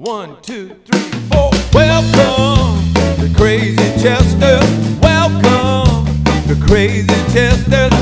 One, 0.00 0.40
two, 0.40 0.74
three, 0.86 1.10
four. 1.28 1.50
Welcome 1.74 2.94
to 3.20 3.36
Crazy 3.36 3.76
Chester. 4.02 4.58
Welcome 5.02 6.06
to 6.48 6.56
Crazy 6.66 7.06
Chester. 7.34 7.99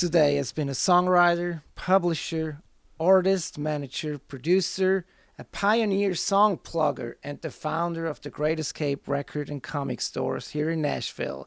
Today 0.00 0.36
has 0.36 0.50
been 0.50 0.70
a 0.70 0.72
songwriter, 0.72 1.60
publisher, 1.74 2.62
artist, 2.98 3.58
manager, 3.58 4.16
producer, 4.16 5.04
a 5.38 5.44
pioneer 5.44 6.14
song 6.14 6.56
plugger, 6.56 7.16
and 7.22 7.38
the 7.42 7.50
founder 7.50 8.06
of 8.06 8.18
the 8.22 8.30
Great 8.30 8.58
Escape 8.58 9.06
record 9.06 9.50
and 9.50 9.62
comic 9.62 10.00
stores 10.00 10.52
here 10.52 10.70
in 10.70 10.80
Nashville. 10.80 11.46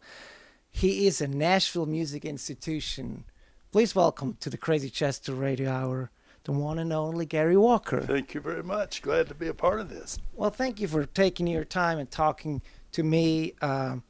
He 0.69 1.07
is 1.07 1.19
a 1.19 1.27
Nashville 1.27 1.87
music 1.87 2.25
institution. 2.25 3.23
Please 3.71 3.95
welcome 3.95 4.37
to 4.41 4.51
the 4.51 4.57
Crazy 4.57 4.91
Chester 4.91 5.33
Radio 5.33 5.71
Hour 5.71 6.11
the 6.43 6.51
one 6.51 6.77
and 6.77 6.93
only 6.93 7.25
Gary 7.25 7.57
Walker. 7.57 8.01
Thank 8.01 8.35
you 8.35 8.39
very 8.39 8.61
much. 8.61 9.01
Glad 9.01 9.29
to 9.29 9.33
be 9.33 9.47
a 9.47 9.55
part 9.55 9.79
of 9.79 9.89
this. 9.89 10.19
Well, 10.35 10.51
thank 10.51 10.79
you 10.79 10.87
for 10.87 11.07
taking 11.07 11.47
your 11.47 11.65
time 11.65 11.97
and 11.97 12.11
talking 12.11 12.61
to 12.91 13.01
me. 13.01 13.55
Um, 13.63 14.03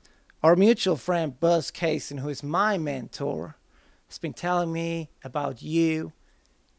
our 0.43 0.57
mutual 0.57 0.97
friend 0.97 1.39
Buzz 1.39 1.71
Cason, 1.71 2.19
who 2.19 2.27
is 2.27 2.43
my 2.43 2.77
mentor, 2.77 3.55
has 4.13 4.19
been 4.19 4.33
telling 4.33 4.71
me 4.71 5.09
about 5.23 5.63
you 5.63 6.13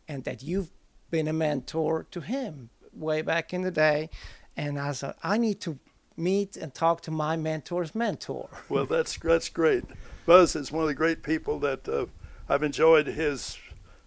and 0.06 0.22
that 0.22 0.40
you've 0.44 0.70
been 1.10 1.26
a 1.26 1.32
mentor 1.32 2.06
to 2.12 2.20
him 2.20 2.70
way 2.92 3.22
back 3.22 3.52
in 3.52 3.62
the 3.62 3.72
day. 3.72 4.08
And 4.56 4.78
I 4.78 4.92
said, 4.92 5.14
I 5.20 5.36
need 5.36 5.60
to 5.62 5.80
meet 6.16 6.56
and 6.56 6.72
talk 6.72 7.00
to 7.02 7.10
my 7.10 7.36
mentor's 7.36 7.92
mentor. 7.92 8.48
Well, 8.68 8.86
that's 8.86 9.18
that's 9.18 9.48
great. 9.48 9.82
Buzz 10.26 10.54
is 10.54 10.70
one 10.70 10.82
of 10.84 10.88
the 10.88 10.94
great 10.94 11.24
people 11.24 11.58
that 11.58 11.88
uh, 11.88 12.06
I've 12.48 12.62
enjoyed 12.62 13.08
his 13.08 13.58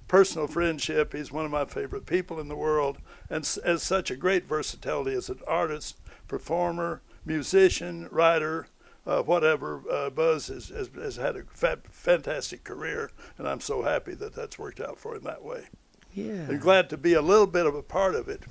personal 0.07 0.47
friendship. 0.47 1.11
He's 1.13 1.29
one 1.29 1.43
of 1.43 1.51
my 1.51 1.65
favorite 1.65 2.05
people 2.05 2.39
in 2.39 2.47
the 2.47 2.55
world, 2.55 2.97
and 3.29 3.43
s- 3.43 3.57
as 3.57 3.83
such 3.83 4.09
a 4.09 4.15
great 4.15 4.45
versatility 4.47 5.13
as 5.17 5.27
an 5.27 5.39
artist, 5.45 5.97
performer, 6.29 7.01
musician, 7.25 8.07
writer, 8.09 8.67
uh, 9.07 9.23
whatever. 9.23 9.81
Uh, 9.89 10.09
Buzz 10.09 10.47
has, 10.47 10.67
has, 10.69 10.89
has 10.95 11.15
had 11.15 11.37
a 11.37 11.43
fa- 11.45 11.79
fantastic 11.89 12.63
career, 12.63 13.09
and 13.37 13.47
I'm 13.47 13.61
so 13.61 13.81
happy 13.81 14.13
that 14.15 14.35
that's 14.35 14.59
worked 14.59 14.81
out 14.81 14.99
for 14.99 15.15
him 15.15 15.23
that 15.23 15.43
way. 15.43 15.67
Yeah. 16.13 16.49
and 16.49 16.59
glad 16.59 16.89
to 16.89 16.97
be 16.97 17.13
a 17.13 17.21
little 17.21 17.47
bit 17.47 17.65
of 17.65 17.75
a 17.75 17.83
part 17.83 18.15
of 18.15 18.27
it. 18.27 18.43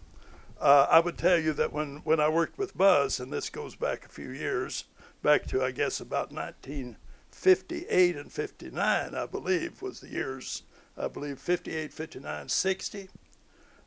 Uh, 0.61 0.87
I 0.89 1.01
would 1.01 1.19
tell 1.19 1.39
you 1.39 1.53
that 1.55 1.73
when, 1.73 1.97
when 2.05 2.21
I 2.21 2.29
worked 2.29 2.59
with 2.59 2.77
Buzz, 2.77 3.21
and 3.21 3.33
this 3.33 3.51
goes 3.51 3.75
back 3.77 4.05
a 4.05 4.09
few 4.09 4.31
years, 4.31 4.85
back 5.23 5.47
to 5.49 5.63
I 5.63 5.73
guess 5.73 6.01
about 6.01 6.33
1958 6.33 8.17
and 8.17 8.33
59, 8.33 9.15
I 9.15 9.27
believe, 9.27 9.83
was 9.83 10.01
the 10.01 10.09
years, 10.09 10.63
I 10.97 11.09
believe 11.09 11.39
58, 11.39 11.93
59, 11.93 12.49
60, 12.49 13.09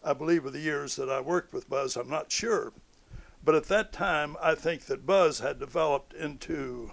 I 0.03 0.13
believe 0.13 0.43
were 0.43 0.51
the 0.51 0.59
years 0.59 0.95
that 0.97 1.09
I 1.09 1.21
worked 1.21 1.53
with 1.53 1.69
Buzz. 1.69 1.95
I'm 1.95 2.09
not 2.09 2.31
sure. 2.31 2.73
But 3.43 3.55
at 3.55 3.65
that 3.65 3.93
time, 3.93 4.35
I 4.41 4.55
think 4.55 4.85
that 4.85 5.05
Buzz 5.05 5.39
had 5.39 5.59
developed 5.59 6.13
into, 6.13 6.91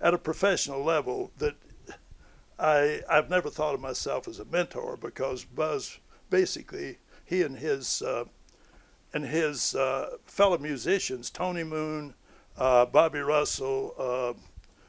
at 0.00 0.14
a 0.14 0.18
professional 0.18 0.82
level, 0.82 1.32
that 1.38 1.56
I, 2.58 3.02
I've 3.08 3.28
never 3.28 3.50
thought 3.50 3.74
of 3.74 3.80
myself 3.80 4.28
as 4.28 4.38
a 4.38 4.44
mentor 4.44 4.96
because 4.96 5.44
Buzz 5.44 5.98
basically 6.30 6.98
he 7.24 7.42
and 7.42 7.58
his 7.58 8.02
uh, 8.02 8.24
and 9.12 9.24
his 9.24 9.74
uh, 9.74 10.16
fellow 10.24 10.58
musicians 10.58 11.30
Tony 11.30 11.64
Moon, 11.64 12.14
uh, 12.56 12.86
Bobby 12.86 13.20
Russell, 13.20 13.94
uh, 13.98 14.32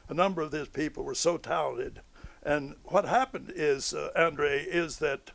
a 0.08 0.14
number 0.14 0.40
of 0.40 0.50
these 0.50 0.68
people 0.68 1.04
were 1.04 1.14
so 1.14 1.36
talented. 1.36 2.00
And 2.42 2.76
what 2.84 3.06
happened 3.06 3.52
is, 3.54 3.94
uh, 3.94 4.10
Andre, 4.14 4.62
is 4.62 4.98
that 4.98 5.32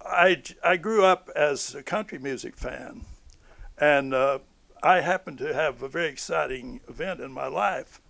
I 0.00 0.42
I 0.62 0.76
grew 0.76 1.04
up 1.04 1.30
as 1.34 1.74
a 1.74 1.82
country 1.82 2.18
music 2.18 2.56
fan, 2.56 3.04
and 3.78 4.14
uh, 4.14 4.38
I 4.82 5.00
happened 5.00 5.38
to 5.38 5.54
have 5.54 5.82
a 5.82 5.88
very 5.88 6.08
exciting 6.08 6.80
event 6.88 7.20
in 7.20 7.32
my 7.32 7.46
life 7.46 8.00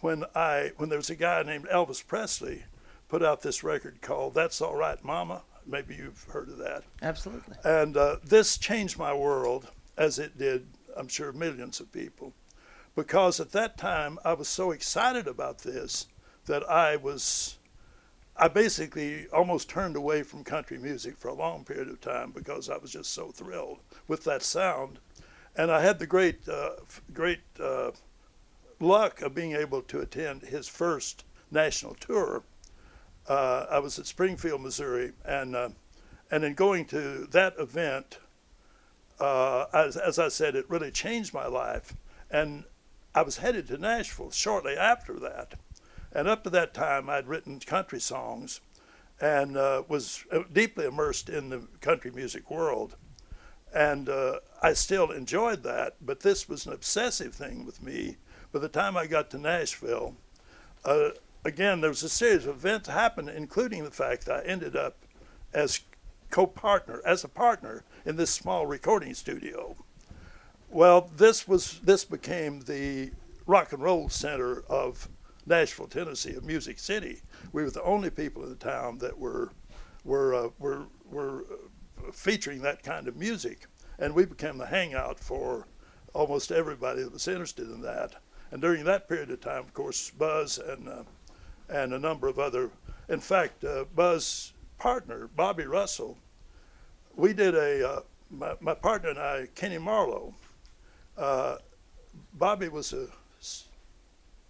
when 0.00 0.24
I 0.34 0.72
when 0.76 0.88
there 0.88 0.98
was 0.98 1.10
a 1.10 1.16
guy 1.16 1.42
named 1.42 1.66
Elvis 1.66 2.04
Presley 2.06 2.64
put 3.08 3.22
out 3.22 3.42
this 3.42 3.62
record 3.62 4.02
called 4.02 4.34
"That's 4.34 4.60
All 4.60 4.74
Right, 4.74 5.02
Mama." 5.04 5.42
Maybe 5.66 5.94
you've 5.94 6.24
heard 6.24 6.48
of 6.48 6.58
that. 6.58 6.84
Absolutely. 7.02 7.56
And 7.64 7.96
uh, 7.96 8.16
this 8.24 8.56
changed 8.56 8.98
my 8.98 9.12
world, 9.12 9.68
as 9.96 10.18
it 10.20 10.38
did, 10.38 10.68
I'm 10.96 11.08
sure, 11.08 11.32
millions 11.32 11.80
of 11.80 11.90
people, 11.90 12.32
because 12.94 13.40
at 13.40 13.50
that 13.52 13.76
time 13.76 14.18
I 14.24 14.34
was 14.34 14.48
so 14.48 14.70
excited 14.70 15.26
about 15.26 15.58
this 15.58 16.06
that 16.46 16.68
I 16.70 16.94
was, 16.94 17.58
I 18.36 18.46
basically 18.46 19.26
almost 19.32 19.68
turned 19.68 19.96
away 19.96 20.22
from 20.22 20.44
country 20.44 20.78
music 20.78 21.16
for 21.16 21.28
a 21.28 21.34
long 21.34 21.64
period 21.64 21.88
of 21.88 22.00
time 22.00 22.30
because 22.30 22.70
I 22.70 22.76
was 22.76 22.92
just 22.92 23.12
so 23.12 23.32
thrilled 23.32 23.78
with 24.06 24.22
that 24.22 24.44
sound, 24.44 25.00
and 25.56 25.70
I 25.70 25.82
had 25.82 25.98
the 25.98 26.06
great, 26.06 26.48
uh, 26.48 26.70
great 27.12 27.40
uh, 27.60 27.92
luck 28.80 29.22
of 29.22 29.34
being 29.34 29.52
able 29.52 29.82
to 29.82 30.00
attend 30.00 30.42
his 30.42 30.68
first 30.68 31.24
national 31.50 31.94
tour. 31.94 32.42
Uh, 33.28 33.66
I 33.70 33.78
was 33.78 33.98
at 33.98 34.06
Springfield, 34.06 34.60
Missouri, 34.60 35.12
and 35.24 35.56
uh, 35.56 35.70
and 36.30 36.44
in 36.44 36.54
going 36.54 36.84
to 36.86 37.26
that 37.30 37.54
event, 37.58 38.18
uh, 39.20 39.66
as, 39.72 39.96
as 39.96 40.18
I 40.18 40.28
said, 40.28 40.56
it 40.56 40.68
really 40.68 40.90
changed 40.90 41.32
my 41.32 41.46
life. 41.46 41.94
And 42.30 42.64
I 43.14 43.22
was 43.22 43.38
headed 43.38 43.68
to 43.68 43.78
Nashville 43.78 44.30
shortly 44.30 44.76
after 44.76 45.18
that. 45.20 45.54
And 46.12 46.26
up 46.28 46.42
to 46.44 46.50
that 46.50 46.74
time, 46.74 47.08
I'd 47.08 47.28
written 47.28 47.60
country 47.60 48.00
songs 48.00 48.60
and 49.20 49.56
uh, 49.56 49.84
was 49.88 50.24
deeply 50.52 50.86
immersed 50.86 51.28
in 51.28 51.48
the 51.48 51.62
country 51.80 52.10
music 52.10 52.50
world. 52.50 52.96
And 53.74 54.08
I 54.62 54.72
still 54.72 55.10
enjoyed 55.10 55.62
that, 55.64 55.96
but 56.00 56.20
this 56.20 56.48
was 56.48 56.66
an 56.66 56.72
obsessive 56.72 57.34
thing 57.34 57.66
with 57.66 57.82
me. 57.82 58.16
By 58.52 58.60
the 58.60 58.68
time 58.68 58.96
I 58.96 59.06
got 59.06 59.30
to 59.30 59.38
Nashville, 59.38 60.16
uh, 60.84 61.10
again, 61.44 61.80
there 61.80 61.90
was 61.90 62.02
a 62.02 62.08
series 62.08 62.46
of 62.46 62.56
events 62.56 62.88
happened, 62.88 63.28
including 63.28 63.84
the 63.84 63.90
fact 63.90 64.26
that 64.26 64.44
I 64.44 64.48
ended 64.48 64.76
up 64.76 64.96
as 65.52 65.80
co-partner, 66.30 67.00
as 67.04 67.24
a 67.24 67.28
partner 67.28 67.84
in 68.04 68.16
this 68.16 68.30
small 68.30 68.66
recording 68.66 69.14
studio. 69.14 69.76
Well, 70.68 71.10
this 71.16 71.46
was 71.46 71.80
this 71.80 72.04
became 72.04 72.60
the 72.60 73.12
rock 73.46 73.72
and 73.72 73.82
roll 73.82 74.08
center 74.08 74.62
of 74.68 75.08
Nashville, 75.46 75.86
Tennessee, 75.86 76.34
of 76.34 76.44
Music 76.44 76.78
City. 76.78 77.22
We 77.52 77.62
were 77.62 77.70
the 77.70 77.82
only 77.82 78.10
people 78.10 78.42
in 78.42 78.50
the 78.50 78.56
town 78.56 78.98
that 78.98 79.18
were 79.18 79.52
were 80.04 80.34
uh, 80.34 80.48
were 80.58 80.86
were 81.08 81.44
uh, 81.50 82.10
featuring 82.12 82.62
that 82.62 82.82
kind 82.82 83.06
of 83.06 83.16
music, 83.16 83.66
and 83.98 84.14
we 84.14 84.24
became 84.24 84.58
the 84.58 84.66
hangout 84.66 85.18
for 85.18 85.66
almost 86.14 86.52
everybody 86.52 87.02
that 87.02 87.12
was 87.12 87.28
interested 87.28 87.68
in 87.70 87.82
that. 87.82 88.14
And 88.50 88.60
during 88.62 88.84
that 88.84 89.08
period 89.08 89.30
of 89.30 89.40
time, 89.40 89.60
of 89.60 89.74
course, 89.74 90.10
Buzz 90.10 90.58
and 90.58 90.88
uh, 90.88 91.02
and 91.68 91.92
a 91.92 91.98
number 91.98 92.28
of 92.28 92.38
other, 92.38 92.70
in 93.08 93.18
fact, 93.18 93.64
uh, 93.64 93.84
Buzz's 93.94 94.52
partner 94.78 95.28
Bobby 95.34 95.64
Russell, 95.64 96.16
we 97.16 97.32
did 97.32 97.54
a 97.54 97.88
uh, 97.88 98.00
my, 98.30 98.54
my 98.60 98.74
partner 98.74 99.10
and 99.10 99.18
I, 99.18 99.48
Kenny 99.54 99.78
Marlowe. 99.78 100.34
Uh, 101.16 101.56
Bobby 102.34 102.68
was 102.68 102.92
a 102.92 103.06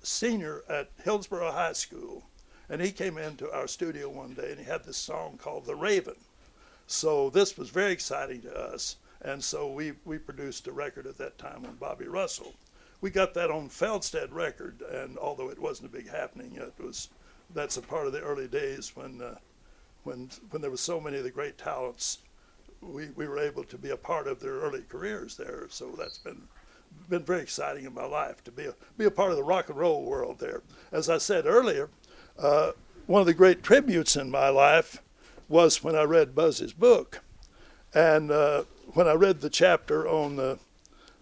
senior 0.03 0.63
at 0.69 0.91
Hillsboro 1.03 1.51
High 1.51 1.73
School, 1.73 2.23
and 2.69 2.81
he 2.81 2.93
came 2.93 3.19
into 3.19 3.51
our 3.53 3.67
studio 3.67 4.09
one 4.09 4.35
day 4.35 4.51
and 4.51 4.59
he 4.59 4.65
had 4.65 4.85
this 4.85 4.97
song 4.97 5.39
called 5.39 5.65
"The 5.65 5.75
Raven." 5.75 6.17
So 6.87 7.31
this 7.31 7.57
was 7.57 7.71
very 7.71 7.93
exciting 7.93 8.43
to 8.43 8.57
us, 8.57 8.97
and 9.27 9.43
so 9.43 9.71
we 9.71 9.93
we 10.05 10.17
produced 10.17 10.67
a 10.69 10.73
record 10.73 11.07
at 11.07 11.19
that 11.19 11.37
time 11.37 11.67
on 11.67 11.75
Bobby 11.75 12.07
Russell. 12.07 12.55
We 13.03 13.11
got 13.11 13.35
that 13.35 13.51
on 13.51 13.69
Feldstead 13.69 14.33
record, 14.33 14.81
and 14.91 15.19
although 15.19 15.51
it 15.51 15.59
wasn't 15.59 15.91
a 15.91 15.93
big 15.93 16.09
happening, 16.09 16.57
it 16.57 16.73
was 16.83 17.11
that's 17.55 17.77
a 17.77 17.83
part 17.83 18.07
of 18.07 18.13
the 18.13 18.23
early 18.23 18.49
days 18.49 18.97
when 18.97 19.21
uh, 19.21 19.37
when 20.05 20.31
when 20.51 20.63
there 20.63 20.71
was 20.71 20.81
so 20.81 21.01
many 21.01 21.19
of 21.19 21.25
the 21.25 21.31
great 21.31 21.59
talents 21.59 22.19
we, 22.81 23.09
we 23.17 23.27
were 23.27 23.39
able 23.39 23.65
to 23.65 23.79
be 23.79 23.91
a 23.91 23.97
part 23.97 24.27
of 24.27 24.41
their 24.41 24.55
early 24.55 24.83
careers 24.89 25.37
there. 25.37 25.67
So 25.71 25.95
that's 25.99 26.19
been 26.19 26.43
been 27.11 27.25
very 27.25 27.43
exciting 27.43 27.85
in 27.85 27.93
my 27.93 28.07
life 28.07 28.43
to 28.45 28.51
be 28.51 28.65
a, 28.65 28.75
be 28.97 29.05
a 29.05 29.11
part 29.11 29.31
of 29.31 29.37
the 29.37 29.45
rock 29.45 29.69
and 29.69 29.79
roll 29.79 30.05
world 30.05 30.39
there. 30.39 30.63
As 30.93 31.11
I 31.11 31.19
said 31.19 31.45
earlier, 31.45 31.91
uh, 32.39 32.73
one 33.07 33.21
of 33.21 33.27
the 33.27 33.35
great 33.35 33.63
tributes 33.63 34.17
in 34.17 34.31
my 34.31 34.49
life 34.49 35.03
was 35.49 35.85
when 35.85 35.95
I 35.95 36.05
read 36.05 36.35
Buzz's 36.35 36.73
book, 36.73 37.23
and 37.93 38.31
uh, 38.31 38.65
when 38.95 39.07
I 39.07 39.13
read 39.13 39.41
the 39.41 39.51
chapter 39.51 40.09
on 40.09 40.37
the 40.37 40.59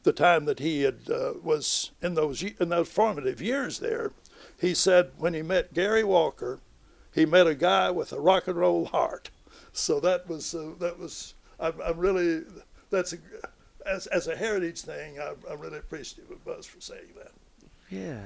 the 0.02 0.12
time 0.12 0.44
that 0.44 0.58
he 0.58 0.82
had 0.82 1.10
uh, 1.10 1.32
was 1.42 1.90
in 2.02 2.14
those 2.14 2.42
in 2.42 2.68
those 2.68 2.88
formative 2.88 3.40
years 3.40 3.78
there, 3.78 4.12
he 4.60 4.74
said 4.74 5.12
when 5.16 5.34
he 5.34 5.42
met 5.42 5.74
Gary 5.74 6.04
Walker, 6.04 6.60
he 7.12 7.24
met 7.24 7.46
a 7.46 7.54
guy 7.54 7.90
with 7.90 8.12
a 8.12 8.20
rock 8.20 8.46
and 8.46 8.56
roll 8.56 8.86
heart. 8.86 9.30
So 9.72 10.00
that 10.00 10.28
was 10.28 10.54
uh, 10.54 10.72
that 10.78 10.98
was 10.98 11.34
I'm, 11.58 11.80
I'm 11.84 11.98
really 11.98 12.42
that's 12.90 13.14
a, 13.14 13.18
as 13.86 14.06
as 14.08 14.28
a 14.28 14.36
heritage 14.36 14.82
thing. 14.82 15.18
I'm, 15.18 15.36
I'm 15.50 15.58
really 15.58 15.78
appreciative 15.78 16.30
of 16.30 16.44
Buzz 16.44 16.66
for 16.66 16.80
saying 16.80 17.14
that. 17.16 17.32
Yeah. 17.90 18.20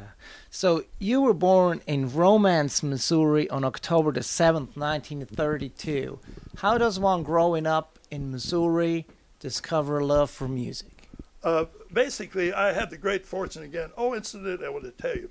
So 0.51 0.85
you 0.99 1.21
were 1.21 1.35
born 1.35 1.83
in 1.87 2.13
Romance, 2.13 2.83
Missouri 2.83 3.51
on 3.51 3.65
October 3.65 4.13
the 4.13 4.21
7th, 4.21 4.77
1932. 4.77 6.19
How 6.57 6.79
does 6.79 6.99
one 6.99 7.23
growing 7.23 7.67
up 7.67 7.99
in 8.11 8.31
Missouri 8.31 9.07
discover 9.39 9.99
a 9.99 10.05
love 10.05 10.31
for 10.31 10.49
music? 10.49 11.09
Uh, 11.43 11.67
basically, 11.93 12.53
I 12.53 12.73
had 12.73 12.91
the 12.91 12.97
great 12.97 13.27
fortune 13.27 13.63
again. 13.63 13.91
Oh, 13.97 14.15
incident 14.15 14.63
I 14.63 14.69
want 14.69 14.85
to 14.85 14.91
tell 14.91 15.17
you. 15.17 15.31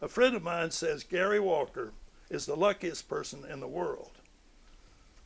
A 0.00 0.08
friend 0.08 0.34
of 0.34 0.42
mine 0.42 0.70
says 0.70 1.04
Gary 1.04 1.40
Walker 1.40 1.92
is 2.28 2.46
the 2.46 2.56
luckiest 2.56 3.08
person 3.08 3.44
in 3.50 3.60
the 3.60 3.68
world. 3.68 4.12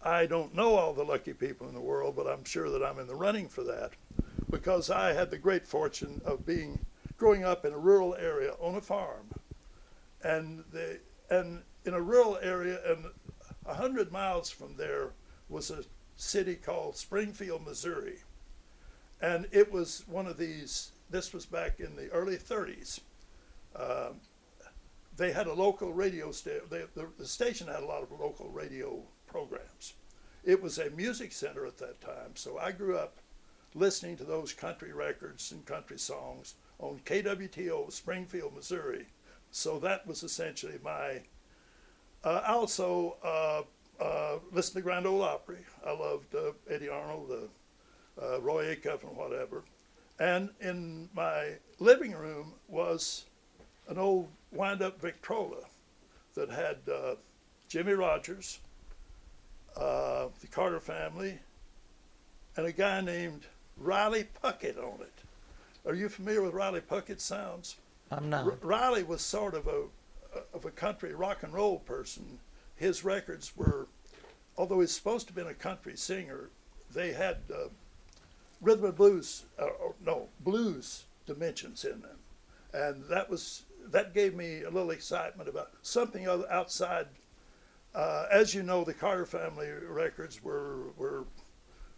I 0.02 0.26
don't 0.26 0.54
know 0.54 0.76
all 0.76 0.92
the 0.92 1.04
lucky 1.04 1.32
people 1.32 1.68
in 1.68 1.74
the 1.74 1.80
world, 1.80 2.14
but 2.14 2.26
I'm 2.26 2.44
sure 2.44 2.70
that 2.70 2.84
I'm 2.84 2.98
in 2.98 3.08
the 3.08 3.16
running 3.16 3.48
for 3.48 3.64
that 3.64 3.92
because 4.50 4.90
I 4.90 5.12
had 5.12 5.30
the 5.30 5.38
great 5.38 5.66
fortune 5.66 6.20
of 6.24 6.46
being 6.46 6.78
growing 7.16 7.44
up 7.44 7.64
in 7.64 7.72
a 7.72 7.78
rural 7.78 8.14
area 8.14 8.52
on 8.60 8.76
a 8.76 8.80
farm, 8.80 9.28
and 10.22 10.64
the 10.72 11.00
and 11.30 11.62
in 11.84 11.94
a 11.94 12.00
rural 12.00 12.38
area 12.40 12.80
and 12.86 13.06
a 13.66 13.74
hundred 13.74 14.12
miles 14.12 14.50
from 14.50 14.76
there 14.76 15.10
was 15.48 15.70
a 15.70 15.84
city 16.18 16.56
called 16.56 16.96
Springfield, 16.96 17.64
Missouri, 17.64 18.18
and 19.22 19.46
it 19.52 19.72
was 19.72 20.04
one 20.06 20.26
of 20.26 20.36
these. 20.36 20.90
This 21.10 21.32
was 21.32 21.46
back 21.46 21.80
in 21.80 21.96
the 21.96 22.10
early 22.10 22.36
30s. 22.36 23.00
Um, 23.74 24.20
they 25.16 25.32
had 25.32 25.46
a 25.46 25.54
local 25.54 25.92
radio 25.92 26.30
station. 26.32 26.62
The, 26.68 26.88
the 27.16 27.26
station 27.26 27.68
had 27.68 27.82
a 27.82 27.86
lot 27.86 28.02
of 28.02 28.10
local 28.10 28.50
radio 28.50 29.00
programs. 29.26 29.94
It 30.44 30.62
was 30.62 30.78
a 30.78 30.90
music 30.90 31.32
center 31.32 31.64
at 31.66 31.78
that 31.78 32.00
time, 32.00 32.34
so 32.34 32.58
I 32.58 32.72
grew 32.72 32.98
up 32.98 33.18
listening 33.74 34.16
to 34.16 34.24
those 34.24 34.52
country 34.52 34.92
records 34.92 35.52
and 35.52 35.64
country 35.64 35.98
songs 35.98 36.54
on 36.78 37.00
KWTO, 37.04 37.92
Springfield, 37.92 38.54
Missouri. 38.54 39.06
So 39.50 39.78
that 39.78 40.06
was 40.06 40.22
essentially 40.22 40.78
my. 40.82 41.22
Uh, 42.24 42.42
also 42.46 43.16
uh, 43.22 43.62
uh, 44.00 44.36
listened 44.52 44.76
to 44.76 44.82
Grand 44.82 45.06
Ole 45.06 45.22
Opry. 45.22 45.58
I 45.86 45.92
loved 45.92 46.34
uh, 46.34 46.52
Eddy 46.70 46.88
Arnold, 46.88 47.30
uh, 48.20 48.40
Roy 48.40 48.74
Acuff, 48.74 49.02
and 49.02 49.16
whatever. 49.16 49.62
And 50.18 50.50
in 50.60 51.08
my 51.14 51.54
living 51.78 52.12
room 52.12 52.54
was 52.68 53.24
an 53.88 53.98
old 53.98 54.28
wind-up 54.52 55.00
Victrola 55.00 55.62
that 56.34 56.50
had 56.50 56.78
uh, 56.92 57.14
Jimmie 57.68 57.92
Rodgers, 57.92 58.58
the 59.76 60.46
Carter 60.50 60.80
Family, 60.80 61.38
and 62.56 62.66
a 62.66 62.72
guy 62.72 63.00
named 63.00 63.46
Riley 63.76 64.26
Puckett 64.42 64.76
on 64.76 65.00
it. 65.00 65.12
Are 65.86 65.94
you 65.94 66.08
familiar 66.08 66.42
with 66.42 66.52
Riley 66.54 66.80
Puckett 66.80 67.20
sounds? 67.20 67.76
I'm 68.10 68.28
not. 68.28 68.44
R- 68.44 68.58
Riley 68.62 69.04
was 69.04 69.20
sort 69.20 69.54
of 69.54 69.66
a 69.66 69.84
of 70.52 70.64
a 70.64 70.70
country 70.70 71.14
rock 71.14 71.42
and 71.42 71.52
roll 71.52 71.78
person. 71.78 72.38
His 72.78 73.04
records 73.04 73.56
were, 73.56 73.88
although 74.56 74.80
he's 74.80 74.92
supposed 74.92 75.26
to 75.26 75.32
have 75.32 75.36
been 75.36 75.52
a 75.52 75.54
country 75.54 75.96
singer, 75.96 76.50
they 76.94 77.12
had 77.12 77.38
uh, 77.52 77.68
rhythm 78.60 78.86
and 78.86 78.96
blues, 78.96 79.44
uh, 79.58 79.66
no 80.04 80.28
blues 80.40 81.04
dimensions 81.26 81.84
in 81.84 82.00
them, 82.00 82.18
and 82.72 83.04
that 83.04 83.28
was 83.28 83.64
that 83.90 84.14
gave 84.14 84.34
me 84.34 84.62
a 84.62 84.70
little 84.70 84.90
excitement 84.90 85.48
about 85.48 85.70
something 85.82 86.28
other 86.28 86.50
outside. 86.50 87.06
Uh, 87.94 88.26
as 88.30 88.54
you 88.54 88.62
know, 88.62 88.84
the 88.84 88.94
Carter 88.94 89.26
family 89.26 89.68
records 89.70 90.42
were 90.42 90.92
were 90.96 91.24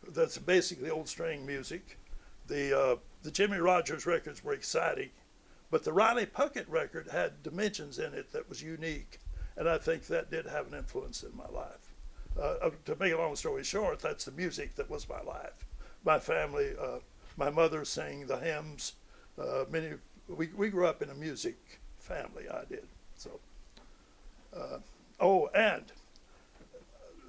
that's 0.09 0.39
basically 0.39 0.91
old 0.91 1.09
string 1.09 1.45
music. 1.45 1.99
The 2.47 2.79
uh, 2.79 2.97
the 3.23 3.31
Jimmie 3.31 3.59
Rodgers 3.59 4.07
records 4.07 4.43
were 4.43 4.55
exciting, 4.55 5.11
but 5.71 5.85
the 5.85 5.93
Riley 5.93 6.27
Puckett 6.27 6.69
record 6.69 7.09
had 7.09 7.43
dimensions 7.43 7.99
in 7.99 8.15
it 8.15 8.33
that 8.33 8.49
was 8.49 8.63
unique, 8.63 9.19
and 9.61 9.69
I 9.69 9.77
think 9.77 10.07
that 10.07 10.31
did 10.31 10.47
have 10.47 10.73
an 10.73 10.79
influence 10.79 11.23
in 11.23 11.37
my 11.37 11.47
life. 11.55 11.93
Uh, 12.37 12.67
uh, 12.67 12.71
to 12.87 12.97
make 12.97 13.13
a 13.13 13.19
long 13.19 13.37
story 13.37 13.63
short, 13.63 14.01
that's 14.01 14.25
the 14.25 14.33
music 14.33 14.75
that 14.77 14.89
was 14.89 15.07
my 15.07 15.21
life. 15.21 15.67
My 16.03 16.19
family, 16.19 16.71
uh, 16.81 17.01
my 17.37 17.51
mother 17.51 17.85
sang 17.85 18.27
the 18.27 18.39
hymns. 18.39 18.95
Uh, 19.39 19.65
many 19.71 19.93
we 20.29 20.49
we 20.57 20.71
grew 20.71 20.87
up 20.87 21.03
in 21.03 21.11
a 21.11 21.15
music 21.15 21.59
family. 21.99 22.49
I 22.49 22.65
did 22.71 22.87
so. 23.17 23.39
Uh, 24.57 24.79
oh, 25.21 25.49
and 25.49 25.85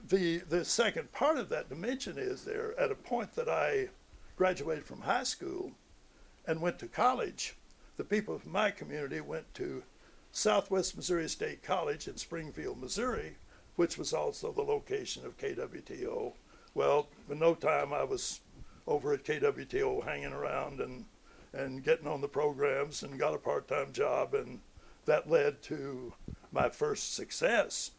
the 0.07 0.37
the 0.37 0.63
second 0.63 1.11
part 1.11 1.37
of 1.37 1.49
that 1.49 1.67
dimension 1.67 2.17
is 2.17 2.45
there 2.45 2.79
at 2.79 2.91
a 2.91 2.95
point 2.95 3.33
that 3.33 3.49
I 3.49 3.89
graduated 4.37 4.85
from 4.85 5.01
high 5.01 5.23
school 5.23 5.73
and 6.47 6.61
went 6.61 6.79
to 6.79 6.87
college. 6.87 7.55
The 7.97 8.05
people 8.05 8.39
from 8.39 8.53
my 8.53 8.71
community 8.71 9.19
went 9.19 9.53
to 9.55 9.83
Southwest 10.31 10.95
Missouri 10.95 11.27
State 11.27 11.61
College 11.61 12.07
in 12.07 12.17
Springfield, 12.17 12.79
Missouri, 12.79 13.35
which 13.75 13.97
was 13.97 14.13
also 14.13 14.51
the 14.51 14.61
location 14.61 15.25
of 15.25 15.37
KWTO. 15.37 16.33
Well, 16.73 17.07
in 17.29 17.39
no 17.39 17.53
time 17.53 17.93
I 17.93 18.03
was 18.03 18.39
over 18.87 19.13
at 19.13 19.23
KWTO 19.23 20.03
hanging 20.03 20.33
around 20.33 20.79
and 20.79 21.05
and 21.53 21.83
getting 21.83 22.07
on 22.07 22.21
the 22.21 22.29
programs 22.29 23.03
and 23.03 23.19
got 23.19 23.33
a 23.33 23.37
part-time 23.37 23.91
job 23.91 24.33
and 24.33 24.61
that 25.05 25.29
led 25.29 25.61
to 25.63 26.13
my 26.51 26.69
first 26.69 27.13
success 27.13 27.91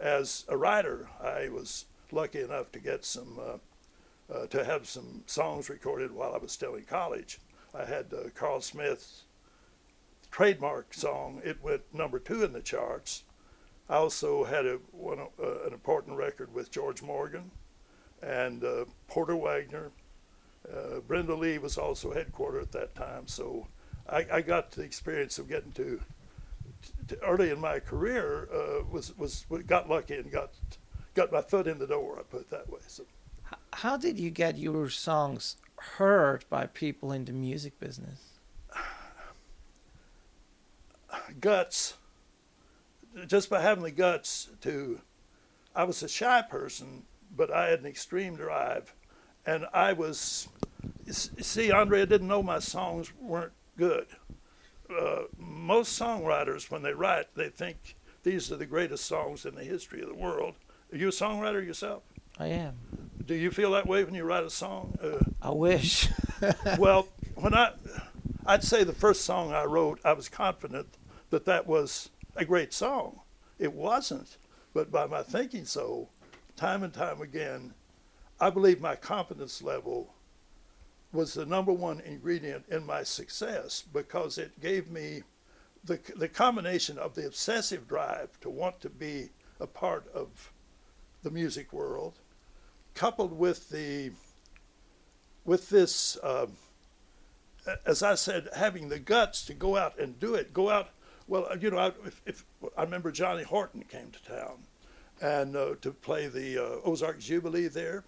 as 0.00 0.44
a 0.48 0.56
writer. 0.56 1.08
I 1.22 1.48
was 1.48 1.84
lucky 2.10 2.40
enough 2.40 2.72
to 2.72 2.80
get 2.80 3.04
some 3.04 3.38
uh, 3.38 4.34
uh, 4.34 4.46
to 4.48 4.64
have 4.64 4.88
some 4.88 5.22
songs 5.26 5.70
recorded 5.70 6.10
while 6.10 6.34
I 6.34 6.38
was 6.38 6.50
still 6.50 6.74
in 6.74 6.82
college. 6.82 7.38
I 7.72 7.84
had 7.84 8.06
uh, 8.12 8.30
Carl 8.34 8.60
Smith's 8.60 9.22
trademark 10.36 10.92
song. 10.92 11.40
It 11.42 11.62
went 11.62 11.80
number 11.94 12.18
two 12.18 12.44
in 12.44 12.52
the 12.52 12.60
charts. 12.60 13.24
I 13.88 13.94
also 13.94 14.44
had 14.44 14.66
a, 14.66 14.74
one, 14.92 15.18
uh, 15.18 15.64
an 15.64 15.72
important 15.72 16.18
record 16.18 16.52
with 16.52 16.70
George 16.70 17.02
Morgan 17.02 17.50
and 18.20 18.62
uh, 18.62 18.84
Porter 19.08 19.34
Wagoner. 19.34 19.92
Uh, 20.70 21.00
Brenda 21.00 21.34
Lee 21.34 21.56
was 21.56 21.78
also 21.78 22.12
headquartered 22.12 22.60
at 22.60 22.72
that 22.72 22.94
time, 22.94 23.26
so 23.26 23.66
I, 24.10 24.26
I 24.30 24.40
got 24.42 24.72
the 24.72 24.82
experience 24.82 25.38
of 25.38 25.48
getting 25.48 25.72
to, 25.72 26.02
to 27.08 27.18
early 27.22 27.48
in 27.48 27.58
my 27.58 27.78
career 27.78 28.50
uh, 28.52 28.84
was 28.90 29.16
was 29.16 29.46
got 29.66 29.88
lucky 29.88 30.16
and 30.16 30.30
got 30.30 30.50
got 31.14 31.32
my 31.32 31.40
foot 31.40 31.66
in 31.66 31.78
the 31.78 31.86
door. 31.86 32.18
I 32.18 32.24
put 32.24 32.42
it 32.42 32.50
that 32.50 32.68
way. 32.68 32.80
So 32.88 33.04
How 33.72 33.96
did 33.96 34.18
you 34.18 34.28
get 34.28 34.58
your 34.58 34.90
songs 34.90 35.56
heard 35.96 36.44
by 36.50 36.66
people 36.66 37.10
in 37.12 37.24
the 37.24 37.32
music 37.32 37.80
business? 37.80 38.35
Guts, 41.40 41.94
just 43.26 43.48
by 43.50 43.60
having 43.60 43.84
the 43.84 43.90
guts 43.90 44.50
to, 44.62 45.00
I 45.74 45.84
was 45.84 46.02
a 46.02 46.08
shy 46.08 46.42
person, 46.42 47.04
but 47.34 47.50
I 47.50 47.68
had 47.68 47.80
an 47.80 47.86
extreme 47.86 48.36
drive, 48.36 48.94
and 49.44 49.66
I 49.72 49.92
was, 49.92 50.48
see, 51.08 51.70
Andre, 51.70 52.02
I 52.02 52.04
didn't 52.04 52.28
know 52.28 52.42
my 52.42 52.58
songs 52.58 53.12
weren't 53.20 53.52
good. 53.76 54.06
Uh, 54.88 55.22
most 55.38 55.98
songwriters, 56.00 56.70
when 56.70 56.82
they 56.82 56.92
write, 56.92 57.34
they 57.34 57.48
think 57.48 57.96
these 58.22 58.50
are 58.52 58.56
the 58.56 58.66
greatest 58.66 59.04
songs 59.04 59.44
in 59.44 59.54
the 59.54 59.64
history 59.64 60.00
of 60.00 60.08
the 60.08 60.14
world. 60.14 60.54
Are 60.92 60.96
you 60.96 61.08
a 61.08 61.12
songwriter 61.12 61.64
yourself? 61.64 62.02
I 62.38 62.48
am. 62.48 62.76
Do 63.24 63.34
you 63.34 63.50
feel 63.50 63.72
that 63.72 63.86
way 63.86 64.04
when 64.04 64.14
you 64.14 64.24
write 64.24 64.44
a 64.44 64.50
song? 64.50 64.96
Uh, 65.02 65.24
I 65.42 65.50
wish. 65.50 66.08
well, 66.78 67.08
when 67.34 67.54
I, 67.54 67.72
I'd 68.46 68.62
say 68.62 68.84
the 68.84 68.92
first 68.92 69.24
song 69.24 69.52
I 69.52 69.64
wrote, 69.64 70.00
I 70.04 70.12
was 70.12 70.28
confident 70.28 70.86
that 71.30 71.44
that 71.46 71.66
was 71.66 72.10
a 72.36 72.44
great 72.44 72.72
song. 72.72 73.20
It 73.58 73.72
wasn't, 73.72 74.36
but 74.72 74.92
by 74.92 75.06
my 75.06 75.22
thinking 75.22 75.64
so, 75.64 76.08
time 76.54 76.82
and 76.82 76.92
time 76.92 77.20
again, 77.20 77.74
I 78.38 78.50
believe 78.50 78.80
my 78.80 78.94
confidence 78.94 79.62
level 79.62 80.14
was 81.12 81.34
the 81.34 81.46
number 81.46 81.72
one 81.72 82.00
ingredient 82.00 82.64
in 82.68 82.84
my 82.86 83.02
success 83.02 83.82
because 83.92 84.38
it 84.38 84.60
gave 84.60 84.90
me 84.90 85.22
the, 85.84 85.98
the 86.16 86.28
combination 86.28 86.98
of 86.98 87.14
the 87.14 87.26
obsessive 87.26 87.88
drive 87.88 88.38
to 88.40 88.50
want 88.50 88.80
to 88.80 88.90
be 88.90 89.30
a 89.58 89.66
part 89.66 90.06
of 90.14 90.52
the 91.22 91.30
music 91.30 91.72
world, 91.72 92.14
coupled 92.94 93.36
with 93.36 93.70
the 93.70 94.12
with 95.44 95.70
this, 95.70 96.18
uh, 96.24 96.46
as 97.84 98.02
I 98.02 98.14
said, 98.14 98.48
having 98.54 98.88
the 98.88 98.98
guts 98.98 99.44
to 99.46 99.54
go 99.54 99.76
out 99.76 99.98
and 99.98 100.18
do 100.18 100.34
it, 100.34 100.52
go 100.52 100.70
out. 100.70 100.90
Well, 101.28 101.48
you 101.58 101.70
know, 101.70 101.78
I, 101.78 101.86
if, 102.04 102.22
if 102.24 102.44
I 102.76 102.82
remember 102.82 103.10
Johnny 103.10 103.42
Horton 103.42 103.82
came 103.82 104.10
to 104.10 104.22
town, 104.22 104.58
and 105.20 105.56
uh, 105.56 105.74
to 105.80 105.92
play 105.92 106.28
the 106.28 106.58
uh, 106.58 106.80
Ozark 106.84 107.18
Jubilee 107.18 107.68
there. 107.68 108.04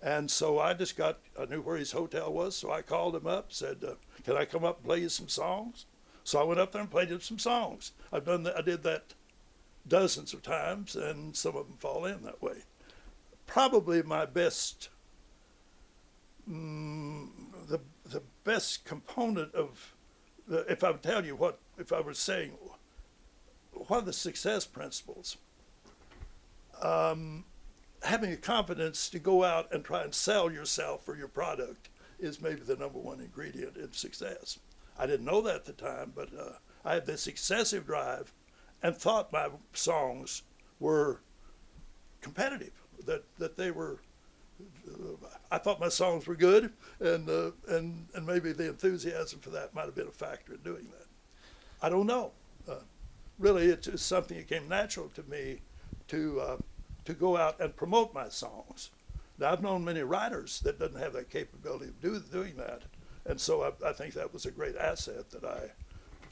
And 0.00 0.30
so 0.30 0.58
I 0.60 0.74
just 0.74 0.96
got, 0.96 1.18
I 1.38 1.46
knew 1.46 1.60
where 1.60 1.76
his 1.76 1.92
hotel 1.92 2.32
was, 2.32 2.56
so 2.56 2.70
I 2.70 2.82
called 2.82 3.16
him 3.16 3.26
up, 3.26 3.52
said, 3.52 3.78
uh, 3.86 3.94
Can 4.24 4.36
I 4.36 4.44
come 4.44 4.64
up 4.64 4.78
and 4.78 4.86
play 4.86 5.00
you 5.00 5.08
some 5.08 5.28
songs? 5.28 5.86
So 6.22 6.40
I 6.40 6.44
went 6.44 6.60
up 6.60 6.72
there 6.72 6.82
and 6.82 6.90
played 6.90 7.10
him 7.10 7.20
some 7.20 7.38
songs. 7.38 7.92
I've 8.12 8.26
done 8.26 8.44
that, 8.44 8.56
I 8.56 8.62
did 8.62 8.82
that 8.84 9.14
dozens 9.86 10.34
of 10.34 10.42
times, 10.42 10.94
and 10.94 11.34
some 11.34 11.56
of 11.56 11.66
them 11.66 11.76
fall 11.78 12.04
in 12.04 12.22
that 12.22 12.42
way. 12.42 12.64
Probably 13.46 14.02
my 14.02 14.26
best, 14.26 14.90
mm, 16.48 17.28
best 18.48 18.86
component 18.86 19.54
of, 19.54 19.94
the, 20.46 20.60
if 20.72 20.82
I 20.82 20.90
would 20.90 21.02
tell 21.02 21.22
you 21.22 21.36
what, 21.36 21.58
if 21.76 21.92
I 21.92 22.00
were 22.00 22.14
saying, 22.14 22.52
what 23.72 23.98
are 23.98 24.00
the 24.00 24.12
success 24.14 24.64
principles? 24.64 25.36
Um, 26.80 27.44
having 28.02 28.30
the 28.30 28.38
confidence 28.38 29.10
to 29.10 29.18
go 29.18 29.44
out 29.44 29.70
and 29.70 29.84
try 29.84 30.02
and 30.02 30.14
sell 30.14 30.50
yourself 30.50 31.06
or 31.06 31.14
your 31.14 31.28
product 31.28 31.90
is 32.18 32.40
maybe 32.40 32.60
the 32.60 32.76
number 32.76 32.98
one 32.98 33.20
ingredient 33.20 33.76
in 33.76 33.92
success. 33.92 34.58
I 34.98 35.06
didn't 35.06 35.26
know 35.26 35.42
that 35.42 35.56
at 35.56 35.64
the 35.66 35.72
time, 35.74 36.12
but 36.16 36.30
uh, 36.32 36.52
I 36.86 36.94
had 36.94 37.04
this 37.04 37.26
excessive 37.26 37.84
drive 37.84 38.32
and 38.82 38.96
thought 38.96 39.30
my 39.30 39.50
songs 39.74 40.42
were 40.80 41.20
competitive, 42.22 42.72
that, 43.04 43.24
that 43.36 43.58
they 43.58 43.70
were. 43.70 43.98
I 45.50 45.58
thought 45.58 45.80
my 45.80 45.88
songs 45.88 46.26
were 46.26 46.34
good, 46.34 46.72
and, 47.00 47.28
uh, 47.28 47.50
and, 47.68 48.06
and 48.14 48.26
maybe 48.26 48.52
the 48.52 48.68
enthusiasm 48.68 49.40
for 49.40 49.50
that 49.50 49.74
might 49.74 49.86
have 49.86 49.94
been 49.94 50.08
a 50.08 50.12
factor 50.12 50.54
in 50.54 50.60
doing 50.60 50.88
that. 50.90 51.06
I 51.80 51.88
don't 51.88 52.06
know. 52.06 52.32
Uh, 52.68 52.80
really, 53.38 53.66
it's 53.66 53.86
just 53.86 54.06
something 54.06 54.36
that 54.36 54.48
came 54.48 54.68
natural 54.68 55.08
to 55.10 55.22
me 55.22 55.60
to 56.08 56.40
uh, 56.40 56.56
to 57.04 57.14
go 57.14 57.36
out 57.36 57.60
and 57.60 57.74
promote 57.74 58.12
my 58.12 58.28
songs. 58.28 58.90
Now, 59.38 59.52
I've 59.52 59.62
known 59.62 59.84
many 59.84 60.00
writers 60.00 60.60
that 60.60 60.78
doesn't 60.78 61.00
have 61.00 61.12
that 61.14 61.30
capability 61.30 61.86
of 61.86 62.00
do, 62.00 62.20
doing 62.30 62.56
that, 62.56 62.82
and 63.24 63.40
so 63.40 63.62
I, 63.62 63.88
I 63.88 63.92
think 63.92 64.14
that 64.14 64.32
was 64.32 64.44
a 64.44 64.50
great 64.50 64.76
asset 64.76 65.30
that 65.30 65.44
I, 65.44 65.70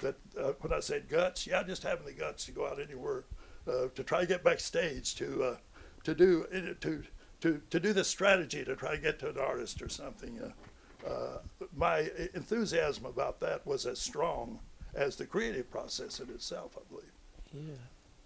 that 0.01 0.17
uh, 0.39 0.53
when 0.61 0.73
I 0.73 0.81
said 0.81 1.09
guts, 1.09 1.47
yeah, 1.47 1.63
just 1.63 1.85
having 1.85 2.05
the 2.05 2.13
guts 2.13 2.45
to 2.47 2.53
go 2.53 2.67
out 2.67 2.81
anywhere, 2.81 3.25
uh, 3.69 3.87
to 3.95 4.03
try 4.03 4.21
to 4.21 4.27
get 4.27 4.45
backstage, 4.45 5.15
to 5.15 5.43
uh, 5.45 5.57
to 6.05 6.15
do 6.15 6.47
to 6.81 7.03
to 7.41 7.61
to 7.71 7.81
do 7.81 7.93
this 7.93 8.09
strategy 8.09 8.65
to 8.65 8.77
try 8.77 8.97
to 8.97 9.01
get 9.01 9.19
to 9.21 9.31
an 9.31 9.39
artist 9.39 9.83
or 9.83 9.89
something. 9.89 10.41
Uh, 10.41 11.09
uh, 11.09 11.39
my 11.77 12.11
enthusiasm 12.35 13.07
about 13.07 13.41
that 13.41 13.65
was 13.67 13.87
as 13.87 13.99
strong 13.99 14.59
as 14.95 15.17
the 15.17 15.27
creative 15.27 15.71
process 15.71 16.19
in 16.19 16.29
itself, 16.31 16.77
I 16.77 16.83
believe. 16.89 17.69
Yeah. 17.69 17.77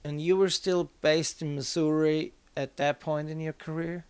And 0.03 0.21
you 0.21 0.37
were 0.37 0.49
still 0.49 0.91
based 1.03 1.43
in 1.43 1.55
Missouri 1.55 2.33
at 2.57 2.77
that 2.77 3.01
point 3.01 3.29
in 3.29 3.41
your 3.41 3.53
career? 3.53 4.05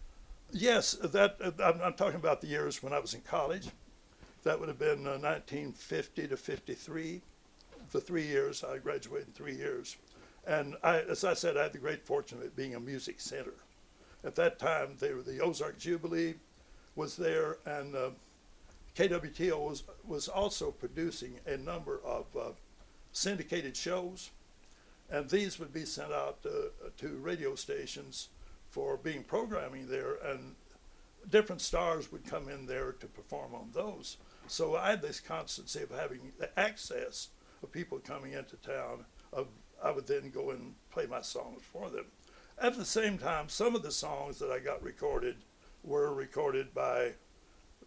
Yes, 0.52 0.92
that 0.92 1.36
uh, 1.42 1.50
I'm, 1.62 1.80
I'm, 1.80 1.94
talking 1.94 2.16
about 2.16 2.40
the 2.40 2.46
years 2.46 2.82
when 2.82 2.92
I 2.92 2.98
was 2.98 3.14
in 3.14 3.20
college. 3.22 3.68
That 4.42 4.58
would 4.58 4.68
have 4.68 4.78
been 4.78 5.06
uh, 5.06 5.18
1950 5.18 6.28
to 6.28 6.36
53. 6.36 7.22
For 7.88 8.00
three 8.00 8.26
years, 8.26 8.64
I 8.64 8.78
graduated 8.78 9.28
in 9.28 9.34
three 9.34 9.56
years, 9.56 9.96
and 10.46 10.76
I, 10.82 11.00
as 11.00 11.24
I 11.24 11.34
said, 11.34 11.56
I 11.56 11.64
had 11.64 11.72
the 11.72 11.78
great 11.78 12.06
fortune 12.06 12.38
of 12.38 12.44
it 12.44 12.54
being 12.54 12.76
a 12.76 12.80
music 12.80 13.20
center. 13.20 13.54
At 14.24 14.34
that 14.36 14.58
time, 14.58 14.96
they 14.98 15.14
were, 15.14 15.22
the 15.22 15.40
Ozark 15.40 15.78
Jubilee 15.78 16.34
was 16.94 17.16
there, 17.16 17.58
and 17.64 17.94
uh, 17.94 18.10
KWTO 18.96 19.68
was 19.68 19.82
was 20.06 20.28
also 20.28 20.70
producing 20.70 21.40
a 21.46 21.56
number 21.56 22.00
of 22.04 22.26
uh, 22.36 22.50
syndicated 23.12 23.76
shows 23.76 24.30
and 25.10 25.28
these 25.28 25.58
would 25.58 25.72
be 25.72 25.84
sent 25.84 26.12
out 26.12 26.42
to, 26.42 26.70
to 26.98 27.08
radio 27.16 27.54
stations 27.54 28.28
for 28.68 28.96
being 28.96 29.24
programming 29.24 29.88
there, 29.88 30.14
and 30.24 30.54
different 31.28 31.60
stars 31.60 32.12
would 32.12 32.24
come 32.24 32.48
in 32.48 32.66
there 32.66 32.92
to 32.92 33.06
perform 33.06 33.54
on 33.54 33.70
those. 33.74 34.16
So 34.46 34.76
I 34.76 34.90
had 34.90 35.02
this 35.02 35.18
constancy 35.18 35.82
of 35.82 35.90
having 35.90 36.32
the 36.38 36.56
access 36.58 37.28
of 37.62 37.72
people 37.72 37.98
coming 37.98 38.32
into 38.32 38.56
town. 38.56 39.04
Of 39.32 39.48
I 39.82 39.90
would 39.90 40.06
then 40.06 40.30
go 40.30 40.50
and 40.50 40.74
play 40.90 41.06
my 41.06 41.22
songs 41.22 41.62
for 41.62 41.88
them. 41.88 42.04
At 42.60 42.76
the 42.76 42.84
same 42.84 43.16
time, 43.18 43.48
some 43.48 43.74
of 43.74 43.82
the 43.82 43.90
songs 43.90 44.38
that 44.38 44.50
I 44.50 44.58
got 44.58 44.82
recorded 44.82 45.36
were 45.82 46.12
recorded 46.12 46.74
by 46.74 47.14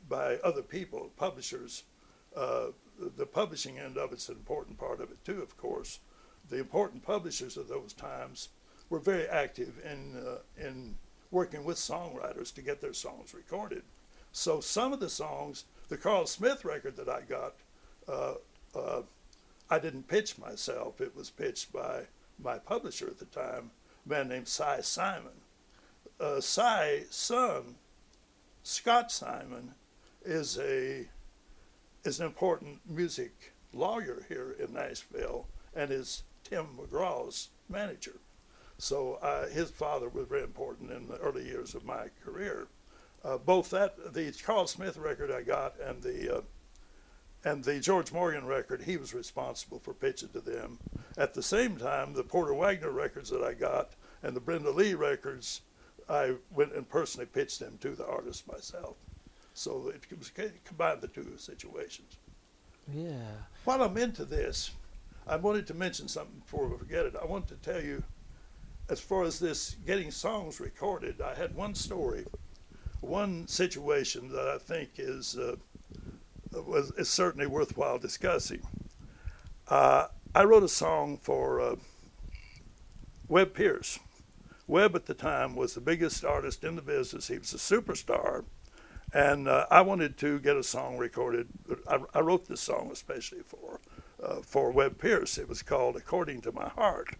by 0.10 0.36
other 0.38 0.62
people, 0.62 1.12
publishers. 1.16 1.84
Uh, 2.36 2.68
the 3.18 3.26
publishing 3.26 3.80
end 3.80 3.98
of 3.98 4.12
it's 4.12 4.30
an 4.30 4.36
important 4.36 4.78
part 4.78 5.00
of 5.02 5.12
it 5.12 5.24
too, 5.24 5.42
of 5.42 5.58
course 5.58 6.00
the 6.50 6.60
important 6.60 7.04
publishers 7.04 7.58
of 7.58 7.68
those 7.68 7.94
times 7.94 8.50
were 8.90 9.00
very 9.00 9.28
active 9.28 9.80
in 9.84 10.16
uh, 10.18 10.38
in 10.58 10.96
working 11.32 11.64
with 11.64 11.78
songwriters 11.78 12.54
to 12.54 12.62
get 12.62 12.80
their 12.80 12.94
songs 12.94 13.34
recorded. 13.34 13.82
So 14.32 14.60
some 14.60 14.94
of 14.94 15.00
the 15.00 15.10
songs, 15.10 15.66
the 15.90 15.98
Carl 15.98 16.28
Smith 16.28 16.64
record 16.64 16.96
that 16.98 17.10
I 17.10 17.22
got, 17.22 17.54
uh, 18.08 18.36
uh, 18.76 19.02
I 19.70 19.80
didn't 19.80 20.08
pitch 20.08 20.38
myself. 20.38 21.02
It 21.02 21.16
was 21.16 21.32
pitched 21.32 21.74
by 21.74 22.04
my 22.38 22.60
publisher 22.60 23.08
at 23.08 23.18
the 23.18 23.26
time, 23.26 23.72
man 24.06 24.28
named 24.28 24.48
Si 24.48 24.64
Siman. 24.64 25.40
Uh, 26.20 26.40
Si's 26.40 27.08
son, 27.10 27.76
Scott 28.64 29.10
Siman, 29.10 29.70
is 30.24 30.58
a 30.58 31.08
is 32.04 32.20
an 32.20 32.26
important 32.26 32.80
music 32.88 33.54
lawyer 33.74 34.26
here 34.28 34.56
in 34.60 34.74
Nashville 34.74 35.48
and 35.76 35.92
is 35.92 36.24
Tim 36.44 36.68
McGraw's 36.78 37.50
manager. 37.70 38.20
So 38.78 39.16
uh, 39.22 39.48
his 39.48 39.72
father 39.72 40.10
was 40.10 40.28
very 40.28 40.44
important 40.44 40.92
in 40.92 41.08
the 41.08 41.18
early 41.18 41.46
years 41.46 41.76
of 41.76 41.86
my 41.86 42.08
career. 42.24 42.68
Uh, 43.24 43.38
both 43.38 43.70
that 43.70 44.14
the 44.14 44.34
Carl 44.44 44.68
Smith 44.68 44.98
record 44.98 45.32
I 45.32 45.44
got 45.44 45.80
and 45.80 46.02
the 46.02 46.38
uh, 46.38 46.42
and 47.46 47.64
the 47.64 47.80
George 47.80 48.12
Morgan 48.12 48.46
record, 48.46 48.84
he 48.84 48.98
was 48.98 49.14
responsible 49.14 49.80
for 49.80 49.94
pitching 49.94 50.30
to 50.30 50.40
them. 50.40 50.80
At 51.18 51.34
the 51.34 51.44
same 51.44 51.78
time, 51.78 52.14
the 52.14 52.24
Porter 52.24 52.54
Wagoner 52.54 52.92
records 52.92 53.30
that 53.30 53.44
I 53.44 53.54
got 53.54 53.92
and 54.24 54.36
the 54.36 54.40
Brenda 54.40 54.72
Lee 54.72 54.94
records, 54.94 55.62
I 56.10 56.36
went 56.52 56.74
and 56.74 56.88
personally 56.88 57.26
pitched 57.26 57.60
them 57.60 57.78
to 57.82 57.90
the 57.90 58.08
artist 58.08 58.48
myself. 58.48 58.96
So 59.54 59.92
it 59.94 60.06
combined 60.66 61.02
the 61.02 61.08
two 61.08 61.38
situations. 61.38 62.18
Yeah. 62.92 63.32
While 63.66 63.84
I'm 63.84 63.98
into 63.98 64.26
this, 64.26 64.72
I 65.28 65.36
wanted 65.36 65.68
to 65.68 65.74
mention 65.74 66.08
something 66.08 66.40
before 66.40 66.68
we 66.68 66.78
forget 66.78 67.06
it. 67.06 67.16
I 67.22 67.26
want 67.26 67.48
to 67.50 67.56
tell 67.56 67.82
you, 67.82 68.04
as 68.90 69.00
far 69.00 69.24
as 69.24 69.40
this 69.40 69.76
getting 69.86 70.12
songs 70.12 70.60
recorded, 70.60 71.22
I 71.22 71.36
had 71.36 71.56
one 71.56 71.76
story, 71.76 72.26
one 73.02 73.48
situation 73.48 74.30
that 74.30 74.48
I 74.48 74.58
think 74.58 74.92
is 74.98 75.38
uh, 75.38 75.56
was 76.54 76.92
is 76.92 77.10
certainly 77.10 77.48
worthwhile 77.48 78.00
discussing. 78.00 78.62
Uh, 79.68 80.08
I 80.36 80.44
wrote 80.44 80.64
a 80.64 80.70
song 80.70 81.18
for 81.18 81.62
uh, 81.62 81.76
Webb 83.28 83.54
Pierce. 83.54 84.00
Webb 84.68 84.96
at 84.96 85.06
the 85.06 85.14
time 85.14 85.56
was 85.56 85.74
the 85.74 85.82
biggest 85.82 86.24
artist 86.24 86.64
in 86.64 86.76
the 86.76 86.82
business. 86.82 87.28
He 87.28 87.38
was 87.38 87.54
a 87.54 87.58
superstar. 87.58 88.46
And 89.14 89.48
uh, 89.48 89.68
I 89.70 89.82
wanted 89.82 90.18
to 90.20 90.40
get 90.40 90.58
a 90.58 90.64
song 90.64 90.98
recorded. 90.98 91.48
I, 91.88 92.00
I 92.16 92.20
wrote 92.22 92.48
this 92.48 92.62
song 92.62 92.90
especially 92.92 93.42
for 93.46 93.80
uh, 94.24 94.42
for 94.42 94.72
Webb 94.72 94.98
Pierce. 94.98 95.38
It 95.38 95.48
was 95.48 95.62
called 95.62 95.96
According 95.96 96.42
to 96.42 96.52
My 96.52 96.70
Heart. 96.70 97.16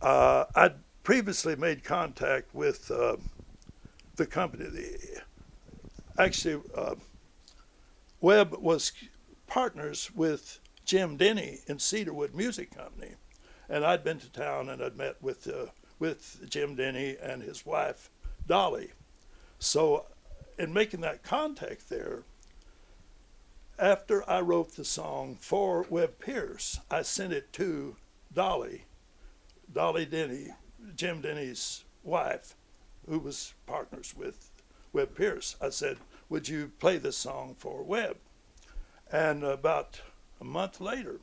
Uh, 0.00 0.44
I'd 0.54 0.74
previously 1.02 1.56
made 1.56 1.82
contact 1.82 2.54
with 2.54 2.90
uh, 2.90 3.16
the 4.16 4.26
company. 4.26 4.66
The, 4.66 5.22
actually, 6.18 6.60
Webb 8.24 8.54
was 8.58 8.90
partners 9.46 10.10
with 10.14 10.58
Jim 10.86 11.18
Denny 11.18 11.58
in 11.66 11.78
Cedarwood 11.78 12.34
Music 12.34 12.74
Company, 12.74 13.16
and 13.68 13.84
I'd 13.84 14.02
been 14.02 14.18
to 14.18 14.30
town 14.30 14.70
and 14.70 14.82
I'd 14.82 14.96
met 14.96 15.22
with 15.22 15.46
uh, 15.46 15.66
with 15.98 16.40
Jim 16.48 16.74
Denny 16.74 17.18
and 17.22 17.42
his 17.42 17.66
wife 17.66 18.08
Dolly. 18.46 18.92
So, 19.58 20.06
in 20.58 20.72
making 20.72 21.02
that 21.02 21.22
contact 21.22 21.90
there, 21.90 22.22
after 23.78 24.26
I 24.26 24.40
wrote 24.40 24.74
the 24.74 24.86
song 24.86 25.36
for 25.38 25.84
Webb 25.90 26.18
Pierce, 26.18 26.80
I 26.90 27.02
sent 27.02 27.34
it 27.34 27.52
to 27.52 27.96
Dolly, 28.32 28.84
Dolly 29.70 30.06
Denny, 30.06 30.48
Jim 30.96 31.20
Denny's 31.20 31.84
wife, 32.02 32.54
who 33.06 33.18
was 33.18 33.52
partners 33.66 34.14
with 34.16 34.50
Webb 34.94 35.14
Pierce. 35.14 35.56
I 35.60 35.68
said, 35.68 35.98
Would 36.28 36.48
you 36.48 36.72
play 36.78 36.98
this 36.98 37.16
song 37.16 37.54
for 37.58 37.82
Webb? 37.82 38.16
And 39.12 39.44
about 39.44 40.00
a 40.40 40.44
month 40.44 40.80
later, 40.80 41.20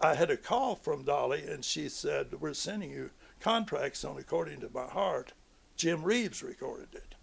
I 0.00 0.14
had 0.14 0.30
a 0.30 0.36
call 0.36 0.74
from 0.74 1.04
Dolly, 1.04 1.44
and 1.46 1.64
she 1.64 1.88
said, 1.88 2.40
We're 2.40 2.54
sending 2.54 2.90
you 2.90 3.10
contracts 3.40 4.04
on 4.04 4.18
According 4.18 4.60
to 4.60 4.70
My 4.72 4.86
Heart. 4.86 5.32
Jim 5.76 6.02
Reeves 6.02 6.42
recorded 6.42 6.88
it. 6.94 7.14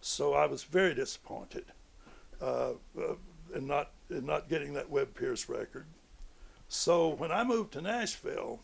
So 0.00 0.34
I 0.34 0.46
was 0.46 0.62
very 0.62 0.94
disappointed. 0.94 1.66
Uh, 2.40 2.72
uh, 2.98 3.14
and 3.54 3.66
not 3.66 3.90
and 4.08 4.26
not 4.26 4.48
getting 4.48 4.74
that 4.74 4.90
Webb 4.90 5.14
Pierce 5.14 5.48
record. 5.48 5.86
So 6.68 7.08
when 7.08 7.32
I 7.32 7.44
moved 7.44 7.72
to 7.72 7.80
Nashville, 7.80 8.60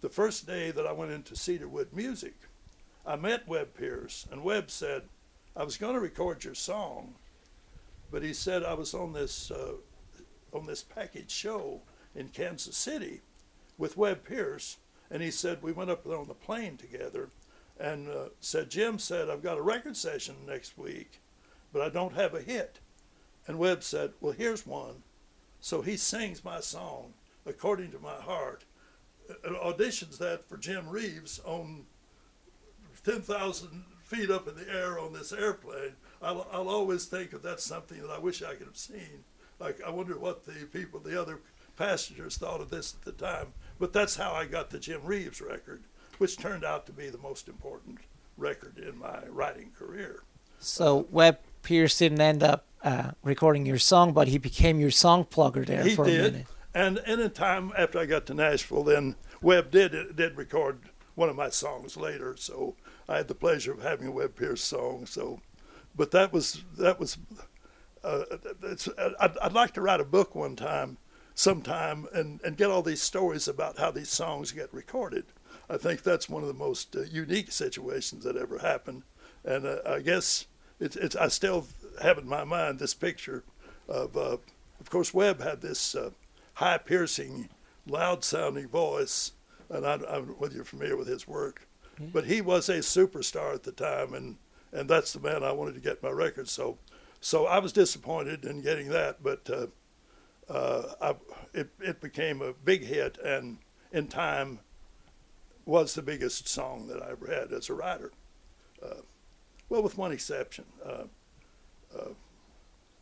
the 0.00 0.08
first 0.08 0.46
day 0.46 0.70
that 0.70 0.86
I 0.86 0.92
went 0.92 1.12
into 1.12 1.36
Cedarwood 1.36 1.92
Music, 1.92 2.34
I 3.06 3.16
met 3.16 3.46
Webb 3.46 3.74
Pierce, 3.76 4.26
and 4.30 4.42
Webb 4.42 4.70
said, 4.70 5.02
I 5.56 5.64
was 5.64 5.78
going 5.78 5.94
to 5.94 6.00
record 6.00 6.44
your 6.44 6.54
song, 6.54 7.14
but 8.10 8.22
he 8.22 8.34
said 8.34 8.62
I 8.62 8.74
was 8.74 8.92
on 8.92 9.14
this 9.14 9.50
uh, 9.50 9.72
on 10.52 10.66
this 10.66 10.82
package 10.82 11.30
show 11.30 11.80
in 12.14 12.28
Kansas 12.28 12.76
City 12.76 13.22
with 13.78 13.96
Webb 13.96 14.24
Pierce, 14.24 14.76
and 15.10 15.22
he 15.22 15.30
said 15.30 15.62
we 15.62 15.72
went 15.72 15.90
up 15.90 16.04
there 16.04 16.18
on 16.18 16.28
the 16.28 16.34
plane 16.34 16.76
together, 16.76 17.30
and 17.80 18.08
uh, 18.08 18.28
said 18.40 18.68
Jim 18.68 18.98
said 18.98 19.30
I've 19.30 19.42
got 19.42 19.56
a 19.56 19.62
record 19.62 19.96
session 19.96 20.36
next 20.46 20.76
week, 20.76 21.22
but 21.72 21.80
I 21.80 21.88
don't 21.88 22.14
have 22.14 22.34
a 22.34 22.42
hit, 22.42 22.80
and 23.46 23.58
Webb 23.58 23.82
said, 23.82 24.12
well 24.20 24.34
here's 24.34 24.66
one, 24.66 25.02
so 25.60 25.80
he 25.80 25.96
sings 25.96 26.44
my 26.44 26.60
song 26.60 27.14
according 27.46 27.92
to 27.92 27.98
my 27.98 28.16
heart, 28.16 28.64
and 29.42 29.56
auditions 29.56 30.18
that 30.18 30.46
for 30.46 30.58
Jim 30.58 30.86
Reeves 30.86 31.40
on 31.46 31.86
ten 33.04 33.22
thousand 33.22 33.84
feet 34.06 34.30
up 34.30 34.46
in 34.46 34.54
the 34.54 34.72
air 34.72 34.98
on 34.98 35.12
this 35.12 35.32
airplane. 35.32 35.92
I'll, 36.22 36.46
I'll 36.52 36.68
always 36.68 37.04
think 37.06 37.32
of 37.32 37.42
that's 37.42 37.64
something 37.64 38.00
that 38.00 38.10
I 38.10 38.18
wish 38.18 38.42
I 38.42 38.54
could 38.54 38.66
have 38.66 38.76
seen. 38.76 39.24
Like 39.58 39.80
I 39.84 39.90
wonder 39.90 40.16
what 40.18 40.46
the 40.46 40.66
people, 40.72 41.00
the 41.00 41.20
other 41.20 41.40
passengers, 41.76 42.36
thought 42.36 42.60
of 42.60 42.70
this 42.70 42.94
at 42.94 43.04
the 43.04 43.12
time. 43.12 43.48
But 43.78 43.92
that's 43.92 44.16
how 44.16 44.32
I 44.32 44.46
got 44.46 44.70
the 44.70 44.78
Jim 44.78 45.00
Reeves 45.04 45.40
record, 45.40 45.82
which 46.18 46.36
turned 46.38 46.64
out 46.64 46.86
to 46.86 46.92
be 46.92 47.10
the 47.10 47.18
most 47.18 47.48
important 47.48 47.98
record 48.36 48.78
in 48.78 48.96
my 48.98 49.26
writing 49.28 49.72
career. 49.76 50.22
So 50.60 51.06
Webb 51.10 51.38
Pierce 51.62 51.98
didn't 51.98 52.20
end 52.20 52.42
up 52.42 52.64
uh, 52.84 53.10
recording 53.24 53.66
your 53.66 53.78
song, 53.78 54.12
but 54.12 54.28
he 54.28 54.38
became 54.38 54.78
your 54.78 54.90
song 54.92 55.24
plugger 55.24 55.66
there 55.66 55.82
he 55.82 55.96
for 55.96 56.04
did, 56.04 56.20
a 56.20 56.30
minute. 56.30 56.46
and 56.74 56.98
and 56.98 57.20
in 57.20 57.30
time 57.30 57.72
after 57.76 57.98
I 57.98 58.06
got 58.06 58.26
to 58.26 58.34
Nashville, 58.34 58.84
then 58.84 59.16
Webb 59.42 59.70
did 59.72 60.14
did 60.14 60.36
record 60.36 60.78
one 61.16 61.28
of 61.28 61.34
my 61.36 61.48
songs 61.48 61.96
later. 61.96 62.36
So 62.38 62.76
I 63.08 63.16
had 63.16 63.28
the 63.28 63.34
pleasure 63.34 63.72
of 63.72 63.82
having 63.82 64.08
a 64.08 64.12
Webb 64.12 64.36
Pierce 64.36 64.62
song. 64.62 65.06
So, 65.06 65.40
but 65.94 66.10
that 66.10 66.32
was 66.32 66.64
that 66.78 66.98
was. 66.98 67.18
Uh, 68.04 68.22
I'd, 69.18 69.36
I'd 69.38 69.52
like 69.52 69.72
to 69.74 69.80
write 69.80 70.00
a 70.00 70.04
book 70.04 70.36
one 70.36 70.54
time, 70.54 70.98
sometime, 71.34 72.06
and, 72.12 72.40
and 72.44 72.56
get 72.56 72.70
all 72.70 72.82
these 72.82 73.02
stories 73.02 73.48
about 73.48 73.78
how 73.78 73.90
these 73.90 74.10
songs 74.10 74.52
get 74.52 74.72
recorded. 74.72 75.24
I 75.68 75.76
think 75.76 76.02
that's 76.02 76.28
one 76.28 76.42
of 76.42 76.48
the 76.48 76.54
most 76.54 76.94
uh, 76.94 77.02
unique 77.02 77.50
situations 77.50 78.22
that 78.22 78.36
ever 78.36 78.58
happened, 78.58 79.02
and 79.44 79.66
uh, 79.66 79.78
I 79.84 80.00
guess 80.00 80.46
it's, 80.78 80.94
it's 80.94 81.16
I 81.16 81.28
still 81.28 81.66
have 82.00 82.18
in 82.18 82.28
my 82.28 82.44
mind 82.44 82.78
this 82.78 82.94
picture 82.94 83.42
of, 83.88 84.16
uh, 84.16 84.36
of 84.78 84.90
course, 84.90 85.12
Webb 85.12 85.40
had 85.40 85.60
this 85.60 85.96
uh, 85.96 86.10
high 86.54 86.78
piercing, 86.78 87.48
loud 87.88 88.22
sounding 88.22 88.68
voice, 88.68 89.32
and 89.68 89.84
I, 89.84 89.94
I 89.94 89.96
don't 89.96 90.28
know 90.28 90.34
whether 90.38 90.54
you're 90.54 90.64
familiar 90.64 90.96
with 90.96 91.08
his 91.08 91.26
work, 91.26 91.66
but 91.98 92.26
he 92.26 92.40
was 92.40 92.68
a 92.68 92.78
superstar 92.78 93.54
at 93.54 93.62
the 93.62 93.72
time, 93.72 94.14
and 94.14 94.36
and 94.72 94.88
that's 94.88 95.12
the 95.12 95.20
man 95.20 95.42
I 95.42 95.52
wanted 95.52 95.74
to 95.74 95.80
get 95.80 96.02
my 96.02 96.10
record. 96.10 96.48
So, 96.48 96.78
so 97.20 97.46
I 97.46 97.58
was 97.58 97.72
disappointed 97.72 98.44
in 98.44 98.60
getting 98.60 98.90
that, 98.90 99.22
but 99.22 99.48
uh, 99.48 99.66
uh, 100.52 100.94
I, 101.00 101.14
it 101.54 101.70
it 101.80 102.00
became 102.00 102.42
a 102.42 102.52
big 102.52 102.84
hit, 102.84 103.18
and 103.18 103.58
in 103.92 104.08
time 104.08 104.60
was 105.64 105.94
the 105.94 106.02
biggest 106.02 106.46
song 106.48 106.86
that 106.88 107.02
I 107.02 107.10
ever 107.10 107.26
had 107.26 107.52
as 107.52 107.68
a 107.68 107.74
writer. 107.74 108.12
Uh, 108.82 109.00
well, 109.68 109.82
with 109.82 109.98
one 109.98 110.12
exception, 110.12 110.64
uh, 110.84 111.04
uh, 111.96 112.10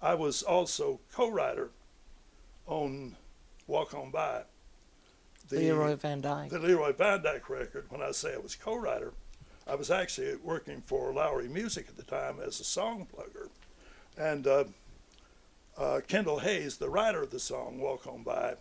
I 0.01 0.15
was 0.15 0.43
also 0.43 1.01
co-writer 1.13 1.71
on 2.67 3.17
"Walk 3.67 3.95
On 3.95 4.11
By." 4.11 4.45
The- 5.49 5.57
Leroy 5.59 5.95
Van 5.97 6.21
Dyke. 6.21 6.51
the 6.51 6.59
Leroy 6.59 6.93
Van 6.93 7.23
Dyke 7.23 7.49
record, 7.49 7.87
when 7.91 8.03
I 8.03 8.13
say 8.13 8.35
I 8.35 8.39
was 8.39 8.55
co-writer, 8.55 9.13
I 9.67 9.75
was 9.75 9.91
actually 9.91 10.37
working 10.37 10.83
for 10.83 11.13
Lowery 11.13 11.49
Music 11.49 11.87
at 11.89 11.97
the 11.97 12.03
time 12.03 12.39
as 12.41 12.61
a 12.61 12.65
song 12.65 13.07
plugger. 13.15 13.49
And 14.17 14.47
uh, 14.47 14.65
uh, 15.77 16.01
Kendall 16.07 16.39
Hayes, 16.41 16.77
the 16.77 16.91
writer 16.91 17.23
of 17.23 17.31
the 17.31 17.41
song 17.41 17.81
"Walk 17.81 18.07
On 18.07 18.23
By," 18.23 18.55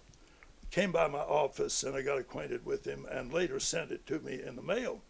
came 0.71 0.91
by 0.91 1.07
my 1.07 1.19
office 1.19 1.83
and 1.83 1.95
I 1.95 2.01
got 2.01 2.17
acquainted 2.17 2.65
with 2.65 2.85
him, 2.85 3.05
and 3.11 3.31
later 3.31 3.59
sent 3.59 3.91
it 3.91 4.05
to 4.07 4.19
me 4.19 4.41
in 4.41 4.55
the 4.55 4.61
mail. 4.63 5.01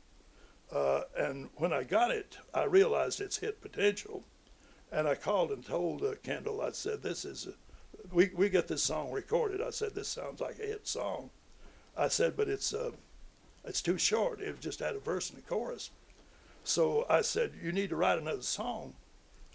Uh, 0.71 1.03
and 1.17 1.49
when 1.55 1.71
I 1.71 1.83
got 1.83 2.11
it, 2.11 2.37
I 2.53 2.63
realized 2.63 3.21
its 3.21 3.37
hit 3.37 3.61
potential, 3.61 4.23
and 4.91 5.07
I 5.07 5.15
called 5.15 5.51
and 5.51 5.63
told 5.65 6.03
uh, 6.03 6.15
Kendall, 6.23 6.61
I 6.61 6.71
said, 6.71 7.03
"This 7.03 7.23
is, 7.23 7.47
we 8.11 8.31
we 8.35 8.49
get 8.49 8.67
this 8.67 8.83
song 8.83 9.11
recorded." 9.11 9.61
I 9.61 9.69
said, 9.69 9.93
"This 9.95 10.09
sounds 10.09 10.41
like 10.41 10.59
a 10.59 10.65
hit 10.65 10.87
song." 10.87 11.29
I 11.97 12.07
said, 12.07 12.35
but 12.35 12.49
it's 12.49 12.73
uh, 12.73 12.91
it's 13.65 13.81
too 13.81 13.97
short. 13.97 14.41
It 14.41 14.59
just 14.59 14.79
had 14.79 14.95
a 14.95 14.99
verse 14.99 15.29
and 15.29 15.39
a 15.39 15.41
chorus. 15.41 15.91
So 16.63 17.05
I 17.09 17.21
said, 17.21 17.51
you 17.61 17.71
need 17.71 17.89
to 17.89 17.95
write 17.95 18.19
another 18.19 18.41
song. 18.41 18.93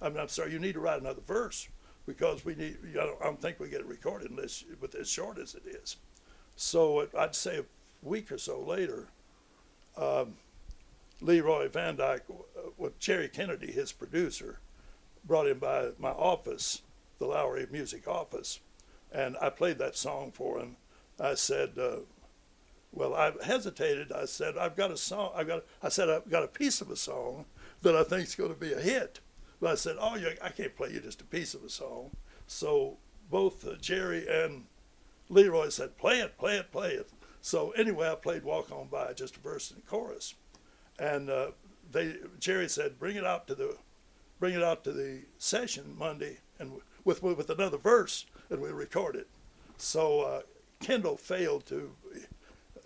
I 0.01 0.09
mean, 0.09 0.19
I'm 0.19 0.29
sorry, 0.29 0.53
you 0.53 0.59
need 0.59 0.75
to 0.75 0.81
write 0.81 1.01
another 1.01 1.23
verse 1.27 1.69
because 2.07 2.45
we 2.45 2.55
need. 2.55 2.79
I 2.93 3.07
don't, 3.07 3.21
I 3.21 3.25
don't 3.25 3.41
think 3.41 3.59
we 3.59 3.69
get 3.69 3.81
it 3.81 3.87
recorded 3.87 4.31
unless 4.31 4.65
with 4.81 4.95
as 4.95 5.09
short 5.09 5.39
as 5.39 5.55
it 5.55 5.65
is. 5.67 5.97
So 6.57 7.01
it, 7.01 7.11
I'd 7.17 7.35
say 7.35 7.59
a 7.59 7.65
week 8.03 8.31
or 8.31 8.39
so 8.39 8.61
later, 8.61 9.09
um, 9.97 10.35
Leroy 11.21 11.69
Van 11.69 11.97
Dyke, 11.97 12.25
uh, 12.31 12.71
with 12.77 12.99
Jerry 12.99 13.29
Kennedy, 13.29 13.73
his 13.73 13.93
producer, 13.93 14.61
brought 15.25 15.49
him 15.49 15.59
by 15.59 15.91
my 15.99 16.11
office, 16.11 16.83
the 17.19 17.27
Lowery 17.27 17.67
Music 17.71 18.07
office, 18.07 18.61
and 19.13 19.37
I 19.41 19.51
played 19.51 19.79
that 19.79 19.97
song 19.97 20.31
for 20.33 20.59
him. 20.59 20.77
I 21.21 21.35
said, 21.35 21.73
uh, 21.79 21.97
well, 22.93 23.15
I 23.15 23.33
hesitated. 23.45 24.13
I 24.13 24.25
said, 24.25 24.57
I've 24.57 24.77
got 24.77 24.91
a 24.91 24.97
song. 24.97 25.33
I 25.35 25.45
got. 25.45 25.65
I 25.83 25.89
said, 25.89 26.09
I've 26.09 26.31
got 26.31 26.45
a 26.45 26.49
piece 26.49 26.81
of 26.81 26.91
a 26.91 26.97
song 26.97 27.45
that 27.83 27.97
I 27.97 28.03
think 28.03 28.27
is 28.27 28.35
going 28.35 28.53
to 28.53 28.59
be 28.59 28.73
a 28.73 28.81
hit. 28.81 29.21
But 29.61 29.73
I 29.73 29.75
said, 29.75 29.97
oh, 30.01 30.17
I 30.43 30.49
can't 30.51 30.77
play 30.77 30.93
you 30.93 31.01
just 31.01 31.21
a 31.21 31.25
piece 31.25 31.55
of 31.55 31.65
a 31.65 31.69
song. 31.69 32.11
So 32.47 32.97
both 33.31 33.67
uh, 33.67 33.75
Jerry 33.81 34.27
and 34.29 34.65
Leroy 35.29 35.69
said, 35.69 35.99
play 35.99 36.21
it, 36.21 36.39
play 36.39 36.57
it, 36.57 36.71
play 36.73 36.93
it. 36.93 37.11
So 37.41 37.71
anyway, 37.73 38.11
I 38.11 38.15
played 38.15 38.45
"Walk 38.45 38.73
On 38.73 38.89
By," 38.89 39.13
just 39.13 39.37
a 39.37 39.41
verse 39.41 39.71
and 39.71 39.83
a 39.83 39.87
chorus, 39.87 40.35
and 40.99 41.31
uh, 41.31 41.53
they 41.91 42.17
Jerry 42.41 42.69
said, 42.69 42.99
bring 42.99 43.17
it 43.17 43.25
out 43.25 43.47
to 43.47 43.55
the, 43.55 43.77
bring 44.41 44.55
it 44.55 44.63
out 44.63 44.85
to 44.85 44.93
the 44.93 45.23
session 45.39 45.95
Monday, 45.97 46.39
and 46.59 46.73
with 47.05 47.23
with 47.23 47.49
another 47.49 47.79
verse, 47.79 48.27
and 48.51 48.61
we 48.61 48.71
record 48.71 49.17
it. 49.17 49.29
So 49.77 50.21
uh, 50.23 50.41
Kendall 50.81 51.17
failed 51.17 51.65
to 51.67 51.93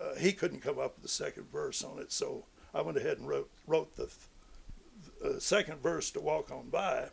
uh, 0.03 0.15
he 0.15 0.33
couldn't 0.33 0.59
come 0.59 0.79
up 0.79 0.95
with 0.95 1.03
the 1.03 1.07
second 1.07 1.51
verse 1.51 1.83
on 1.83 1.99
it, 1.99 2.11
so 2.11 2.45
I 2.73 2.81
went 2.81 2.97
ahead 2.97 3.19
and 3.19 3.27
wrote 3.27 3.49
wrote 3.67 3.95
the 3.95 4.09
uh, 5.23 5.39
second 5.39 5.81
verse 5.81 6.11
to 6.11 6.21
"Walk 6.21 6.51
On 6.51 6.69
By," 6.69 7.09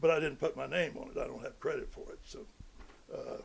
but 0.00 0.10
I 0.10 0.20
didn't 0.20 0.38
put 0.38 0.56
my 0.56 0.66
name 0.66 0.96
on 0.96 1.08
it. 1.08 1.18
I 1.18 1.26
don't 1.26 1.42
have 1.42 1.58
credit 1.60 1.90
for 1.90 2.12
it. 2.12 2.18
So, 2.24 2.40
uh, 3.12 3.42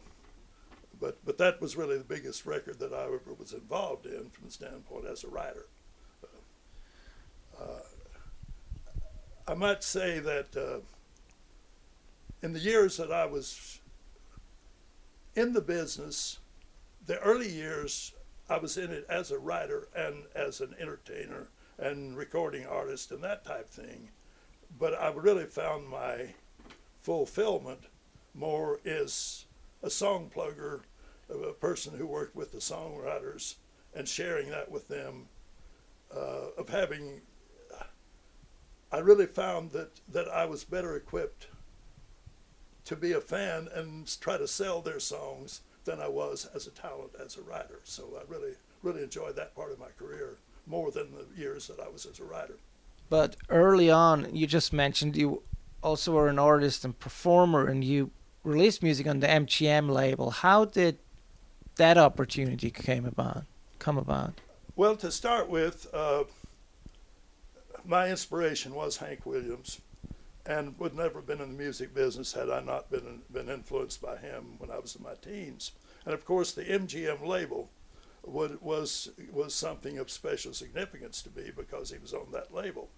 but 0.99 1.17
but 1.25 1.37
that 1.37 1.61
was 1.61 1.75
really 1.75 1.97
the 1.97 2.03
biggest 2.03 2.45
record 2.45 2.79
that 2.79 2.93
I 2.93 3.05
ever 3.05 3.21
was 3.37 3.53
involved 3.53 4.05
in 4.05 4.29
from 4.29 4.45
the 4.45 4.51
standpoint 4.51 5.05
as 5.05 5.23
a 5.23 5.27
writer. 5.27 5.65
Uh, 7.59 7.81
I 9.47 9.53
might 9.53 9.83
say 9.83 10.19
that 10.19 10.55
uh, 10.55 10.79
in 12.41 12.53
the 12.53 12.59
years 12.59 12.97
that 12.97 13.11
I 13.11 13.25
was 13.25 13.79
in 15.35 15.53
the 15.53 15.61
business, 15.61 16.39
the 17.05 17.19
early 17.19 17.49
years 17.49 18.12
I 18.49 18.57
was 18.57 18.77
in 18.77 18.91
it 18.91 19.05
as 19.09 19.31
a 19.31 19.39
writer 19.39 19.87
and 19.95 20.23
as 20.35 20.61
an 20.61 20.75
entertainer 20.79 21.47
and 21.77 22.17
recording 22.17 22.65
artist 22.65 23.11
and 23.11 23.23
that 23.23 23.45
type 23.45 23.71
thing. 23.71 24.09
But 24.77 24.93
I 24.93 25.09
really 25.09 25.45
found 25.45 25.87
my 25.87 26.33
fulfillment 27.01 27.85
more 28.33 28.79
as 28.85 29.45
a 29.81 29.89
song 29.89 30.31
plugger, 30.33 30.81
a 31.29 31.53
person 31.53 31.97
who 31.97 32.05
worked 32.05 32.35
with 32.35 32.51
the 32.51 32.57
songwriters 32.59 33.55
and 33.93 34.07
sharing 34.07 34.49
that 34.49 34.71
with 34.71 34.87
them, 34.87 35.27
uh, 36.15 36.49
of 36.57 36.69
having. 36.69 37.21
I 38.91 38.99
really 38.99 39.25
found 39.25 39.71
that, 39.71 39.89
that 40.09 40.27
I 40.27 40.45
was 40.45 40.63
better 40.63 40.95
equipped 40.95 41.47
to 42.85 42.95
be 42.95 43.13
a 43.13 43.21
fan 43.21 43.67
and 43.73 44.19
try 44.21 44.37
to 44.37 44.47
sell 44.47 44.81
their 44.81 44.99
songs 44.99 45.61
than 45.85 45.99
I 45.99 46.07
was 46.07 46.47
as 46.53 46.67
a 46.67 46.71
talent 46.71 47.11
as 47.23 47.37
a 47.37 47.41
writer. 47.41 47.79
So 47.83 48.03
I 48.17 48.31
really, 48.31 48.53
really 48.81 49.03
enjoyed 49.03 49.35
that 49.35 49.55
part 49.55 49.71
of 49.71 49.79
my 49.79 49.89
career 49.97 50.37
more 50.65 50.91
than 50.91 51.07
the 51.11 51.39
years 51.39 51.67
that 51.67 51.79
I 51.79 51.89
was 51.89 52.05
as 52.05 52.19
a 52.19 52.23
writer. 52.23 52.57
But 53.09 53.35
early 53.49 53.91
on, 53.91 54.33
you 54.33 54.47
just 54.47 54.73
mentioned 54.73 55.15
you 55.17 55.43
also 55.83 56.13
were 56.13 56.29
an 56.29 56.39
artist 56.39 56.85
and 56.85 56.97
performer, 56.97 57.67
and 57.67 57.83
you 57.83 58.11
released 58.43 58.81
music 58.81 59.07
on 59.07 59.19
the 59.19 59.27
MGM 59.27 59.89
label. 59.89 60.31
How 60.31 60.65
did 60.65 60.97
that 61.75 61.97
opportunity 61.97 62.69
came 62.69 63.05
about? 63.05 63.43
Come 63.79 63.97
about? 63.97 64.39
Well, 64.75 64.95
to 64.97 65.11
start 65.11 65.49
with, 65.49 65.87
uh, 65.93 66.23
my 67.85 68.09
inspiration 68.09 68.73
was 68.73 68.97
Hank 68.97 69.25
Williams, 69.25 69.81
and 70.45 70.77
would 70.77 70.95
never 70.95 71.19
have 71.19 71.27
been 71.27 71.41
in 71.41 71.53
the 71.53 71.63
music 71.63 71.93
business 71.93 72.33
had 72.33 72.49
I 72.49 72.59
not 72.59 72.91
been 72.91 73.21
been 73.31 73.49
influenced 73.49 74.01
by 74.01 74.17
him 74.17 74.55
when 74.57 74.69
I 74.69 74.79
was 74.79 74.95
in 74.95 75.03
my 75.03 75.15
teens. 75.21 75.71
And 76.05 76.13
of 76.13 76.25
course, 76.25 76.51
the 76.51 76.63
MGM 76.63 77.25
label 77.25 77.69
would, 78.25 78.61
was 78.61 79.09
was 79.31 79.53
something 79.53 79.97
of 79.97 80.09
special 80.09 80.53
significance 80.53 81.21
to 81.21 81.29
me 81.35 81.51
because 81.55 81.91
he 81.91 81.97
was 81.97 82.13
on 82.13 82.27
that 82.31 82.53
label. 82.53 82.89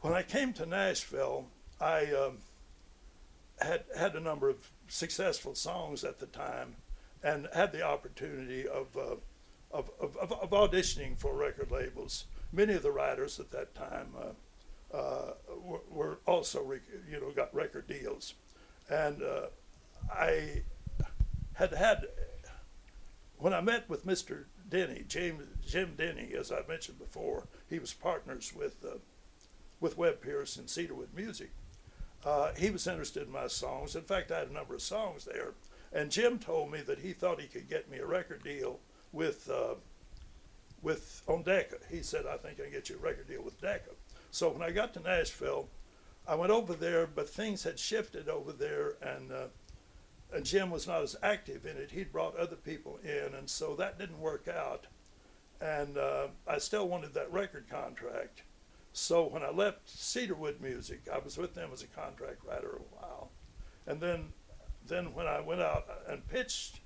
When 0.00 0.12
I 0.12 0.22
came 0.22 0.52
to 0.54 0.66
Nashville, 0.66 1.46
I 1.80 2.06
um, 2.12 2.38
had 3.60 3.84
had 3.96 4.14
a 4.14 4.20
number 4.20 4.48
of 4.48 4.70
successful 4.88 5.54
songs 5.54 6.04
at 6.04 6.20
the 6.20 6.26
time, 6.26 6.76
and 7.22 7.48
had 7.52 7.72
the 7.72 7.82
opportunity 7.82 8.66
of, 8.66 8.96
uh, 8.96 9.16
of, 9.72 9.90
of, 10.00 10.16
of, 10.16 10.50
auditioning 10.50 11.18
for 11.18 11.34
record 11.34 11.70
labels. 11.70 12.26
Many 12.52 12.74
of 12.74 12.82
the 12.82 12.92
writers 12.92 13.40
at 13.40 13.50
that 13.50 13.74
time 13.74 14.14
uh, 14.18 14.32
uh, 14.92 15.32
were, 15.90 16.18
also, 16.26 16.72
you 17.10 17.20
know, 17.20 17.30
got 17.30 17.54
record 17.54 17.86
deals, 17.86 18.34
and 18.88 19.22
uh, 19.22 19.46
I 20.10 20.62
had 21.54 21.72
had 21.72 22.06
when 23.38 23.52
I 23.52 23.60
met 23.60 23.88
with 23.88 24.06
Mr. 24.06 24.44
Denny, 24.68 25.04
James 25.06 25.44
Jim 25.66 25.94
Denny, 25.96 26.32
as 26.36 26.50
I 26.50 26.60
mentioned 26.68 26.98
before, 26.98 27.46
he 27.68 27.78
was 27.78 27.92
partners 27.92 28.52
with 28.54 28.84
uh, 28.84 28.98
with 29.80 29.96
Webb 29.96 30.20
Pierce 30.20 30.56
and 30.56 30.68
Cedarwood 30.68 31.14
Music. 31.14 31.50
Uh, 32.24 32.52
he 32.56 32.70
was 32.70 32.86
interested 32.86 33.26
in 33.26 33.32
my 33.32 33.46
songs. 33.46 33.94
In 33.94 34.02
fact, 34.02 34.32
I 34.32 34.40
had 34.40 34.48
a 34.48 34.52
number 34.52 34.74
of 34.74 34.82
songs 34.82 35.24
there, 35.24 35.52
and 35.92 36.10
Jim 36.10 36.38
told 36.38 36.72
me 36.72 36.80
that 36.80 36.98
he 36.98 37.12
thought 37.12 37.40
he 37.40 37.46
could 37.46 37.68
get 37.68 37.90
me 37.90 37.98
a 37.98 38.06
record 38.06 38.42
deal 38.42 38.80
with 39.12 39.48
uh, 39.48 39.74
with 40.82 41.22
on 41.26 41.42
Decca. 41.42 41.76
He 41.90 42.02
said, 42.02 42.26
"I 42.26 42.36
think 42.36 42.58
I 42.58 42.64
can 42.64 42.72
get 42.72 42.88
you 42.88 42.96
a 42.96 42.98
record 42.98 43.28
deal 43.28 43.42
with 43.42 43.60
Decca." 43.60 43.90
So 44.30 44.50
when 44.50 44.62
I 44.62 44.70
got 44.70 44.94
to 44.94 45.00
Nashville, 45.00 45.68
I 46.26 46.34
went 46.34 46.52
over 46.52 46.74
there, 46.74 47.06
but 47.06 47.28
things 47.28 47.62
had 47.62 47.78
shifted 47.78 48.28
over 48.28 48.52
there, 48.52 48.96
and 49.00 49.32
uh, 49.32 49.46
and 50.32 50.44
Jim 50.44 50.70
was 50.70 50.86
not 50.86 51.02
as 51.02 51.16
active 51.22 51.64
in 51.64 51.78
it. 51.78 51.90
He'd 51.90 52.12
brought 52.12 52.36
other 52.36 52.56
people 52.56 52.98
in, 53.02 53.34
and 53.34 53.48
so 53.48 53.74
that 53.76 53.98
didn't 53.98 54.20
work 54.20 54.46
out. 54.46 54.86
And 55.60 55.96
uh, 55.96 56.28
I 56.46 56.58
still 56.58 56.86
wanted 56.86 57.14
that 57.14 57.32
record 57.32 57.66
contract. 57.70 58.42
So 58.92 59.26
when 59.26 59.42
I 59.42 59.50
left 59.50 59.88
Cedarwood 59.88 60.60
Music, 60.60 61.00
I 61.12 61.18
was 61.18 61.38
with 61.38 61.54
them 61.54 61.70
as 61.72 61.82
a 61.82 61.86
contract 61.86 62.44
writer 62.46 62.76
a 62.76 62.96
while, 62.96 63.30
and 63.86 64.00
then 64.00 64.32
then 64.86 65.14
when 65.14 65.26
I 65.26 65.40
went 65.40 65.60
out 65.62 65.86
and 66.08 66.26
pitched, 66.28 66.80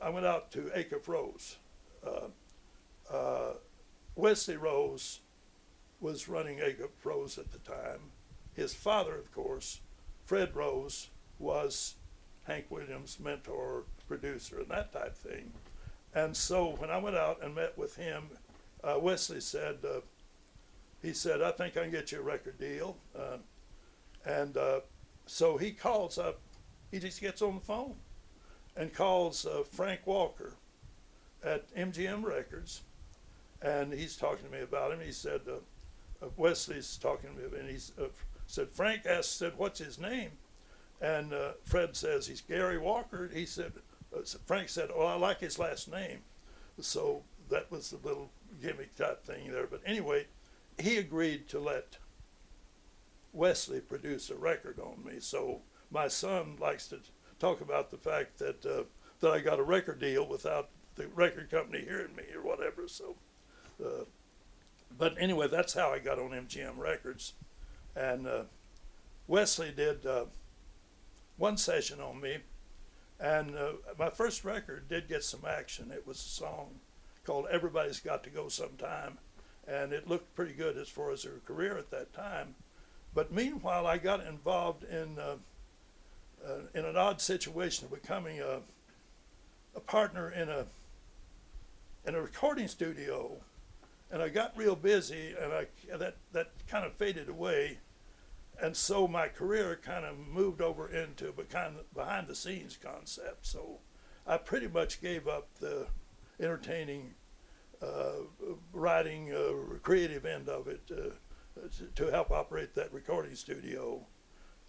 I 0.00 0.08
went 0.10 0.26
out 0.26 0.50
to 0.52 0.70
Acuff 0.76 1.06
Rose. 1.06 1.56
Uh, 2.04 3.12
uh, 3.12 3.54
Wesley 4.16 4.56
Rose 4.56 5.20
was 6.02 6.28
running 6.28 6.58
Acuff 6.58 6.90
Rose 7.04 7.38
at 7.38 7.52
the 7.52 7.58
time. 7.58 8.10
His 8.54 8.74
father, 8.74 9.14
of 9.14 9.32
course, 9.32 9.80
Fred 10.26 10.54
Rose, 10.54 11.08
was 11.38 11.94
Hank 12.46 12.66
Williams' 12.70 13.18
mentor, 13.20 13.84
producer, 14.08 14.60
and 14.60 14.68
that 14.68 14.92
type 14.92 15.16
thing. 15.16 15.52
And 16.14 16.36
so 16.36 16.74
when 16.76 16.90
I 16.90 16.98
went 16.98 17.16
out 17.16 17.42
and 17.42 17.54
met 17.54 17.78
with 17.78 17.96
him, 17.96 18.24
uh, 18.84 18.98
Wesley 19.00 19.40
said, 19.40 19.78
uh, 19.84 20.00
he 21.00 21.12
said, 21.12 21.40
I 21.40 21.52
think 21.52 21.76
I 21.76 21.82
can 21.82 21.90
get 21.90 22.12
you 22.12 22.18
a 22.18 22.22
record 22.22 22.58
deal. 22.58 22.96
Uh, 23.16 23.38
and 24.24 24.56
uh, 24.56 24.80
so 25.26 25.56
he 25.56 25.72
calls 25.72 26.18
up, 26.18 26.40
he 26.90 26.98
just 26.98 27.20
gets 27.20 27.42
on 27.42 27.54
the 27.54 27.60
phone 27.60 27.94
and 28.76 28.92
calls 28.92 29.46
uh, 29.46 29.62
Frank 29.70 30.00
Walker 30.04 30.54
at 31.44 31.74
MGM 31.74 32.24
Records. 32.24 32.82
And 33.60 33.92
he's 33.92 34.16
talking 34.16 34.44
to 34.44 34.52
me 34.52 34.62
about 34.62 34.92
him. 34.92 35.00
He 35.00 35.12
said, 35.12 35.42
uh, 35.48 35.60
Wesley's 36.36 36.96
talking 36.96 37.30
to 37.34 37.48
me, 37.48 37.60
and 37.60 37.68
he 37.68 37.78
said, 38.46 38.68
Frank 38.70 39.02
asked, 39.06 39.38
said, 39.38 39.54
what's 39.56 39.78
his 39.80 39.98
name? 39.98 40.30
And 41.00 41.32
uh, 41.32 41.52
Fred 41.64 41.96
says 41.96 42.26
he's 42.26 42.40
Gary 42.40 42.78
Walker. 42.78 43.28
He 43.32 43.44
said, 43.44 43.72
uh, 44.16 44.20
Frank 44.46 44.68
said, 44.68 44.90
"Oh, 44.94 45.06
I 45.06 45.14
like 45.14 45.40
his 45.40 45.58
last 45.58 45.90
name." 45.90 46.20
So 46.80 47.22
that 47.50 47.70
was 47.70 47.90
the 47.90 48.06
little 48.06 48.30
gimmick 48.60 48.94
type 48.94 49.24
thing 49.24 49.50
there. 49.50 49.66
But 49.66 49.80
anyway, 49.84 50.26
he 50.78 50.98
agreed 50.98 51.48
to 51.48 51.58
let 51.58 51.96
Wesley 53.32 53.80
produce 53.80 54.30
a 54.30 54.36
record 54.36 54.78
on 54.78 55.04
me. 55.04 55.18
So 55.18 55.62
my 55.90 56.08
son 56.08 56.56
likes 56.60 56.86
to 56.88 57.00
talk 57.38 57.60
about 57.60 57.90
the 57.90 57.98
fact 57.98 58.38
that 58.38 58.64
uh, 58.64 58.84
that 59.20 59.32
I 59.32 59.40
got 59.40 59.58
a 59.58 59.64
record 59.64 60.00
deal 60.00 60.26
without 60.26 60.68
the 60.94 61.08
record 61.08 61.50
company 61.50 61.84
hearing 61.84 62.14
me 62.14 62.24
or 62.34 62.42
whatever. 62.42 62.86
So, 62.86 63.16
uh, 63.84 64.04
but 64.98 65.14
anyway, 65.18 65.48
that's 65.48 65.74
how 65.74 65.90
I 65.90 65.98
got 65.98 66.18
on 66.18 66.30
MGM 66.30 66.78
Records, 66.78 67.34
and 67.94 68.26
uh, 68.26 68.42
Wesley 69.26 69.72
did 69.74 70.06
uh, 70.06 70.24
one 71.36 71.56
session 71.56 72.00
on 72.00 72.20
me, 72.20 72.38
and 73.20 73.56
uh, 73.56 73.72
my 73.98 74.10
first 74.10 74.44
record 74.44 74.88
did 74.88 75.08
get 75.08 75.24
some 75.24 75.42
action. 75.48 75.90
It 75.90 76.06
was 76.06 76.18
a 76.18 76.28
song 76.28 76.80
called 77.24 77.46
"Everybody's 77.50 78.00
Got 78.00 78.24
to 78.24 78.30
Go 78.30 78.48
Sometime," 78.48 79.18
and 79.66 79.92
it 79.92 80.08
looked 80.08 80.34
pretty 80.34 80.54
good 80.54 80.76
as 80.76 80.88
far 80.88 81.12
as 81.12 81.22
her 81.24 81.40
career 81.46 81.76
at 81.78 81.90
that 81.90 82.12
time. 82.14 82.54
But 83.14 83.32
meanwhile, 83.32 83.86
I 83.86 83.98
got 83.98 84.26
involved 84.26 84.84
in 84.84 85.18
uh, 85.18 85.36
uh, 86.46 86.58
in 86.74 86.84
an 86.84 86.96
odd 86.96 87.20
situation 87.20 87.86
of 87.86 88.02
becoming 88.02 88.40
a 88.40 88.60
a 89.74 89.80
partner 89.80 90.30
in 90.30 90.48
a 90.48 90.66
in 92.04 92.14
a 92.14 92.20
recording 92.20 92.68
studio, 92.68 93.36
and 94.12 94.22
I 94.22 94.28
got 94.28 94.56
real 94.56 94.76
busy, 94.76 95.34
and 95.40 95.52
I 95.52 95.66
that 95.96 96.16
that 96.32 96.52
kind 96.68 96.84
of 96.84 96.92
faded 96.94 97.28
away 97.28 97.78
and 98.60 98.76
so 98.76 99.08
my 99.08 99.28
career 99.28 99.78
kind 99.82 100.04
of 100.04 100.16
moved 100.18 100.60
over 100.60 100.88
into 100.88 101.32
the, 101.32 101.84
behind 101.94 102.28
the 102.28 102.34
scenes 102.34 102.78
concept. 102.80 103.46
So 103.46 103.78
I 104.26 104.36
pretty 104.36 104.68
much 104.68 105.00
gave 105.00 105.26
up 105.26 105.48
the 105.58 105.86
entertaining, 106.38 107.14
uh, 107.82 108.24
writing, 108.72 109.32
uh, 109.32 109.78
creative 109.82 110.24
end 110.24 110.48
of 110.48 110.68
it 110.68 110.82
uh, 110.90 111.66
to 111.96 112.06
help 112.10 112.30
operate 112.30 112.74
that 112.74 112.92
recording 112.92 113.34
studio. 113.34 114.06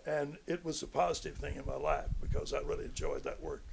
And 0.05 0.37
it 0.47 0.65
was 0.65 0.81
a 0.81 0.87
positive 0.87 1.37
thing 1.37 1.55
in 1.55 1.65
my 1.65 1.75
life 1.77 2.09
because 2.19 2.53
I 2.53 2.59
really 2.59 2.85
enjoyed 2.85 3.23
that 3.23 3.41
work. 3.41 3.63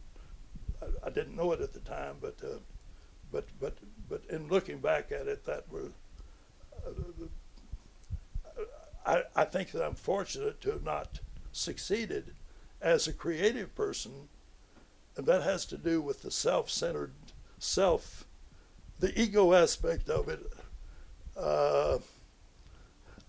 I, 0.83 1.07
I 1.07 1.11
didn't 1.11 1.37
know 1.37 1.53
it 1.53 1.61
at 1.61 1.73
the 1.73 1.81
time, 1.81 2.17
but 2.21 2.37
uh, 2.45 2.59
but 3.33 3.47
but 3.59 3.77
but 4.11 4.23
in 4.29 4.49
looking 4.49 4.79
back 4.79 5.13
at 5.13 5.29
it, 5.29 5.47
that 5.47 5.65
was 5.73 5.91
I, 9.07 9.23
I 9.35 9.45
think 9.45 9.71
that 9.73 9.85
I'm 9.85 9.95
fortunate 9.95 10.61
to 10.63 10.73
have 10.73 10.85
not 10.85 11.21
succeeded 11.53 12.35
as 12.81 13.07
a 13.07 13.13
creative 13.13 13.75
person, 13.75 14.29
and 15.17 15.27
that 15.27 15.43
has 15.43 15.65
to 15.67 15.77
do 15.77 16.01
with 16.01 16.23
the 16.23 16.31
self-centered 16.31 17.13
self, 17.59 18.25
the 18.99 19.19
ego 19.21 19.55
aspect 19.55 20.09
of 20.09 20.29
it. 20.29 20.41
Uh, 21.37 21.99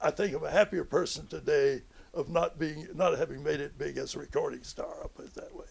I 0.01 0.11
think 0.11 0.35
I'm 0.35 0.43
a 0.43 0.51
happier 0.51 0.83
person 0.83 1.27
today 1.27 1.81
of 2.13 2.29
not 2.29 2.59
being, 2.59 2.87
not 2.93 3.17
having 3.17 3.43
made 3.43 3.61
it 3.61 3.77
big 3.77 3.97
as 3.97 4.15
a 4.15 4.19
recording 4.19 4.63
star. 4.63 4.93
I'll 5.01 5.09
put 5.09 5.25
it 5.25 5.35
that 5.35 5.55
way. 5.55 5.65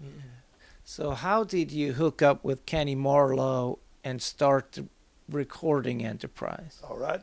Yeah. 0.00 0.08
So 0.84 1.10
how 1.10 1.44
did 1.44 1.72
you 1.72 1.94
hook 1.94 2.20
up 2.22 2.44
with 2.44 2.66
Kenny 2.66 2.94
Marlowe 2.94 3.78
and 4.04 4.20
start 4.20 4.72
the 4.72 4.86
recording 5.28 6.04
enterprise? 6.04 6.80
All 6.88 6.98
right. 6.98 7.22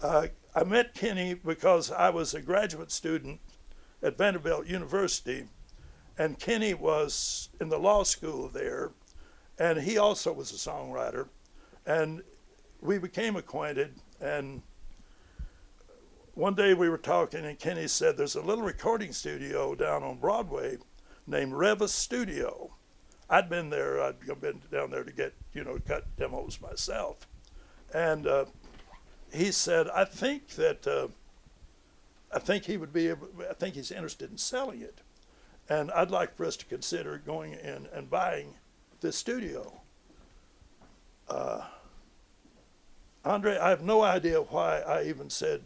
Uh, 0.00 0.28
I 0.54 0.64
met 0.64 0.94
Kenny 0.94 1.34
because 1.34 1.90
I 1.90 2.10
was 2.10 2.32
a 2.32 2.40
graduate 2.40 2.92
student 2.92 3.40
at 4.02 4.16
Vanderbilt 4.16 4.66
University, 4.66 5.48
and 6.16 6.38
Kenny 6.38 6.72
was 6.72 7.48
in 7.60 7.68
the 7.68 7.78
law 7.78 8.04
school 8.04 8.48
there, 8.48 8.92
and 9.58 9.80
he 9.80 9.98
also 9.98 10.32
was 10.32 10.52
a 10.52 10.70
songwriter, 10.70 11.28
and 11.84 12.22
we 12.80 12.98
became 12.98 13.34
acquainted. 13.34 13.94
And 14.20 14.62
one 16.34 16.54
day 16.54 16.74
we 16.74 16.88
were 16.88 16.98
talking, 16.98 17.44
and 17.44 17.58
Kenny 17.58 17.88
said, 17.88 18.16
"There's 18.16 18.36
a 18.36 18.42
little 18.42 18.64
recording 18.64 19.12
studio 19.12 19.74
down 19.74 20.04
on 20.04 20.18
Broadway 20.18 20.78
named 21.26 21.52
Revis 21.52 21.90
Studio." 21.90 22.76
I'd 23.30 23.48
been 23.48 23.70
there. 23.70 24.02
I'd 24.02 24.20
been 24.40 24.60
down 24.70 24.90
there 24.90 25.04
to 25.04 25.12
get 25.12 25.34
you 25.52 25.64
know 25.64 25.78
cut 25.86 26.04
demos 26.16 26.60
myself, 26.60 27.26
and 27.92 28.26
uh, 28.26 28.44
he 29.32 29.50
said, 29.50 29.88
I 29.88 30.04
think 30.04 30.48
that 30.50 30.86
uh, 30.86 31.08
I 32.32 32.38
think 32.40 32.64
he 32.64 32.76
would 32.76 32.92
be 32.92 33.08
able, 33.08 33.28
I 33.48 33.54
think 33.54 33.76
he's 33.76 33.92
interested 33.92 34.30
in 34.30 34.38
selling 34.38 34.80
it. 34.80 35.00
And 35.68 35.90
I'd 35.92 36.10
like 36.10 36.36
for 36.36 36.44
us 36.44 36.56
to 36.56 36.66
consider 36.66 37.18
going 37.18 37.52
in 37.52 37.88
and 37.92 38.10
buying 38.10 38.54
this 39.00 39.16
studio. 39.16 39.80
Uh, 41.28 41.62
Andre, 43.24 43.56
I 43.56 43.70
have 43.70 43.82
no 43.82 44.02
idea 44.02 44.42
why 44.42 44.80
I 44.80 45.04
even 45.04 45.30
said, 45.30 45.62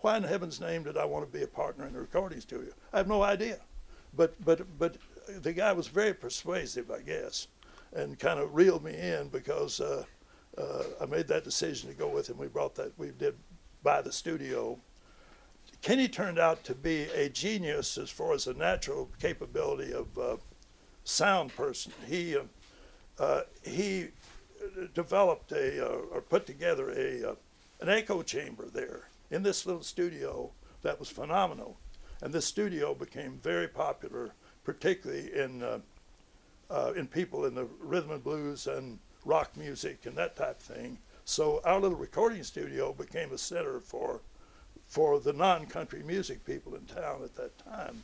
why 0.00 0.16
in 0.16 0.24
heaven's 0.24 0.60
name 0.60 0.82
did 0.82 0.96
I 0.96 1.04
want 1.04 1.30
to 1.30 1.38
be 1.38 1.44
a 1.44 1.48
partner 1.48 1.86
in 1.86 1.94
a 1.94 2.00
recording 2.00 2.40
studio? 2.40 2.72
I 2.92 2.98
have 2.98 3.08
no 3.08 3.22
idea. 3.22 3.58
But, 4.16 4.34
but, 4.44 4.66
but 4.78 4.96
the 5.42 5.52
guy 5.52 5.72
was 5.72 5.88
very 5.88 6.14
persuasive, 6.14 6.90
I 6.90 7.00
guess, 7.00 7.48
and 7.92 8.18
kind 8.18 8.38
of 8.40 8.54
reeled 8.54 8.84
me 8.84 8.94
in 8.94 9.28
because 9.28 9.80
uh, 9.80 10.04
uh, 10.58 10.82
I 11.00 11.06
made 11.06 11.28
that 11.28 11.44
decision 11.44 11.90
to 11.90 11.96
go 11.96 12.08
with 12.08 12.28
him. 12.28 12.38
We 12.38 12.48
brought 12.48 12.74
that, 12.76 12.92
we 12.98 13.10
did 13.10 13.34
buy 13.82 14.02
the 14.02 14.12
studio. 14.12 14.78
Kenny 15.82 16.08
turned 16.08 16.38
out 16.38 16.64
to 16.64 16.74
be 16.74 17.02
a 17.14 17.28
genius 17.28 17.98
as 17.98 18.10
far 18.10 18.32
as 18.32 18.44
the 18.44 18.54
natural 18.54 19.08
capability 19.20 19.92
of 19.92 20.18
uh, 20.18 20.36
sound 21.04 21.54
person. 21.54 21.92
He, 22.06 22.36
uh, 22.36 22.42
uh, 23.18 23.42
he 23.62 24.08
developed 24.94 25.52
a 25.52 25.84
or 25.84 26.20
put 26.20 26.46
together 26.46 26.90
a 26.90 27.36
an 27.80 27.88
echo 27.88 28.22
chamber 28.22 28.66
there 28.72 29.08
in 29.30 29.42
this 29.42 29.66
little 29.66 29.82
studio 29.82 30.50
that 30.82 30.98
was 30.98 31.08
phenomenal, 31.08 31.76
and 32.22 32.32
this 32.32 32.46
studio 32.46 32.94
became 32.94 33.38
very 33.42 33.68
popular, 33.68 34.32
particularly 34.66 35.32
in 35.32 35.62
uh, 35.62 35.78
uh, 36.68 36.92
in 36.96 37.06
people 37.06 37.44
in 37.44 37.54
the 37.54 37.68
rhythm 37.80 38.10
and 38.10 38.24
blues 38.24 38.66
and 38.66 38.98
rock 39.24 39.56
music 39.56 40.04
and 40.04 40.16
that 40.16 40.34
type 40.34 40.58
of 40.58 40.76
thing. 40.76 40.98
So 41.24 41.60
our 41.64 41.80
little 41.80 41.96
recording 41.96 42.42
studio 42.42 42.92
became 42.92 43.32
a 43.32 43.38
center 43.38 43.78
for 43.78 44.20
for 44.88 45.20
the 45.20 45.32
non-country 45.32 46.02
music 46.02 46.44
people 46.44 46.74
in 46.74 46.84
town 46.84 47.22
at 47.22 47.34
that 47.36 47.56
time, 47.58 48.02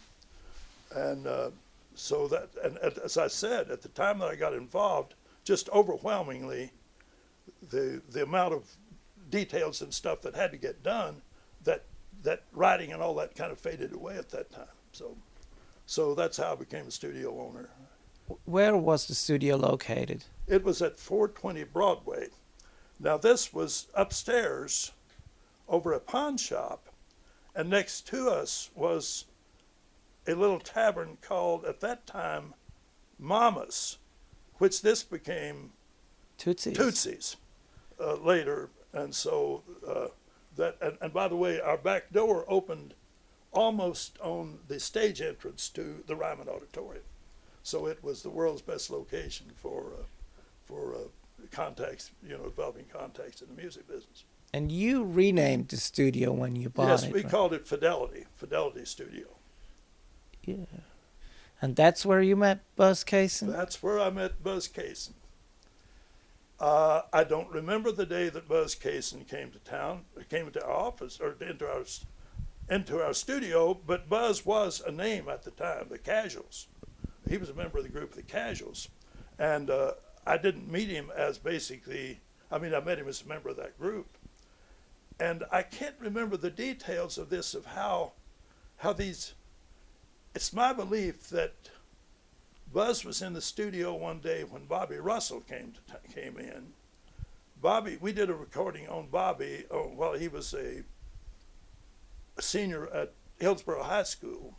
and 0.95 1.27
uh, 1.27 1.51
so 1.95 2.29
that 2.29 2.49
and, 2.63 2.77
and 2.79 2.97
as 2.99 3.19
I 3.19 3.27
said 3.27 3.69
at 3.71 3.83
the 3.83 3.89
time 3.89 4.21
that 4.21 4.29
I 4.29 4.37
got 4.37 4.55
involved, 4.55 5.15
just 5.45 5.69
overwhelmingly, 5.71 6.71
the 7.71 8.01
the 8.09 8.23
amount 8.23 8.55
of 8.55 8.65
details 9.31 9.83
and 9.83 9.93
stuff 9.93 10.23
that 10.23 10.37
had 10.37 10.53
to 10.53 10.57
get 10.57 10.85
done, 10.85 11.23
that 11.65 11.83
that 12.23 12.45
writing 12.53 12.93
and 12.93 13.03
all 13.03 13.17
that 13.17 13.35
kind 13.35 13.51
of 13.51 13.59
faded 13.59 13.93
away 13.93 14.17
at 14.17 14.31
that 14.31 14.51
time. 14.53 14.77
So, 14.93 15.17
so 15.87 16.15
that's 16.15 16.37
how 16.37 16.53
I 16.53 16.55
became 16.57 16.87
a 16.87 16.91
studio 16.91 17.41
owner. 17.41 17.69
Where 18.45 18.77
was 18.77 19.07
the 19.07 19.15
studio 19.15 19.57
located? 19.57 20.25
It 20.47 20.65
was 20.65 20.81
at 20.81 20.99
420 20.99 21.65
Broadway. 21.65 22.29
Now 22.99 23.17
this 23.17 23.53
was 23.53 23.89
upstairs, 23.95 24.93
over 25.69 25.93
a 25.93 26.01
pawn 26.01 26.37
shop, 26.37 26.89
and 27.55 27.69
next 27.69 28.07
to 28.09 28.31
us 28.31 28.71
was 28.75 29.27
a 30.27 30.35
little 30.35 30.61
tavern 30.61 31.19
called 31.21 31.65
at 31.65 31.81
that 31.81 32.07
time 32.07 32.55
Mama's, 33.19 33.99
which 34.59 34.83
this 34.83 35.03
became 35.03 35.73
Tootsie's. 36.39 36.77
Tootsie's 36.77 37.37
uh, 38.01 38.15
later, 38.15 38.71
and 38.93 39.15
so 39.15 39.63
uh, 39.87 40.09
that 40.57 40.77
and, 40.81 40.97
and 41.01 41.13
by 41.13 41.29
the 41.29 41.37
way, 41.37 41.61
our 41.61 41.77
back 41.77 42.13
door 42.13 42.45
opened 42.49 42.95
almost 43.53 44.19
on 44.21 44.59
the 44.69 44.81
stage 44.81 45.21
entrance 45.21 45.69
to 45.71 46.03
the 46.07 46.17
Ryman 46.17 46.49
Auditorium, 46.49 47.05
so 47.63 47.87
it 47.87 48.03
was 48.03 48.23
the 48.23 48.31
world's 48.31 48.63
best 48.63 48.91
location 48.91 49.47
for 49.57 49.93
uh, 49.99 50.05
for 50.65 50.95
uh, 50.95 50.99
contacts, 51.51 52.11
you 52.27 52.37
know, 52.37 52.45
developing 52.45 52.87
contacts 52.93 53.43
in 53.43 53.49
the 53.49 53.61
music 53.61 53.87
business. 53.87 54.25
And 54.55 54.71
you 54.71 55.05
renamed 55.05 55.69
the 55.69 55.77
studio 55.79 56.33
when 56.33 56.57
you 56.57 56.69
bought 56.69 56.89
yes, 56.89 57.03
it. 57.03 57.07
Yes, 57.07 57.15
we 57.15 57.23
right? 57.23 57.31
called 57.31 57.55
it 57.55 57.67
Fidelity, 57.67 58.27
Fidelity 58.37 58.85
Studio. 58.85 59.27
Yeah. 60.45 60.57
And 61.61 61.77
that's 61.77 62.05
where 62.05 62.21
you 62.21 62.37
met 62.37 62.61
Buzz 62.77 63.05
Cason? 63.05 63.53
That's 63.53 63.83
where 63.83 64.01
I 64.01 64.11
met 64.11 64.43
Buzz 64.43 64.69
Cason. 64.69 65.13
Uh, 66.59 67.03
I 67.13 67.25
don't 67.25 67.51
remember 67.51 67.93
the 67.93 68.07
day 68.07 68.29
that 68.29 68.49
Buzz 68.49 68.75
Cason 68.75 69.27
came 69.27 69.51
to 69.51 69.59
town, 69.61 70.03
came 70.29 70.47
into 70.47 70.65
our 70.65 70.71
office 70.71 71.19
or 71.21 71.35
into 71.41 71.67
our 71.67 71.85
into 72.69 73.03
our 73.03 73.15
studio. 73.15 73.75
But 73.75 74.09
Buzz 74.09 74.45
was 74.45 74.83
a 74.87 74.93
name 74.93 75.29
at 75.29 75.43
the 75.43 75.51
time, 75.51 75.87
the 75.91 75.99
Casuals. 75.99 76.69
He 77.29 77.37
was 77.37 77.49
a 77.49 77.55
member 77.55 77.79
of 77.79 77.85
the 77.85 77.91
group, 77.91 78.13
the 78.15 78.23
Casuals, 78.23 78.89
and 79.39 79.71
uh, 79.71 79.93
I 80.27 80.37
didn't 80.37 80.71
meet 80.71 80.89
him 80.89 81.11
as 81.17 81.39
basically. 81.39 82.21
I 82.51 82.59
mean, 82.59 82.75
I 82.75 82.81
met 82.81 82.99
him 82.99 83.09
as 83.09 83.23
a 83.23 83.29
member 83.29 83.49
of 83.49 83.57
that 83.57 83.79
group, 83.79 84.19
and 85.19 85.45
I 85.51 85.63
can't 85.63 85.95
remember 86.01 86.37
the 86.37 86.51
details 86.51 87.19
of 87.19 87.31
this 87.31 87.55
of 87.55 87.67
how 87.67 88.13
how 88.79 88.93
these. 88.93 89.35
It's 90.35 90.53
my 90.53 90.73
belief 90.73 91.29
that 91.29 91.53
Buzz 92.73 93.05
was 93.05 93.21
in 93.21 93.35
the 93.35 93.41
studio 93.43 93.95
one 93.95 94.21
day 94.21 94.45
when 94.45 94.65
Bobby 94.65 94.97
Russell 94.97 95.41
came 95.41 95.75
to 95.75 96.15
came 96.15 96.39
in. 96.39 96.73
Bobby, 97.61 97.97
we 98.01 98.13
did 98.13 98.29
a 98.29 98.35
recording 98.35 98.89
on 98.89 99.07
Bobby 99.07 99.65
while 99.71 100.15
he 100.15 100.27
was 100.27 100.53
a 100.55 100.83
senior 102.41 102.89
at 102.89 103.13
Hillsboro 103.39 103.83
High 103.83 104.03
School. 104.05 104.55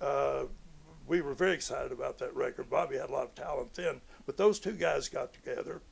Uh, 0.00 0.44
we 1.06 1.20
were 1.20 1.34
very 1.34 1.52
excited 1.52 1.92
about 1.92 2.18
that 2.18 2.34
record. 2.34 2.70
Bobby 2.70 2.96
had 2.96 3.10
a 3.10 3.12
lot 3.12 3.24
of 3.24 3.34
talent 3.34 3.74
then, 3.74 4.00
but 4.26 4.36
those 4.36 4.58
two 4.58 4.72
guys 4.72 5.08
got 5.08 5.32
together, 5.32 5.82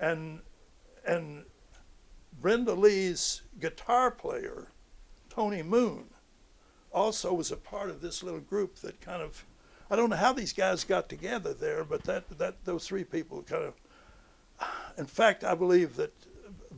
and 0.00 0.40
and 1.06 1.44
Brenda 2.40 2.74
Lee's 2.74 3.42
guitar 3.60 4.10
player, 4.10 4.68
Tony 5.30 5.62
Moon, 5.62 6.06
also 6.92 7.32
was 7.32 7.52
a 7.52 7.56
part 7.56 7.90
of 7.90 8.00
this 8.00 8.22
little 8.22 8.40
group 8.40 8.76
that 8.76 9.00
kind 9.00 9.22
of 9.22 9.44
I 9.90 9.96
don't 9.96 10.10
know 10.10 10.16
how 10.16 10.32
these 10.32 10.52
guys 10.52 10.82
got 10.82 11.08
together 11.08 11.54
there, 11.54 11.84
but 11.84 12.02
that 12.04 12.38
that 12.38 12.64
those 12.64 12.86
three 12.86 13.04
people 13.04 13.42
kind 13.42 13.64
of. 13.64 13.74
In 14.98 15.06
fact, 15.06 15.44
I 15.44 15.54
believe 15.54 15.96
that 15.96 16.12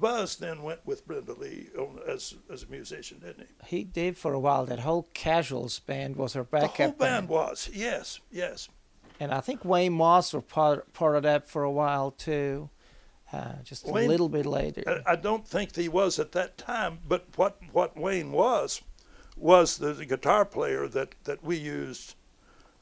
Buzz 0.00 0.36
then 0.36 0.62
went 0.62 0.80
with 0.86 1.06
Brenda 1.06 1.32
Lee 1.34 1.68
on, 1.78 2.00
as 2.06 2.34
as 2.52 2.62
a 2.62 2.66
musician, 2.66 3.18
didn't 3.18 3.48
he? 3.62 3.78
He 3.78 3.84
did 3.84 4.16
for 4.16 4.32
a 4.32 4.40
while. 4.40 4.66
That 4.66 4.80
whole 4.80 5.08
Casuals 5.14 5.78
band 5.80 6.16
was 6.16 6.32
her 6.34 6.44
backup. 6.44 6.76
The 6.76 6.82
whole 6.84 6.92
band 6.92 7.28
was 7.28 7.70
yes, 7.72 8.20
yes. 8.30 8.68
And 9.20 9.32
I 9.32 9.40
think 9.40 9.64
Wayne 9.64 9.92
Moss 9.92 10.32
was 10.32 10.44
part, 10.44 10.92
part 10.92 11.16
of 11.16 11.24
that 11.24 11.48
for 11.48 11.64
a 11.64 11.70
while 11.70 12.12
too, 12.12 12.70
uh, 13.32 13.54
just 13.64 13.86
a 13.86 13.90
little 13.92 14.28
bit 14.28 14.46
later. 14.46 15.02
I, 15.06 15.12
I 15.12 15.16
don't 15.16 15.46
think 15.46 15.74
he 15.74 15.88
was 15.88 16.18
at 16.18 16.32
that 16.32 16.56
time, 16.56 17.00
but 17.06 17.26
what 17.36 17.58
what 17.72 17.96
Wayne 17.96 18.32
was 18.32 18.82
was 19.36 19.78
the, 19.78 19.92
the 19.92 20.06
guitar 20.06 20.44
player 20.44 20.88
that 20.88 21.14
that 21.24 21.42
we 21.42 21.56
used. 21.56 22.14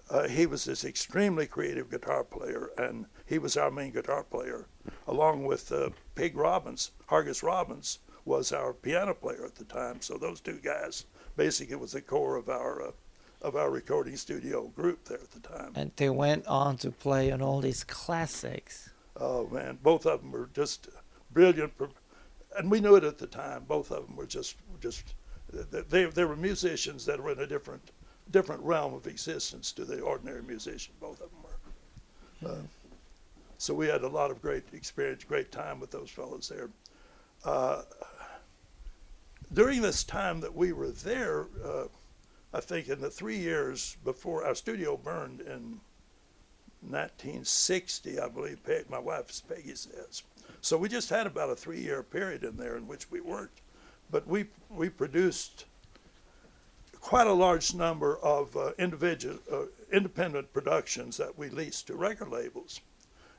Uh, 0.08 0.28
he 0.28 0.46
was 0.46 0.64
this 0.64 0.84
extremely 0.84 1.46
creative 1.46 1.90
guitar 1.90 2.22
player, 2.22 2.70
and 2.78 3.06
he 3.26 3.38
was 3.38 3.56
our 3.56 3.70
main 3.70 3.90
guitar 3.92 4.22
player, 4.22 4.66
along 5.08 5.44
with 5.44 5.72
uh, 5.72 5.90
Pig 6.14 6.36
Robbins. 6.36 6.92
Hargus 7.08 7.42
Robbins 7.42 7.98
was 8.24 8.52
our 8.52 8.72
piano 8.72 9.14
player 9.14 9.44
at 9.44 9.56
the 9.56 9.64
time. 9.64 10.00
So 10.00 10.16
those 10.16 10.40
two 10.40 10.60
guys 10.62 11.06
basically 11.36 11.76
was 11.76 11.92
the 11.92 12.00
core 12.00 12.36
of 12.36 12.48
our 12.48 12.88
uh, 12.88 12.90
of 13.42 13.54
our 13.54 13.70
recording 13.70 14.16
studio 14.16 14.68
group 14.68 15.04
there 15.04 15.18
at 15.18 15.30
the 15.30 15.40
time. 15.40 15.70
and 15.74 15.92
they 15.96 16.08
went 16.08 16.46
on 16.46 16.76
to 16.78 16.90
play 16.90 17.30
on 17.30 17.42
all 17.42 17.60
these 17.60 17.84
classics. 17.84 18.90
Oh 19.16 19.46
man, 19.48 19.78
both 19.82 20.06
of 20.06 20.22
them 20.22 20.32
were 20.32 20.48
just 20.54 20.88
brilliant, 21.30 21.72
and 22.56 22.70
we 22.70 22.80
knew 22.80 22.96
it 22.96 23.04
at 23.04 23.18
the 23.18 23.26
time. 23.26 23.64
Both 23.68 23.90
of 23.90 24.06
them 24.06 24.16
were 24.16 24.26
just 24.26 24.56
just 24.80 25.14
they 25.52 26.04
they 26.04 26.24
were 26.24 26.36
musicians 26.36 27.04
that 27.06 27.20
were 27.20 27.32
in 27.32 27.40
a 27.40 27.46
different 27.46 27.90
different 28.30 28.62
realm 28.62 28.94
of 28.94 29.06
existence 29.06 29.72
to 29.72 29.84
the 29.84 30.00
ordinary 30.00 30.42
musician. 30.42 30.94
Both 31.00 31.20
of 31.20 31.30
them 31.30 31.42
were. 31.42 32.50
Uh, 32.50 32.62
so 33.58 33.72
we 33.72 33.86
had 33.86 34.02
a 34.02 34.08
lot 34.08 34.30
of 34.30 34.42
great 34.42 34.64
experience, 34.72 35.24
great 35.24 35.50
time 35.50 35.80
with 35.80 35.90
those 35.90 36.10
fellows 36.10 36.48
there. 36.48 36.68
Uh, 37.44 37.82
during 39.52 39.80
this 39.80 40.04
time 40.04 40.40
that 40.40 40.54
we 40.54 40.72
were 40.72 40.90
there, 40.90 41.46
uh, 41.64 41.84
I 42.52 42.60
think 42.60 42.88
in 42.88 43.00
the 43.00 43.10
three 43.10 43.38
years 43.38 43.96
before 44.04 44.44
our 44.44 44.54
studio 44.54 44.96
burned 44.96 45.40
in 45.40 45.80
1960, 46.82 48.20
I 48.20 48.28
believe 48.28 48.62
Peg, 48.64 48.90
my 48.90 48.98
wife 48.98 49.42
Peggy 49.48 49.74
says. 49.74 50.22
So 50.60 50.76
we 50.76 50.88
just 50.88 51.10
had 51.10 51.26
about 51.26 51.50
a 51.50 51.56
three-year 51.56 52.02
period 52.02 52.44
in 52.44 52.56
there 52.56 52.76
in 52.76 52.86
which 52.86 53.10
we 53.10 53.20
worked, 53.20 53.60
but 54.10 54.26
we 54.26 54.46
we 54.70 54.88
produced 54.88 55.66
quite 57.06 57.28
a 57.28 57.32
large 57.32 57.72
number 57.72 58.16
of 58.16 58.56
uh, 58.56 58.72
individual 58.80 59.38
uh, 59.52 59.62
independent 59.92 60.52
productions 60.52 61.16
that 61.16 61.38
we 61.38 61.48
leased 61.48 61.86
to 61.86 61.94
record 61.94 62.28
labels, 62.28 62.80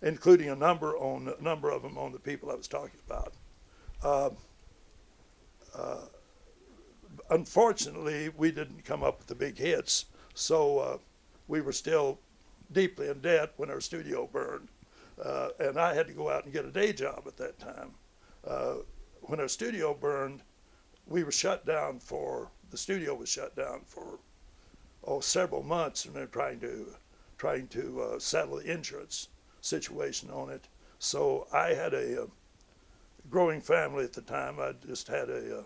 including 0.01 0.47
a 0.47 0.56
number 0.56 0.95
on 0.95 1.34
a 1.38 1.43
number 1.43 1.69
of 1.69 1.82
them 1.82 1.97
on 1.97 2.13
the 2.13 2.19
people 2.19 2.49
I 2.49 2.56
was 2.56 2.69
talking 2.69 3.01
about. 3.06 3.34
Uh, 4.01 4.30
uh, 5.77 6.06
unfortunately, 7.30 8.30
we 8.38 8.51
didn't 8.51 8.86
come 8.86 9.03
up 9.03 9.17
with 9.17 9.27
the 9.27 9.36
big 9.36 9.58
hits, 9.58 10.06
so 10.34 10.80
uh, 10.80 10.97
we 11.49 11.60
were 11.60 11.73
still 11.73 12.19
deeply 12.71 13.10
in 13.10 13.19
debt 13.19 13.51
when 13.58 13.69
our 13.69 13.82
studio 13.82 14.30
burned. 14.32 14.69
Uh, 15.21 15.49
and 15.60 15.77
I 15.77 15.93
had 15.93 16.08
to 16.08 16.13
go 16.13 16.30
out 16.30 16.45
and 16.45 16.53
get 16.53 16.63
a 16.63 16.71
day 16.71 16.93
job 16.93 17.23
at 17.27 17.36
that 17.36 17.60
time. 17.60 17.91
When 19.23 19.41
our 19.41 19.49
studio 19.49 19.93
burned, 19.93 20.41
we 21.06 21.25
were 21.25 21.34
shut 21.34 21.65
down 21.65 21.99
for 21.99 22.49
the 22.71 22.77
studio 22.77 23.15
was 23.15 23.30
shut 23.30 23.56
down 23.56 23.82
for 23.86 24.19
oh 25.03 25.19
several 25.19 25.63
months, 25.63 26.06
and 26.06 26.15
they're 26.15 26.27
trying 26.27 26.60
to 26.62 26.95
trying 27.38 27.67
to 27.67 28.01
uh, 28.01 28.19
settle 28.19 28.58
the 28.58 28.71
insurance 28.71 29.30
situation 29.62 30.30
on 30.30 30.49
it. 30.49 30.67
So 30.99 31.47
I 31.53 31.69
had 31.69 31.93
a, 31.93 32.23
uh 32.23 32.27
growing 33.30 33.62
family 33.62 34.03
at 34.03 34.13
the 34.13 34.21
time. 34.21 34.60
I 34.60 34.73
just 34.86 35.08
had 35.08 35.30
a 35.30 35.60
uh, 35.60 35.63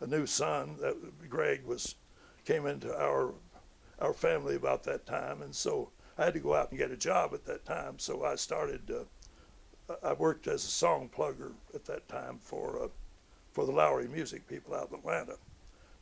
a 0.00 0.06
new 0.06 0.26
son 0.26 0.76
that 0.80 0.96
Greg 1.28 1.64
was 1.64 1.94
came 2.44 2.66
into 2.66 2.94
our 2.94 3.32
our 4.00 4.12
family 4.12 4.56
about 4.56 4.82
that 4.84 5.06
time, 5.06 5.42
and 5.42 5.54
so 5.54 5.90
I 6.18 6.24
had 6.24 6.34
to 6.34 6.40
go 6.40 6.54
out 6.54 6.70
and 6.70 6.78
get 6.78 6.90
a 6.90 6.96
job 6.96 7.32
at 7.34 7.44
that 7.46 7.64
time. 7.64 7.98
So 7.98 8.24
I 8.24 8.34
started. 8.36 8.90
Uh, 8.90 9.04
I 10.02 10.12
worked 10.12 10.46
as 10.46 10.64
a 10.64 10.68
song 10.68 11.10
plugger 11.14 11.52
at 11.74 11.84
that 11.86 12.08
time 12.08 12.38
for 12.40 12.84
uh, 12.84 12.88
for 13.52 13.64
the 13.66 13.72
Lowery 13.72 14.08
Music 14.08 14.46
people 14.48 14.74
out 14.74 14.90
in 14.90 14.98
Atlanta. 14.98 15.36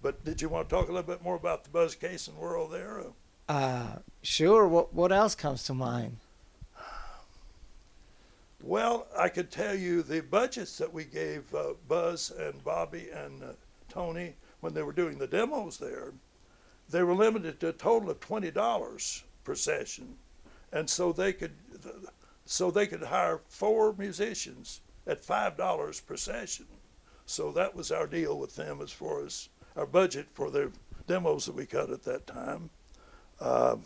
But 0.03 0.25
did 0.25 0.41
you 0.41 0.49
want 0.49 0.69
to 0.69 0.75
talk 0.75 0.89
a 0.89 0.93
little 0.93 1.07
bit 1.07 1.23
more 1.23 1.37
about 1.37 1.65
the 1.65 1.71
Buzz 1.71 1.95
Cason 1.95 2.35
world 2.37 2.73
there? 2.73 3.03
Uh, 3.49 3.97
sure. 4.23 4.67
What 4.67 4.95
what 4.95 5.13
else 5.13 5.35
comes 5.35 5.65
to 5.65 5.75
mind? 5.75 6.17
Well, 8.63 9.07
I 9.19 9.29
could 9.29 9.51
tell 9.51 9.75
you 9.75 10.03
the 10.03 10.21
budgets 10.21 10.77
that 10.79 10.93
we 10.93 11.05
gave 11.05 11.55
uh, 11.55 11.75
Buzz 11.89 12.31
and 12.31 12.63
Bobby 12.63 13.09
and 13.11 13.43
uh, 13.43 13.47
Tony 13.89 14.35
when 14.61 14.75
they 14.75 14.83
were 14.83 14.93
doing 14.93 15.19
the 15.19 15.27
demos 15.27 15.79
there. 15.79 16.13
They 16.89 17.03
were 17.03 17.15
limited 17.15 17.59
to 17.61 17.69
a 17.69 17.73
total 17.73 18.11
of 18.11 18.21
twenty 18.21 18.51
dollars 18.51 19.25
per 19.45 19.55
session, 19.55 20.17
and 20.73 20.89
so 20.89 21.13
they 21.13 21.33
could 21.33 21.55
so 22.45 22.71
they 22.71 22.87
could 22.87 23.03
hire 23.03 23.41
four 23.49 23.95
musicians 23.97 24.81
at 25.07 25.25
five 25.25 25.57
dollars 25.57 26.01
per 26.01 26.17
session. 26.17 26.67
So 27.27 27.53
that 27.53 27.75
was 27.75 27.93
our 27.93 28.07
deal 28.07 28.39
with 28.39 28.57
them 28.57 28.81
as 28.83 28.91
far 28.91 29.25
as 29.25 29.49
our 29.77 29.87
budget 29.87 30.27
for 30.33 30.51
the 30.51 30.71
demos 31.07 31.47
that 31.47 31.55
we 31.55 31.67
cut 31.67 31.91
at 31.91 32.05
that 32.05 32.27
time. 32.27 32.71
Uh, 33.41 33.77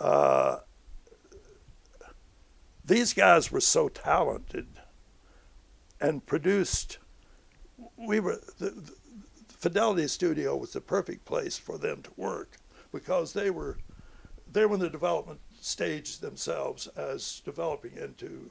uh, 0.00 0.58
these 2.84 3.12
guys 3.12 3.52
were 3.52 3.60
so 3.60 3.88
talented 3.88 4.66
and 6.00 6.24
produced. 6.26 6.98
We 7.96 8.20
were 8.20 8.40
the, 8.58 8.70
the 8.70 8.92
Fidelity 9.48 10.08
Studio 10.08 10.56
was 10.56 10.72
the 10.72 10.80
perfect 10.80 11.24
place 11.24 11.58
for 11.58 11.76
them 11.76 12.02
to 12.02 12.10
work 12.16 12.56
because 12.92 13.32
they 13.32 13.50
were 13.50 13.78
they 14.50 14.66
were 14.66 14.74
in 14.74 14.80
the 14.80 14.90
development 14.90 15.40
stage 15.60 16.18
themselves 16.18 16.86
as 16.96 17.40
developing 17.44 17.92
into 17.96 18.50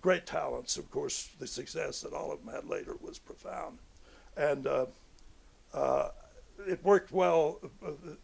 great 0.00 0.26
talents. 0.26 0.76
Of 0.76 0.90
course, 0.90 1.30
the 1.38 1.46
success 1.46 2.02
that 2.02 2.12
all 2.12 2.30
of 2.30 2.44
them 2.44 2.54
had 2.54 2.66
later 2.66 2.96
was 3.00 3.18
profound, 3.18 3.78
and 4.36 4.66
uh, 4.66 4.86
uh, 5.74 6.08
it 6.66 6.82
worked 6.84 7.12
well. 7.12 7.60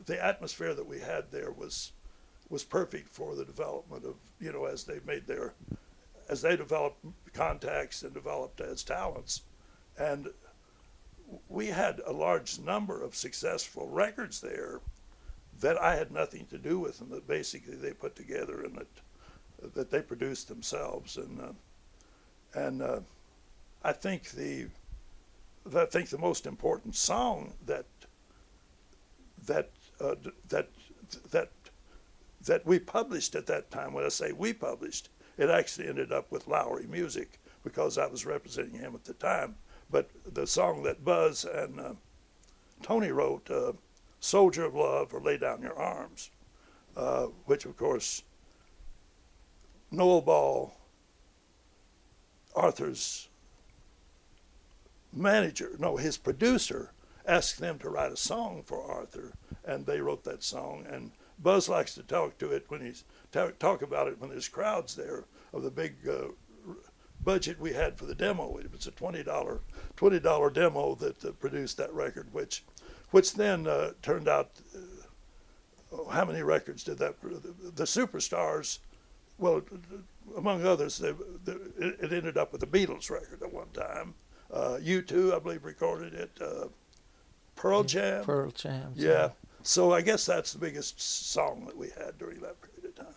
The 0.06 0.24
atmosphere 0.24 0.74
that 0.74 0.86
we 0.86 1.00
had 1.00 1.30
there 1.30 1.50
was 1.50 1.92
was 2.48 2.64
perfect 2.64 3.08
for 3.08 3.34
the 3.34 3.44
development 3.44 4.04
of 4.04 4.16
you 4.40 4.52
know 4.52 4.64
as 4.64 4.84
they 4.84 5.00
made 5.06 5.26
their 5.26 5.52
as 6.28 6.42
they 6.42 6.56
developed 6.56 7.04
contacts 7.34 8.02
and 8.02 8.14
developed 8.14 8.60
as 8.60 8.82
talents, 8.82 9.42
and 9.98 10.28
we 11.48 11.66
had 11.66 12.00
a 12.06 12.12
large 12.12 12.58
number 12.58 13.02
of 13.02 13.14
successful 13.14 13.88
records 13.88 14.40
there 14.40 14.80
that 15.60 15.80
I 15.80 15.94
had 15.94 16.10
nothing 16.10 16.46
to 16.46 16.58
do 16.58 16.78
with, 16.78 17.00
and 17.00 17.10
that 17.10 17.26
basically 17.28 17.76
they 17.76 17.92
put 17.92 18.16
together 18.16 18.62
and 18.62 18.76
that 18.76 19.74
that 19.74 19.90
they 19.90 20.02
produced 20.02 20.48
themselves, 20.48 21.16
and 21.16 21.40
uh, 21.40 21.52
and 22.54 22.82
uh, 22.82 23.00
I 23.82 23.92
think 23.92 24.30
the 24.30 24.68
I 25.66 25.84
think 25.84 26.08
the 26.08 26.18
most 26.18 26.46
important 26.46 26.96
song 26.96 27.54
that 27.66 27.86
that 29.46 29.70
uh, 30.00 30.14
that 30.48 30.68
that 31.30 31.50
that 32.44 32.66
we 32.66 32.78
published 32.78 33.34
at 33.34 33.46
that 33.46 33.70
time. 33.70 33.92
When 33.92 34.04
I 34.04 34.08
say 34.08 34.32
we 34.32 34.52
published, 34.52 35.08
it 35.36 35.50
actually 35.50 35.88
ended 35.88 36.12
up 36.12 36.30
with 36.30 36.48
Lowery 36.48 36.86
Music 36.86 37.38
because 37.62 37.98
I 37.98 38.06
was 38.06 38.24
representing 38.24 38.80
him 38.80 38.94
at 38.94 39.04
the 39.04 39.14
time. 39.14 39.56
But 39.90 40.08
the 40.32 40.46
song 40.46 40.82
that 40.84 41.04
Buzz 41.04 41.44
and 41.44 41.80
uh, 41.80 41.94
Tony 42.82 43.10
wrote, 43.10 43.50
uh, 43.50 43.72
"Soldier 44.20 44.64
of 44.64 44.74
Love" 44.74 45.12
or 45.12 45.20
"Lay 45.20 45.36
Down 45.36 45.62
Your 45.62 45.78
Arms," 45.78 46.30
uh, 46.96 47.26
which 47.44 47.66
of 47.66 47.76
course 47.76 48.22
Noel 49.90 50.22
Ball, 50.22 50.72
Arthur's 52.54 53.29
manager, 55.12 55.76
no, 55.78 55.96
his 55.96 56.16
producer, 56.16 56.92
asked 57.26 57.60
them 57.60 57.78
to 57.78 57.90
write 57.90 58.12
a 58.12 58.16
song 58.16 58.62
for 58.64 58.82
Arthur, 58.82 59.32
and 59.64 59.86
they 59.86 60.00
wrote 60.00 60.24
that 60.24 60.42
song. 60.42 60.86
And 60.90 61.12
Buzz 61.38 61.68
likes 61.68 61.94
to 61.94 62.02
talk 62.02 62.38
to 62.38 62.50
it 62.52 62.64
when 62.68 62.80
he's 62.80 63.04
talk, 63.32 63.58
talk 63.58 63.82
about 63.82 64.08
it 64.08 64.18
when 64.18 64.30
there's 64.30 64.48
crowds 64.48 64.94
there 64.94 65.24
of 65.52 65.62
the 65.62 65.70
big 65.70 65.94
uh, 66.08 66.28
budget 67.22 67.60
we 67.60 67.72
had 67.72 67.98
for 67.98 68.06
the 68.06 68.14
demo. 68.14 68.56
It 68.56 68.72
was 68.72 68.86
a 68.86 68.90
twenty 68.92 69.22
dollar 69.22 69.60
twenty 69.96 70.20
dollar 70.20 70.50
demo 70.50 70.94
that 70.96 71.24
uh, 71.24 71.32
produced 71.32 71.76
that 71.76 71.92
record, 71.92 72.28
which 72.32 72.64
which 73.10 73.34
then 73.34 73.66
uh, 73.66 73.92
turned 74.02 74.28
out. 74.28 74.50
Uh, 74.74 76.10
how 76.10 76.24
many 76.24 76.42
records 76.42 76.84
did 76.84 76.98
that? 76.98 77.20
The, 77.20 77.70
the 77.74 77.84
superstars, 77.84 78.78
well, 79.38 79.60
among 80.36 80.64
others, 80.64 80.98
they, 80.98 81.12
they, 81.44 81.52
it 81.78 82.12
ended 82.12 82.36
up 82.36 82.52
with 82.52 82.60
the 82.60 82.66
Beatles 82.66 83.10
record 83.10 83.42
at 83.42 83.52
one 83.52 83.70
time. 83.72 84.14
Uh, 84.52 84.78
U2, 84.82 85.34
I 85.34 85.38
believe, 85.38 85.64
recorded 85.64 86.14
it. 86.14 86.30
Uh, 86.40 86.66
Pearl 87.56 87.84
Jam. 87.84 88.24
Pearl 88.24 88.50
Jam. 88.50 88.92
Yeah. 88.96 89.30
So 89.62 89.92
I 89.92 90.00
guess 90.00 90.24
that's 90.26 90.52
the 90.52 90.58
biggest 90.58 91.00
song 91.00 91.64
that 91.66 91.76
we 91.76 91.88
had 91.90 92.18
during 92.18 92.40
that 92.40 92.56
period 92.62 92.86
of 92.86 92.94
time. 93.06 93.14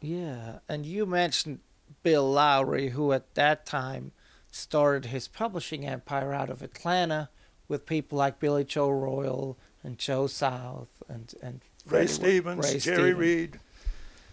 Yeah, 0.00 0.58
and 0.68 0.84
you 0.86 1.06
mentioned 1.06 1.60
Bill 2.02 2.30
Lowery, 2.30 2.90
who 2.90 3.12
at 3.12 3.34
that 3.34 3.64
time 3.66 4.12
started 4.52 5.06
his 5.10 5.26
publishing 5.26 5.86
empire 5.86 6.32
out 6.32 6.50
of 6.50 6.62
Atlanta 6.62 7.30
with 7.66 7.86
people 7.86 8.18
like 8.18 8.38
Billy 8.38 8.64
Joe 8.64 8.90
Royal 8.90 9.56
and 9.82 9.98
Joe 9.98 10.26
South 10.26 10.88
and 11.08 11.34
and 11.42 11.60
Ray 11.86 12.06
Freddie- 12.06 12.12
Stevens, 12.12 12.64
Ray 12.74 12.78
Jerry 12.78 12.96
Stevens. 12.96 13.18
Reed, 13.18 13.60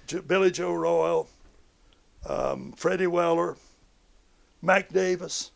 J- 0.07 0.19
Billy 0.19 0.51
Joe 0.51 0.73
Royal, 0.73 1.29
um, 2.27 2.73
Freddie 2.73 3.07
Weller, 3.07 3.55
Mac 4.61 4.89
Davis, 4.91 5.51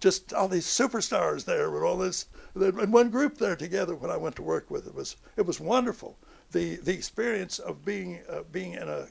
just 0.00 0.32
all 0.32 0.48
these 0.48 0.66
superstars 0.66 1.44
there 1.44 1.70
with 1.70 1.82
all 1.82 1.96
this 1.96 2.26
in 2.54 2.90
one 2.90 3.10
group 3.10 3.38
there 3.38 3.56
together 3.56 3.94
when 3.94 4.10
I 4.10 4.16
went 4.16 4.36
to 4.36 4.42
work 4.42 4.70
with 4.70 4.86
it 4.86 4.94
was 4.94 5.16
it 5.36 5.46
was 5.46 5.60
wonderful. 5.60 6.18
The 6.52 6.76
the 6.76 6.94
experience 6.94 7.58
of 7.58 7.84
being 7.84 8.20
uh, 8.28 8.42
being 8.50 8.74
in 8.74 8.88
a 8.88 9.06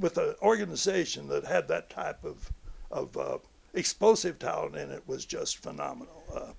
with 0.00 0.18
an 0.18 0.34
organization 0.42 1.28
that 1.28 1.44
had 1.44 1.68
that 1.68 1.90
type 1.90 2.24
of 2.24 2.50
of 2.90 3.16
uh, 3.16 3.38
explosive 3.74 4.38
talent 4.38 4.76
in 4.76 4.90
it 4.90 5.02
was 5.06 5.24
just 5.24 5.58
phenomenal. 5.58 6.22
Uh, 6.34 6.52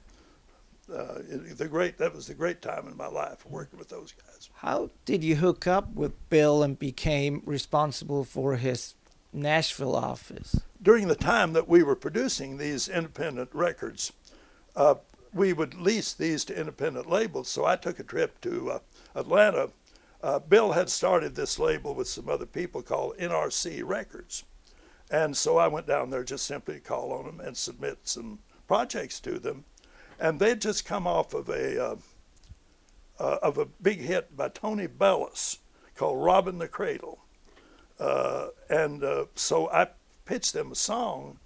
uh, 0.94 1.20
the 1.56 1.68
great 1.68 1.98
that 1.98 2.14
was 2.14 2.28
the 2.28 2.34
great 2.34 2.62
time 2.62 2.88
in 2.88 2.96
my 2.96 3.08
life 3.08 3.46
working 3.46 3.78
with 3.78 3.90
those 3.90 4.14
guys. 4.14 4.50
How 4.56 4.90
did 5.06 5.24
you 5.24 5.36
hook 5.36 5.68
up 5.68 5.94
with 5.94 6.30
Bill 6.30 6.64
and 6.64 6.80
became 6.80 7.42
responsible 7.46 8.24
for 8.24 8.56
his 8.56 8.96
Nashville 9.34 9.96
office? 9.96 10.62
During 10.82 11.08
the 11.08 11.16
time 11.16 11.54
that 11.54 11.68
we 11.68 11.82
were 11.82 11.96
producing 11.96 12.58
these 12.58 12.88
independent 12.88 13.50
records, 13.54 14.14
uh, 14.76 14.96
we 15.34 15.54
would 15.54 15.76
lease 15.76 16.14
these 16.14 16.46
to 16.46 16.60
independent 16.60 17.10
labels. 17.10 17.50
So 17.50 17.66
I 17.66 17.76
took 17.76 18.00
a 18.00 18.04
trip 18.04 18.40
to 18.42 18.72
uh, 18.72 18.80
Atlanta. 19.16 19.70
Uh, 20.22 20.40
Bill 20.40 20.74
had 20.74 20.90
started 20.90 21.36
this 21.36 21.60
label 21.60 21.94
with 21.94 22.08
some 22.08 22.30
other 22.30 22.46
people 22.46 22.82
called 22.82 23.18
NRC 23.18 23.82
Records. 23.84 24.44
And 25.10 25.36
so 25.36 25.58
I 25.58 25.68
went 25.68 25.88
down 25.88 26.10
there 26.10 26.24
just 26.24 26.46
simply 26.46 26.76
to 26.76 26.80
call 26.80 27.14
on 27.14 27.26
them 27.26 27.40
and 27.40 27.56
submit 27.56 28.00
some 28.04 28.40
projects 28.68 29.20
to 29.22 29.40
them. 29.40 29.66
And 30.20 30.40
they'd 30.40 30.62
just 30.62 30.86
come 30.86 31.08
off 31.08 31.34
of 31.34 31.50
a, 31.50 31.84
uh, 31.84 31.96
uh, 33.20 33.38
of 33.42 33.58
a 33.58 33.66
big 33.66 34.02
hit 34.02 34.36
by 34.36 34.50
Tony 34.50 34.88
Bellus 34.88 35.60
called 35.96 36.24
Robbin' 36.24 36.58
the 36.58 36.68
Cradle. 36.68 37.20
Uh, 38.00 38.50
and 38.70 39.04
so 39.36 39.70
I 39.70 39.88
pitched 40.28 40.54
them 40.54 40.72
a 40.72 40.76
song 40.76 41.40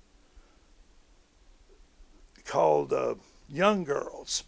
called 2.43 2.91
uh, 2.91 3.15
Young 3.47 3.83
Girls. 3.83 4.43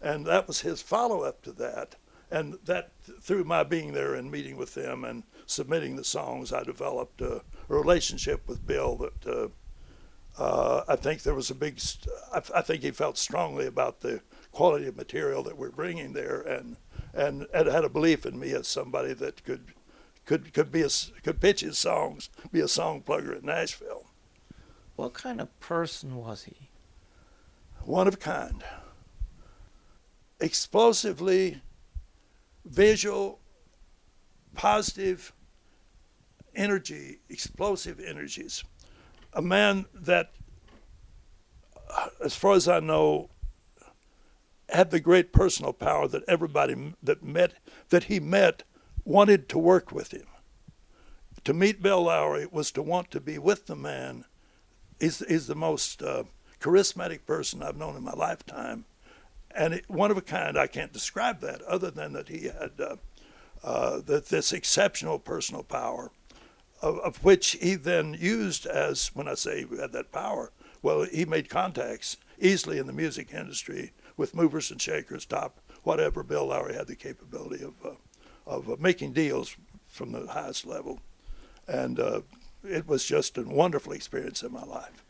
And 0.00 0.26
that 0.26 0.46
was 0.46 0.60
his 0.60 0.80
follow 0.80 1.22
up 1.22 1.42
to 1.42 1.52
that. 1.52 1.96
And 2.30 2.58
that, 2.66 2.92
through 3.20 3.44
my 3.44 3.64
being 3.64 3.94
there 3.94 4.14
and 4.14 4.30
meeting 4.30 4.56
with 4.58 4.74
them 4.74 5.02
and 5.02 5.24
submitting 5.46 5.96
the 5.96 6.04
songs, 6.04 6.52
I 6.52 6.62
developed 6.62 7.20
a, 7.22 7.42
relationship 7.68 8.48
with 8.48 8.66
Bill 8.66 8.96
that 8.96 9.26
uh, 9.26 10.42
uh, 10.42 10.84
I 10.88 10.96
think 10.96 11.22
there 11.22 11.34
was 11.34 11.50
a 11.50 11.54
big, 11.54 11.78
st- 11.78 12.14
I, 12.32 12.40
I 12.58 12.62
think 12.62 12.82
he 12.82 12.90
felt 12.92 13.18
strongly 13.18 13.66
about 13.66 14.00
the 14.00 14.22
quality 14.52 14.86
of 14.86 14.96
material 14.96 15.42
that 15.42 15.58
we're 15.58 15.70
bringing 15.70 16.14
there 16.14 16.40
and, 16.40 16.76
and, 17.12 17.46
and 17.52 17.68
had 17.68 17.84
a 17.84 17.90
belief 17.90 18.24
in 18.24 18.38
me 18.38 18.52
as 18.52 18.68
somebody 18.68 19.12
that 19.14 19.44
could 19.44 19.74
could 20.28 20.52
could 20.52 20.70
be 20.70 20.82
a 20.82 20.90
could 21.22 21.40
pitch 21.40 21.62
his 21.62 21.78
songs, 21.78 22.28
be 22.52 22.60
a 22.60 22.68
song 22.68 23.02
plugger 23.02 23.34
at 23.34 23.42
Nashville. 23.42 24.04
What 24.94 25.14
kind 25.14 25.40
of 25.40 25.58
person 25.58 26.16
was 26.16 26.44
he? 26.44 26.68
One 27.82 28.06
of 28.06 28.14
a 28.14 28.18
kind. 28.18 28.62
Explosively 30.38 31.62
visual, 32.66 33.40
positive 34.54 35.32
energy, 36.54 37.20
explosive 37.30 37.98
energies. 37.98 38.62
A 39.32 39.40
man 39.40 39.86
that, 39.94 40.32
uh, 41.90 42.08
as 42.22 42.34
far 42.36 42.52
as 42.52 42.68
I 42.68 42.80
know, 42.80 43.30
had 44.68 44.90
the 44.90 45.00
great 45.00 45.32
personal 45.32 45.72
power 45.72 46.06
that 46.06 46.24
everybody 46.28 46.94
that 47.02 47.22
met 47.22 47.54
that 47.88 48.04
he 48.04 48.20
met 48.20 48.64
wanted 49.08 49.48
to 49.48 49.58
work 49.58 49.90
with 49.90 50.12
him. 50.12 50.26
To 51.44 51.54
meet 51.54 51.82
Bill 51.82 52.02
Lowery 52.02 52.46
was 52.50 52.70
to 52.72 52.82
want 52.82 53.10
to 53.12 53.20
be 53.20 53.38
with 53.38 53.66
the 53.66 53.74
man. 53.74 54.26
He's, 55.00 55.26
he's 55.26 55.46
the 55.46 55.54
most 55.54 56.02
uh, 56.02 56.24
charismatic 56.60 57.24
person 57.24 57.62
I've 57.62 57.78
known 57.78 57.96
in 57.96 58.02
my 58.02 58.12
lifetime. 58.12 58.84
And 59.54 59.72
it, 59.74 59.88
one 59.88 60.10
of 60.10 60.18
a 60.18 60.22
kind, 60.22 60.58
I 60.58 60.66
can't 60.66 60.92
describe 60.92 61.40
that 61.40 61.62
other 61.62 61.90
than 61.90 62.12
that 62.12 62.28
he 62.28 62.44
had 62.44 62.72
uh, 62.78 62.96
uh, 63.64 64.00
that 64.06 64.26
this 64.26 64.52
exceptional 64.52 65.18
personal 65.18 65.62
power, 65.62 66.12
of, 66.80 66.98
of 66.98 67.24
which 67.24 67.52
he 67.60 67.74
then 67.74 68.14
used 68.20 68.66
as 68.66 69.08
when 69.14 69.26
I 69.26 69.34
say 69.34 69.64
he 69.64 69.76
had 69.78 69.92
that 69.92 70.12
power. 70.12 70.52
Well, 70.82 71.04
he 71.04 71.24
made 71.24 71.48
contacts 71.48 72.18
easily 72.38 72.78
in 72.78 72.86
the 72.86 72.92
music 72.92 73.32
industry 73.32 73.92
with 74.16 74.34
movers 74.34 74.70
and 74.70 74.80
shakers, 74.80 75.24
top 75.24 75.60
whatever. 75.82 76.22
Bill 76.22 76.46
Lowery 76.46 76.74
had 76.74 76.86
the 76.86 76.94
capability 76.94 77.64
of 77.64 77.74
uh, 77.84 77.94
of 78.48 78.68
uh, 78.68 78.76
making 78.80 79.12
deals 79.12 79.54
from 79.86 80.12
the 80.12 80.26
highest 80.26 80.66
level, 80.66 81.00
and 81.68 82.00
uh, 82.00 82.22
it 82.64 82.88
was 82.88 83.04
just 83.04 83.38
a 83.38 83.42
wonderful 83.42 83.92
experience 83.92 84.42
in 84.42 84.52
my 84.52 84.64
life. 84.64 85.04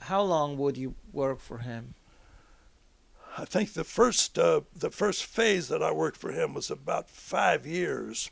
How 0.00 0.22
long 0.22 0.56
would 0.58 0.76
you 0.76 0.94
work 1.12 1.40
for 1.40 1.58
him? 1.58 1.94
I 3.36 3.44
think 3.44 3.74
the 3.74 3.84
first 3.84 4.38
uh, 4.38 4.62
the 4.74 4.90
first 4.90 5.24
phase 5.24 5.68
that 5.68 5.82
I 5.82 5.92
worked 5.92 6.16
for 6.16 6.32
him 6.32 6.54
was 6.54 6.70
about 6.70 7.10
five 7.10 7.66
years, 7.66 8.30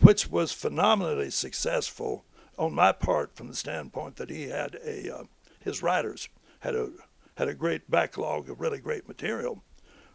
which 0.00 0.30
was 0.30 0.52
phenomenally 0.52 1.30
successful 1.30 2.24
on 2.56 2.74
my 2.74 2.92
part 2.92 3.34
from 3.34 3.48
the 3.48 3.54
standpoint 3.54 4.16
that 4.16 4.30
he 4.30 4.48
had 4.48 4.78
a 4.84 5.14
uh, 5.14 5.24
his 5.60 5.82
writers 5.82 6.28
had 6.60 6.74
a 6.74 6.90
had 7.36 7.48
a 7.48 7.54
great 7.54 7.90
backlog 7.90 8.48
of 8.48 8.60
really 8.60 8.80
great 8.80 9.08
material. 9.08 9.62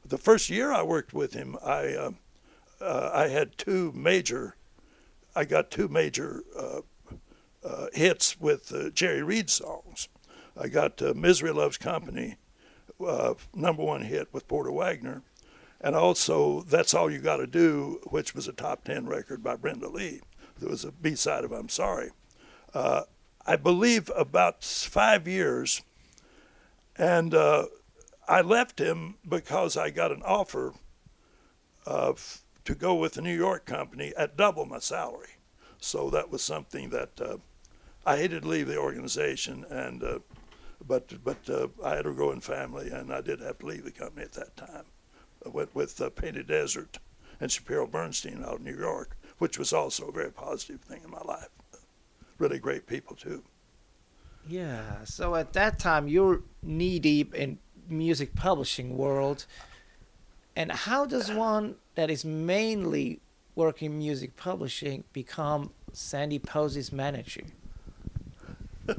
The 0.05 0.17
first 0.17 0.49
year 0.49 0.71
I 0.71 0.81
worked 0.83 1.13
with 1.13 1.33
him, 1.33 1.57
I 1.63 2.13
uh, 2.83 2.85
uh 2.85 3.11
I 3.13 3.27
had 3.29 3.57
two 3.57 3.91
major 3.93 4.55
I 5.35 5.45
got 5.45 5.71
two 5.71 5.87
major 5.87 6.43
uh, 6.55 6.81
uh, 7.65 7.87
hits 7.93 8.39
with 8.39 8.93
Jerry 8.93 9.23
Reed 9.23 9.49
songs. 9.49 10.07
I 10.55 10.67
got 10.67 11.01
"Misery 11.15 11.51
Loves 11.51 11.77
Company." 11.77 12.37
uh, 13.05 13.33
number 13.53 13.83
one 13.83 14.01
hit 14.01 14.27
with 14.31 14.47
Porter 14.47 14.71
Wagoner, 14.71 15.23
and 15.81 15.95
also 15.95 16.61
"That's 16.61 16.93
All 16.93 17.11
You 17.11 17.19
Got 17.19 17.37
to 17.37 17.47
Do," 17.47 17.99
which 18.05 18.35
was 18.35 18.47
a 18.47 18.53
top 18.53 18.83
ten 18.83 19.05
record 19.07 19.43
by 19.43 19.55
Brenda 19.55 19.89
Lee. 19.89 20.21
There 20.59 20.69
was 20.69 20.85
a 20.85 20.91
B 20.91 21.15
side 21.15 21.43
of 21.43 21.51
"I'm 21.51 21.69
Sorry." 21.69 22.11
Uh, 22.73 23.03
I 23.45 23.55
believe 23.55 24.09
about 24.15 24.63
five 24.63 25.27
years, 25.27 25.81
and 26.95 27.33
uh, 27.33 27.65
I 28.27 28.41
left 28.41 28.79
him 28.79 29.15
because 29.27 29.75
I 29.75 29.89
got 29.89 30.11
an 30.11 30.23
offer 30.23 30.73
of 31.85 32.42
to 32.65 32.75
go 32.75 32.95
with 32.95 33.13
the 33.13 33.21
New 33.21 33.35
York 33.35 33.65
company 33.65 34.13
at 34.17 34.37
double 34.37 34.65
my 34.65 34.79
salary. 34.79 35.37
So 35.79 36.09
that 36.11 36.31
was 36.31 36.41
something 36.41 36.89
that 36.91 37.19
uh, 37.19 37.37
I 38.05 38.17
hated 38.17 38.43
to 38.43 38.47
leave 38.47 38.67
the 38.67 38.77
organization, 38.77 39.65
and 39.69 40.03
uh, 40.03 40.19
but 40.85 41.23
but 41.23 41.49
uh, 41.49 41.67
I 41.83 41.95
had 41.95 42.05
a 42.05 42.13
growing 42.13 42.41
family, 42.41 42.89
and 42.89 43.13
I 43.13 43.21
did 43.21 43.41
have 43.41 43.59
to 43.59 43.65
leave 43.65 43.83
the 43.83 43.91
company 43.91 44.23
at 44.23 44.33
that 44.33 44.55
time. 44.55 44.85
I 45.45 45.49
went 45.49 45.75
with 45.75 45.99
uh, 45.99 46.09
Painted 46.09 46.47
Desert 46.47 46.99
and 47.39 47.51
Shapiro 47.51 47.85
Bernstein 47.85 48.43
out 48.43 48.55
of 48.55 48.61
New 48.61 48.77
York, 48.77 49.17
which 49.39 49.57
was 49.57 49.73
also 49.73 50.07
a 50.07 50.11
very 50.11 50.31
positive 50.31 50.81
thing 50.81 51.01
in 51.03 51.11
my 51.11 51.21
life. 51.21 51.49
Really 52.37 52.59
great 52.59 52.87
people 52.87 53.15
too. 53.15 53.43
Yeah. 54.47 55.03
So 55.05 55.35
at 55.35 55.53
that 55.53 55.79
time, 55.79 56.07
you're 56.07 56.43
knee 56.61 56.99
deep 56.99 57.33
in 57.33 57.59
music 57.89 58.35
publishing 58.35 58.97
world. 58.97 59.45
And 60.55 60.71
how 60.71 61.05
does 61.05 61.31
one 61.31 61.75
that 61.95 62.09
is 62.09 62.23
mainly 62.23 63.19
working 63.55 63.97
music 63.97 64.35
publishing 64.35 65.03
become 65.13 65.71
Sandy 65.91 66.39
Posey's 66.39 66.91
manager? 66.91 67.43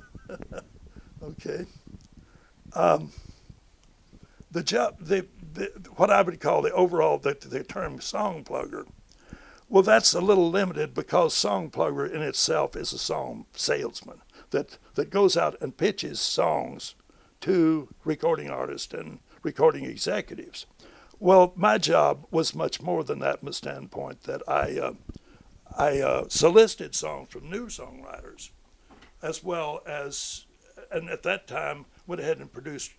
Okay. 1.24 1.64
Um, 2.74 3.12
the 4.50 4.62
job, 4.62 4.96
the, 5.00 5.26
the, 5.54 5.72
what 5.96 6.10
I 6.10 6.20
would 6.20 6.38
call 6.38 6.60
the 6.60 6.72
overall, 6.72 7.18
the, 7.18 7.34
the 7.40 7.64
term 7.64 8.00
song 8.00 8.44
plugger, 8.44 8.86
well, 9.68 9.82
that's 9.82 10.12
a 10.12 10.20
little 10.20 10.50
limited 10.50 10.92
because 10.92 11.34
song 11.34 11.70
plugger 11.70 12.10
in 12.10 12.20
itself 12.20 12.76
is 12.76 12.92
a 12.92 12.98
song 12.98 13.46
salesman 13.54 14.20
that, 14.50 14.76
that 14.94 15.10
goes 15.10 15.36
out 15.36 15.56
and 15.60 15.76
pitches 15.76 16.20
songs 16.20 16.94
to 17.40 17.88
recording 18.04 18.50
artists 18.50 18.92
and 18.92 19.20
recording 19.42 19.84
executives. 19.84 20.66
Well, 21.18 21.52
my 21.56 21.78
job 21.78 22.26
was 22.30 22.54
much 22.54 22.82
more 22.82 23.04
than 23.04 23.20
that 23.20 23.40
from 23.40 23.52
standpoint 23.52 24.24
that 24.24 24.42
I, 24.48 24.78
uh, 24.78 24.92
I 25.76 26.00
uh, 26.00 26.24
solicited 26.28 26.94
songs 26.94 27.30
from 27.30 27.50
new 27.50 27.66
songwriters 27.66 28.50
as 29.24 29.42
well 29.42 29.80
as 29.86 30.44
and 30.90 31.08
at 31.08 31.22
that 31.22 31.46
time 31.46 31.86
went 32.06 32.20
ahead 32.20 32.38
and 32.38 32.52
produced 32.52 32.92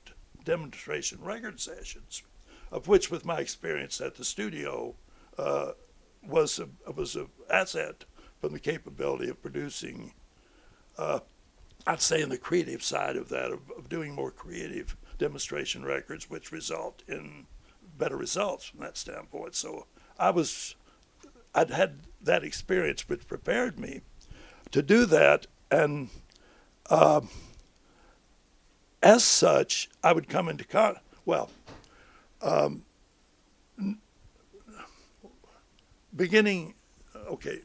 demonstration 0.43 1.20
record 1.22 1.59
sessions, 1.59 2.24
of 2.72 2.88
which, 2.88 3.09
with 3.11 3.26
my 3.26 3.39
experience 3.39 4.01
at 4.01 4.16
the 4.16 4.26
studio, 4.26 4.95
uh, 5.38 5.72
was 6.28 6.59
was 6.93 7.16
an 7.16 7.30
asset 7.49 8.05
from 8.41 8.53
the 8.53 8.59
capability 8.59 9.30
of 9.30 9.41
producing. 9.41 10.13
Uh, 10.97 11.20
I'd 11.88 12.01
say 12.01 12.22
in 12.22 12.30
the 12.30 12.38
creative 12.38 12.84
side 12.84 13.16
of 13.16 13.30
that, 13.30 13.51
of, 13.51 13.59
of 13.78 13.88
doing 13.88 14.16
more 14.16 14.32
creative 14.32 14.97
demonstration 15.20 15.86
records, 15.86 16.30
which 16.30 16.51
result 16.51 17.03
in 17.07 17.45
better 17.98 18.18
results 18.18 18.66
from 18.66 18.82
that 18.82 18.98
standpoint. 18.98 19.56
So 19.56 19.88
I 20.20 20.30
was, 20.32 20.76
I'd 21.54 21.72
had 21.72 22.00
that 22.22 22.43
experience, 22.43 23.08
which 23.08 23.28
prepared 23.28 23.80
me 23.80 24.02
to 24.72 24.82
do 24.82 25.06
that, 25.06 25.48
and. 25.72 26.10
Uh, 26.88 27.22
as 29.06 29.24
such, 29.24 29.88
I 30.04 30.14
would 30.14 30.28
come 30.28 30.50
into 30.50 30.64
con. 30.64 30.96
Well, 31.26 31.52
um, 32.41 32.84
beginning, 36.16 36.74
okay, 37.16 37.60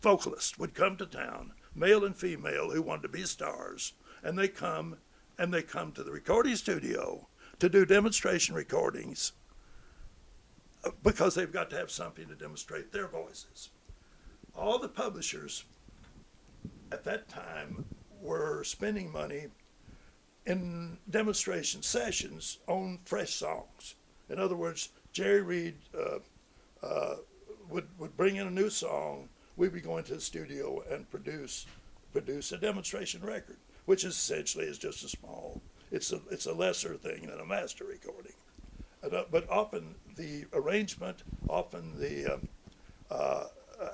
vocalists 0.00 0.58
would 0.58 0.74
come 0.74 0.96
to 0.96 1.06
town, 1.06 1.52
male 1.76 2.04
and 2.04 2.16
female, 2.16 2.70
who 2.70 2.82
wanted 2.82 3.02
to 3.02 3.08
be 3.08 3.22
stars, 3.22 3.92
and 4.22 4.36
they 4.36 4.48
come 4.48 4.96
and 5.38 5.54
they 5.54 5.62
come 5.62 5.92
to 5.92 6.02
the 6.02 6.10
recording 6.10 6.56
studio 6.56 7.28
to 7.60 7.68
do 7.68 7.86
demonstration 7.86 8.54
recordings 8.54 9.32
uh, 10.84 10.90
because 11.02 11.34
they've 11.34 11.52
got 11.52 11.70
to 11.70 11.76
have 11.76 11.90
something 11.90 12.26
to 12.26 12.34
demonstrate 12.34 12.92
their 12.92 13.06
voices. 13.06 13.70
All 14.54 14.78
the 14.78 14.88
publishers 14.88 15.64
at 16.90 17.04
that 17.04 17.28
time 17.28 17.84
were 18.20 18.64
spending 18.64 19.12
money 19.12 19.46
in 20.46 20.98
demonstration 21.08 21.82
sessions 21.82 22.58
on 22.66 22.98
fresh 23.04 23.34
songs. 23.34 23.94
In 24.28 24.38
other 24.38 24.56
words, 24.56 24.88
Jerry 25.12 25.42
Reed 25.42 25.76
uh, 25.96 26.18
uh, 26.84 27.16
would, 27.68 27.86
would 27.98 28.16
bring 28.16 28.36
in 28.36 28.46
a 28.46 28.50
new 28.50 28.70
song. 28.70 29.28
We'd 29.56 29.74
be 29.74 29.80
going 29.80 30.04
to 30.04 30.14
the 30.14 30.20
studio 30.20 30.82
and 30.90 31.08
produce 31.10 31.66
produce 32.12 32.50
a 32.50 32.58
demonstration 32.58 33.22
record, 33.22 33.56
which 33.84 34.02
is 34.02 34.14
essentially 34.14 34.64
is 34.64 34.78
just 34.78 35.04
a 35.04 35.08
small. 35.08 35.60
It's 35.90 36.12
a 36.12 36.20
it's 36.30 36.46
a 36.46 36.52
lesser 36.52 36.94
thing 36.94 37.26
than 37.26 37.40
a 37.40 37.46
master 37.46 37.84
recording, 37.84 38.34
uh, 39.02 39.24
but 39.30 39.48
often 39.50 39.96
the 40.16 40.44
arrangement, 40.52 41.22
often 41.48 41.98
the 41.98 42.34
um, 42.34 42.48
uh, 43.10 43.44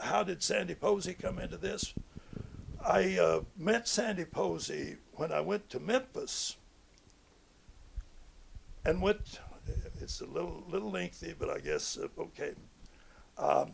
how 0.02 0.22
did 0.22 0.42
Sandy 0.42 0.74
Posey 0.74 1.14
come 1.14 1.38
into 1.38 1.56
this? 1.56 1.94
I 2.84 3.18
uh, 3.18 3.40
met 3.56 3.88
Sandy 3.88 4.24
Posey 4.24 4.96
when 5.14 5.32
I 5.32 5.40
went 5.40 5.70
to 5.70 5.80
Memphis 5.80 6.56
and 8.84 9.02
went, 9.02 9.40
it's 10.00 10.20
a 10.20 10.26
little, 10.26 10.62
little 10.68 10.90
lengthy, 10.90 11.34
but 11.36 11.50
I 11.50 11.58
guess, 11.58 11.98
uh, 11.98 12.06
okay. 12.20 12.52
Um, 13.36 13.72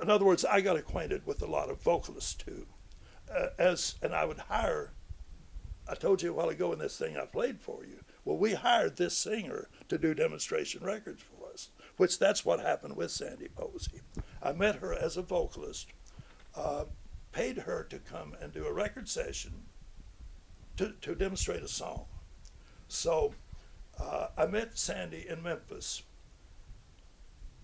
in 0.00 0.08
other 0.08 0.24
words, 0.24 0.44
I 0.44 0.62
got 0.62 0.76
acquainted 0.76 1.26
with 1.26 1.42
a 1.42 1.46
lot 1.46 1.68
of 1.68 1.82
vocalists 1.82 2.34
too. 2.34 2.66
Uh, 3.30 3.48
as 3.58 3.96
and 4.00 4.14
I 4.14 4.24
would 4.24 4.38
hire. 4.38 4.92
I 5.88 5.94
told 5.94 6.22
you 6.22 6.30
a 6.30 6.34
while 6.34 6.50
ago 6.50 6.72
in 6.72 6.78
this 6.78 6.98
thing 6.98 7.16
I 7.16 7.24
played 7.24 7.60
for 7.60 7.84
you. 7.84 8.04
Well, 8.24 8.36
we 8.36 8.54
hired 8.54 8.96
this 8.96 9.16
singer 9.16 9.68
to 9.88 9.96
do 9.96 10.14
demonstration 10.14 10.84
records 10.84 11.22
for 11.22 11.50
us, 11.50 11.70
which 11.96 12.18
that's 12.18 12.44
what 12.44 12.60
happened 12.60 12.96
with 12.96 13.10
Sandy 13.10 13.48
Posey. 13.48 14.02
I 14.42 14.52
met 14.52 14.76
her 14.76 14.92
as 14.92 15.16
a 15.16 15.22
vocalist. 15.22 15.88
Uh, 16.54 16.84
paid 17.32 17.58
her 17.58 17.84
to 17.84 17.98
come 17.98 18.34
and 18.40 18.52
do 18.52 18.66
a 18.66 18.72
record 18.72 19.08
session 19.08 19.52
to, 20.76 20.92
to 21.00 21.14
demonstrate 21.14 21.62
a 21.62 21.68
song. 21.68 22.04
So 22.88 23.34
uh, 24.00 24.28
I 24.36 24.46
met 24.46 24.78
Sandy 24.78 25.26
in 25.28 25.42
Memphis. 25.42 26.02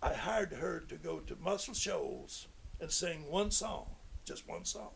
I 0.02 0.12
hired 0.12 0.52
her 0.52 0.80
to 0.80 0.96
go 0.96 1.20
to 1.20 1.36
Muscle 1.36 1.74
Shoals 1.74 2.48
and 2.80 2.90
sing 2.90 3.30
one 3.30 3.50
song, 3.50 3.86
just 4.24 4.48
one 4.48 4.64
song. 4.64 4.90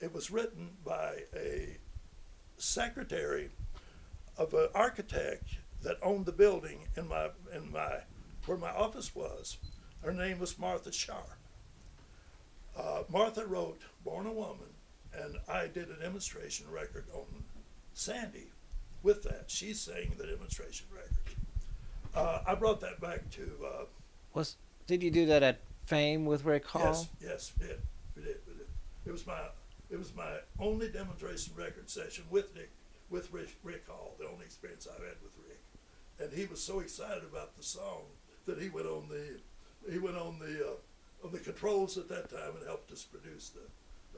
It 0.00 0.12
was 0.12 0.30
written 0.30 0.70
by 0.84 1.24
a 1.34 1.78
secretary 2.56 3.50
of 4.36 4.52
an 4.54 4.68
architect 4.74 5.56
that 5.82 5.98
owned 6.02 6.26
the 6.26 6.32
building 6.32 6.80
in 6.96 7.08
my 7.08 7.28
in 7.54 7.70
my 7.70 7.98
where 8.46 8.58
my 8.58 8.70
office 8.70 9.14
was. 9.14 9.58
Her 10.02 10.12
name 10.12 10.38
was 10.38 10.58
Martha 10.58 10.92
Sharp. 10.92 11.30
Uh, 12.76 13.04
Martha 13.08 13.46
wrote 13.46 13.80
Born 14.04 14.26
a 14.26 14.32
Woman, 14.32 14.72
and 15.16 15.36
I 15.48 15.68
did 15.68 15.90
a 15.90 15.94
demonstration 15.94 16.66
record 16.70 17.04
on 17.14 17.24
Sandy 17.94 18.50
with 19.02 19.22
that. 19.22 19.44
She 19.46 19.72
sang 19.72 20.12
the 20.18 20.26
demonstration 20.26 20.86
record. 20.92 21.36
Uh, 22.14 22.40
I 22.46 22.54
brought 22.54 22.80
that 22.80 23.00
back 23.00 23.30
to. 23.30 23.50
Uh, 23.64 23.84
was 24.34 24.56
Did 24.86 25.02
you 25.02 25.10
do 25.10 25.26
that 25.26 25.42
at 25.42 25.60
Fame 25.86 26.26
with 26.26 26.44
Rick 26.44 26.66
Hall? 26.66 26.82
Yes, 26.82 27.08
yes, 27.20 27.52
we 27.58 27.66
did. 27.66 27.80
We 28.16 28.22
did. 28.22 28.36
We 28.46 28.54
did. 28.54 28.66
It 29.06 29.12
was 29.12 29.26
my 29.26 29.40
it 29.94 29.98
was 29.98 30.14
my 30.16 30.38
only 30.58 30.88
demonstration 30.88 31.54
record 31.56 31.88
session 31.88 32.24
with 32.28 32.52
Nick 32.56 32.70
with 33.10 33.32
Rick, 33.32 33.54
Rick 33.62 33.86
Hall. 33.86 34.16
The 34.18 34.26
only 34.26 34.44
experience 34.44 34.88
I've 34.90 35.04
had 35.04 35.14
with 35.22 35.36
Rick, 35.48 35.60
and 36.18 36.36
he 36.36 36.46
was 36.46 36.60
so 36.60 36.80
excited 36.80 37.22
about 37.22 37.56
the 37.56 37.62
song 37.62 38.02
that 38.44 38.60
he 38.60 38.68
went 38.68 38.88
on 38.88 39.08
the 39.08 39.38
he 39.92 39.98
went 39.98 40.16
on 40.16 40.40
the 40.40 40.66
uh, 40.66 41.24
on 41.24 41.30
the 41.30 41.38
controls 41.38 41.96
at 41.96 42.08
that 42.08 42.28
time 42.28 42.56
and 42.58 42.66
helped 42.66 42.90
us 42.90 43.04
produce 43.04 43.50
the. 43.50 43.60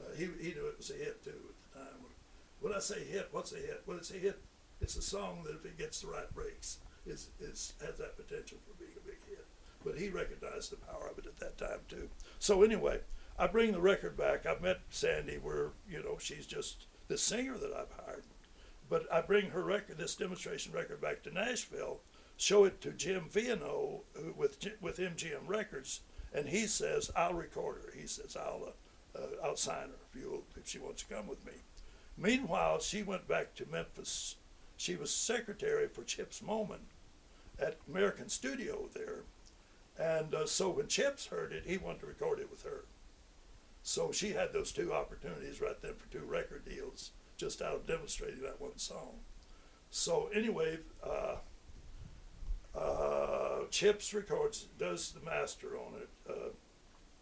Uh, 0.01 0.15
he 0.17 0.25
he 0.43 0.55
knew 0.55 0.65
it 0.65 0.77
was 0.77 0.89
a 0.89 0.93
hit 0.93 1.23
too 1.23 1.29
at 1.29 1.73
the 1.73 1.79
time. 1.79 1.99
When 2.59 2.73
I 2.73 2.79
say 2.79 3.03
hit, 3.03 3.29
what's 3.31 3.51
a 3.51 3.57
hit? 3.57 3.83
Well, 3.85 3.97
it's 3.97 4.09
a 4.09 4.17
hit. 4.17 4.39
It's 4.81 4.95
a 4.95 5.01
song 5.01 5.43
that 5.45 5.53
if 5.53 5.65
it 5.65 5.77
gets 5.77 6.01
the 6.01 6.07
right 6.07 6.33
breaks, 6.33 6.79
is 7.05 7.29
is 7.39 7.73
has 7.85 7.99
that 7.99 8.17
potential 8.17 8.57
for 8.65 8.73
being 8.83 8.97
a 8.97 9.07
big 9.07 9.19
hit. 9.29 9.45
But 9.85 9.99
he 9.99 10.09
recognized 10.09 10.71
the 10.71 10.77
power 10.77 11.07
of 11.11 11.19
it 11.19 11.27
at 11.27 11.37
that 11.37 11.59
time 11.59 11.81
too. 11.87 12.09
So 12.39 12.63
anyway, 12.63 13.01
I 13.39 13.47
bring 13.47 13.71
the 13.71 13.81
record 13.81 14.17
back. 14.17 14.45
I've 14.45 14.61
met 14.61 14.79
Sandy 14.89 15.37
where, 15.37 15.71
you 15.87 16.01
know, 16.03 16.17
she's 16.19 16.47
just 16.47 16.87
the 17.07 17.17
singer 17.17 17.57
that 17.57 17.73
I've 17.73 18.05
hired. 18.05 18.23
But 18.89 19.11
I 19.11 19.21
bring 19.21 19.51
her 19.51 19.63
record, 19.63 19.97
this 19.97 20.15
demonstration 20.15 20.71
record 20.71 21.01
back 21.01 21.21
to 21.23 21.33
Nashville, 21.33 21.99
show 22.37 22.63
it 22.63 22.81
to 22.81 22.91
Jim 22.91 23.25
Vienneau 23.31 24.01
with, 24.35 24.57
with 24.81 24.97
MGM 24.97 25.47
Records, 25.47 26.01
and 26.33 26.47
he 26.47 26.67
says, 26.67 27.11
I'll 27.15 27.33
record 27.33 27.81
her. 27.83 27.99
He 27.99 28.07
says, 28.07 28.35
I'll, 28.35 28.73
uh, 29.15 29.19
I'll 29.43 29.55
sign 29.55 29.89
her 29.89 29.99
if, 30.09 30.19
you 30.19 30.43
if 30.55 30.67
she 30.67 30.79
wants 30.79 31.03
to 31.03 31.13
come 31.13 31.27
with 31.27 31.45
me. 31.45 31.53
Meanwhile, 32.17 32.79
she 32.79 33.03
went 33.03 33.27
back 33.27 33.53
to 33.55 33.65
Memphis. 33.69 34.35
She 34.77 34.95
was 34.95 35.11
secretary 35.11 35.87
for 35.87 36.03
Chips 36.03 36.41
Moman 36.41 36.85
at 37.59 37.77
American 37.87 38.29
Studio 38.29 38.89
there. 38.93 39.23
And 39.99 40.33
uh, 40.33 40.45
so 40.45 40.69
when 40.69 40.87
Chips 40.87 41.27
heard 41.27 41.51
it, 41.51 41.63
he 41.65 41.77
wanted 41.77 42.01
to 42.01 42.05
record 42.07 42.39
it 42.39 42.49
with 42.49 42.63
her. 42.63 42.85
So 43.87 44.11
she 44.11 44.33
had 44.33 44.51
those 44.51 44.73
two 44.73 44.91
opportunities 44.91 45.61
right 45.61 45.81
then 45.81 45.93
for 45.93 46.11
two 46.11 46.25
record 46.25 46.65
deals, 46.65 47.11
just 47.37 47.61
out 47.61 47.73
of 47.73 47.87
demonstrating 47.87 48.41
that 48.41 48.59
one 48.59 48.77
song. 48.77 49.21
So 49.91 50.29
anyway, 50.33 50.79
uh, 51.01 51.37
uh, 52.77 53.59
Chips 53.71 54.13
records, 54.13 54.67
does 54.77 55.13
the 55.13 55.21
master 55.21 55.77
on 55.77 55.93
it. 56.01 56.09
Uh, 56.29 56.49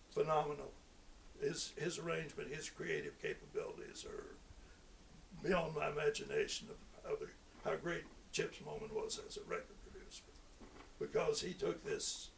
phenomenal. 0.10 0.72
His 1.40 1.74
his 1.78 2.00
arrangement, 2.00 2.52
his 2.52 2.68
creative 2.68 3.22
capabilities 3.22 4.04
are 4.04 4.36
beyond 5.48 5.76
my 5.76 5.90
imagination 5.90 6.70
of, 7.08 7.20
the, 7.20 7.28
how 7.64 7.76
great 7.76 8.06
Chips 8.32 8.58
Moman 8.68 8.92
was 8.92 9.20
as 9.28 9.38
a 9.38 9.48
record 9.48 9.78
producer, 9.84 10.24
because 11.00 11.42
he 11.42 11.54
took 11.54 11.86
this, 11.86 12.30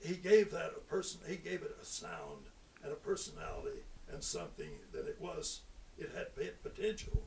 he 0.00 0.14
gave 0.14 0.52
that 0.52 0.70
a 0.76 0.80
person, 0.88 1.18
he 1.26 1.34
gave 1.34 1.62
it 1.62 1.76
a 1.82 1.84
sound 1.84 2.46
and 2.84 2.92
a 2.92 2.96
personality 2.96 3.80
and 4.12 4.22
something 4.22 4.70
that 4.92 5.08
it 5.08 5.16
was, 5.20 5.62
it 5.98 6.10
had 6.14 6.62
potential, 6.62 7.22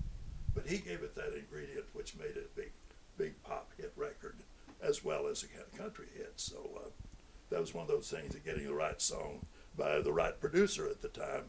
but 0.53 0.67
he 0.67 0.77
gave 0.77 1.01
it 1.01 1.15
that 1.15 1.37
ingredient 1.37 1.85
which 1.93 2.15
made 2.15 2.37
it 2.37 2.51
a 2.53 2.59
big, 2.59 2.71
big 3.17 3.43
pop 3.43 3.71
hit 3.77 3.91
record 3.97 4.35
as 4.81 5.03
well 5.03 5.27
as 5.27 5.43
a 5.43 5.77
country 5.77 6.07
hit. 6.15 6.33
So 6.35 6.57
uh, 6.77 6.89
that 7.49 7.59
was 7.59 7.73
one 7.73 7.83
of 7.83 7.89
those 7.89 8.09
things 8.09 8.35
of 8.35 8.45
getting 8.45 8.65
the 8.65 8.73
right 8.73 9.01
song 9.01 9.45
by 9.75 9.99
the 9.99 10.13
right 10.13 10.39
producer 10.39 10.87
at 10.87 11.01
the 11.01 11.07
time. 11.07 11.45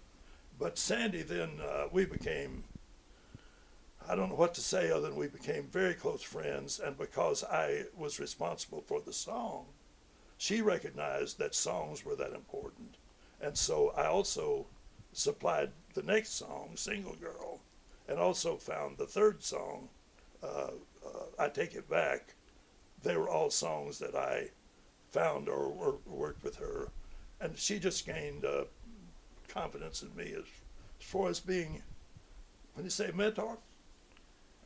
But 0.59 0.78
Sandy, 0.78 1.22
then 1.22 1.50
uh, 1.62 1.84
we 1.92 2.04
became, 2.04 2.64
I 4.09 4.14
don't 4.14 4.30
know 4.30 4.34
what 4.34 4.54
to 4.54 4.61
say 4.61 4.90
other 4.90 5.09
than 5.09 5.16
we 5.16 5.28
became 5.28 5.64
very 5.64 5.94
close 5.94 6.22
friends. 6.22 6.80
And 6.80 6.98
because 6.98 7.44
I 7.44 7.84
was 7.96 8.18
responsible 8.18 8.82
for 8.86 9.00
the 9.00 9.12
song, 9.12 9.66
she 10.36 10.62
recognized 10.62 11.38
that 11.38 11.54
songs 11.54 12.04
were 12.04 12.16
that 12.16 12.32
important. 12.32 12.96
And 13.41 13.57
so 13.57 13.93
I 13.97 14.07
also 14.07 14.66
supplied 15.12 15.70
the 15.95 16.03
next 16.03 16.30
song, 16.30 16.70
Single 16.74 17.14
Girl, 17.14 17.61
and 18.09 18.18
also 18.18 18.57
found 18.57 18.99
the 18.99 19.07
third 19.07 19.43
song, 19.43 19.89
uh, 20.43 20.70
uh, 21.05 21.24
I 21.39 21.49
Take 21.49 21.74
It 21.74 21.89
Back. 21.89 22.34
They 23.03 23.16
were 23.16 23.28
all 23.28 23.51
songs 23.51 23.99
that 23.99 24.14
I 24.14 24.51
found 25.11 25.49
or, 25.49 25.66
or 25.66 25.99
worked 26.07 26.43
with 26.43 26.57
her. 26.57 26.89
And 27.41 27.57
she 27.57 27.78
just 27.78 28.07
gained 28.07 28.45
uh, 28.45 28.64
confidence 29.49 30.03
in 30.03 30.14
me 30.16 30.32
as, 30.32 30.45
as 31.01 31.07
far 31.07 31.28
as 31.28 31.41
being, 31.41 31.82
when 32.74 32.84
you 32.84 32.91
say 32.91 33.11
mentor, 33.14 33.59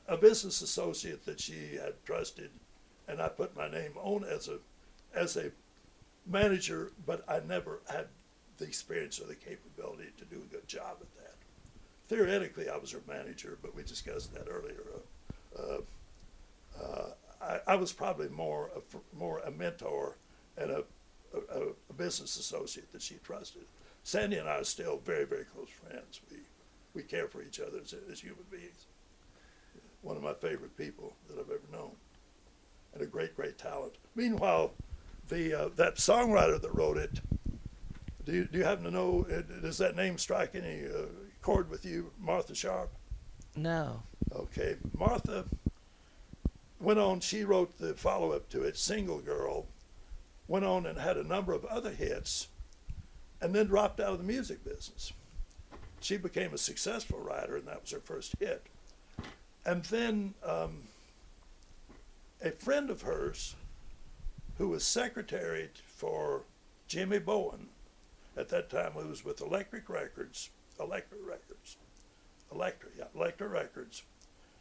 a 0.08 0.16
business 0.16 0.62
associate 0.62 1.24
that 1.26 1.40
she 1.40 1.76
had 1.80 1.94
trusted, 2.04 2.50
and 3.08 3.20
I 3.20 3.28
put 3.28 3.56
my 3.56 3.70
name 3.70 3.92
on 3.96 4.24
as 4.24 4.48
a 4.48 4.58
as 5.14 5.36
a 5.36 5.50
manager, 6.26 6.92
but 7.06 7.24
I 7.28 7.40
never 7.46 7.80
had 7.88 8.06
the 8.58 8.64
experience 8.64 9.20
or 9.20 9.26
the 9.26 9.34
capability 9.34 10.08
to 10.18 10.24
do 10.24 10.36
a 10.36 10.52
good 10.52 10.66
job 10.68 10.98
at 11.00 11.14
that. 11.16 11.34
Theoretically, 12.08 12.68
I 12.68 12.76
was 12.76 12.90
her 12.92 13.00
manager, 13.08 13.58
but 13.62 13.74
we 13.74 13.82
discussed 13.82 14.34
that 14.34 14.48
earlier. 14.48 14.82
Uh, 15.58 16.82
uh, 16.82 17.10
I, 17.40 17.72
I, 17.72 17.76
was 17.76 17.92
probably 17.92 18.28
more 18.28 18.70
a, 18.76 19.16
more 19.16 19.38
a 19.40 19.50
mentor 19.50 20.16
and 20.56 20.70
a, 20.70 20.84
a, 21.34 21.60
a, 21.90 21.92
business 21.92 22.38
associate 22.38 22.92
that 22.92 23.02
she 23.02 23.16
trusted. 23.16 23.62
Sandy 24.04 24.36
and 24.36 24.48
I 24.48 24.58
are 24.58 24.64
still 24.64 25.00
very, 25.04 25.24
very 25.24 25.44
close 25.44 25.68
friends. 25.68 26.20
We, 26.30 26.38
we 26.94 27.02
care 27.02 27.28
for 27.28 27.42
each 27.42 27.60
other 27.60 27.78
as, 27.82 27.94
as 28.10 28.20
human 28.20 28.44
beings. 28.50 28.86
One 30.02 30.16
of 30.16 30.22
my 30.22 30.34
favorite 30.34 30.76
people 30.76 31.14
that 31.28 31.38
I've 31.38 31.50
ever 31.50 31.60
known, 31.72 31.92
and 32.94 33.02
a 33.02 33.06
great, 33.06 33.36
great 33.36 33.58
talent. 33.58 33.94
Meanwhile, 34.14 34.72
the 35.28 35.54
uh, 35.54 35.68
that 35.76 35.96
songwriter 35.96 36.60
that 36.60 36.74
wrote 36.74 36.98
it 36.98 37.20
do 38.24 38.32
you, 38.32 38.44
do 38.44 38.58
you 38.58 38.64
happen 38.64 38.84
to 38.84 38.90
know, 38.90 39.26
uh, 39.30 39.42
does 39.60 39.78
that 39.78 39.96
name 39.96 40.18
strike 40.18 40.54
any 40.54 40.86
uh, 40.86 41.06
chord 41.40 41.68
with 41.70 41.84
you, 41.84 42.10
Martha 42.20 42.54
Sharp? 42.54 42.90
No. 43.56 44.02
Okay. 44.34 44.76
Martha 44.96 45.44
went 46.80 46.98
on, 46.98 47.20
she 47.20 47.44
wrote 47.44 47.78
the 47.78 47.94
follow 47.94 48.32
up 48.32 48.48
to 48.50 48.62
it, 48.62 48.76
Single 48.76 49.20
Girl, 49.20 49.66
went 50.48 50.64
on 50.64 50.86
and 50.86 50.98
had 50.98 51.16
a 51.16 51.24
number 51.24 51.52
of 51.52 51.64
other 51.64 51.90
hits, 51.90 52.48
and 53.40 53.54
then 53.54 53.66
dropped 53.66 54.00
out 54.00 54.12
of 54.12 54.18
the 54.18 54.24
music 54.24 54.64
business. 54.64 55.12
She 56.00 56.16
became 56.16 56.52
a 56.52 56.58
successful 56.58 57.20
writer, 57.20 57.56
and 57.56 57.66
that 57.66 57.82
was 57.82 57.90
her 57.92 58.00
first 58.00 58.34
hit. 58.38 58.66
And 59.64 59.84
then 59.84 60.34
um, 60.44 60.82
a 62.44 62.50
friend 62.50 62.90
of 62.90 63.02
hers, 63.02 63.54
who 64.58 64.68
was 64.68 64.84
secretary 64.84 65.70
for 65.86 66.42
Jimmy 66.88 67.18
Bowen, 67.18 67.68
at 68.36 68.48
that 68.48 68.70
time, 68.70 68.92
it 68.98 69.06
was 69.06 69.24
with 69.24 69.40
Electric 69.40 69.88
Records, 69.88 70.50
Elektra 70.80 71.18
Records, 71.24 71.76
Elektra, 72.52 72.88
yeah, 72.96 73.04
Elektra 73.14 73.48
Records. 73.48 74.02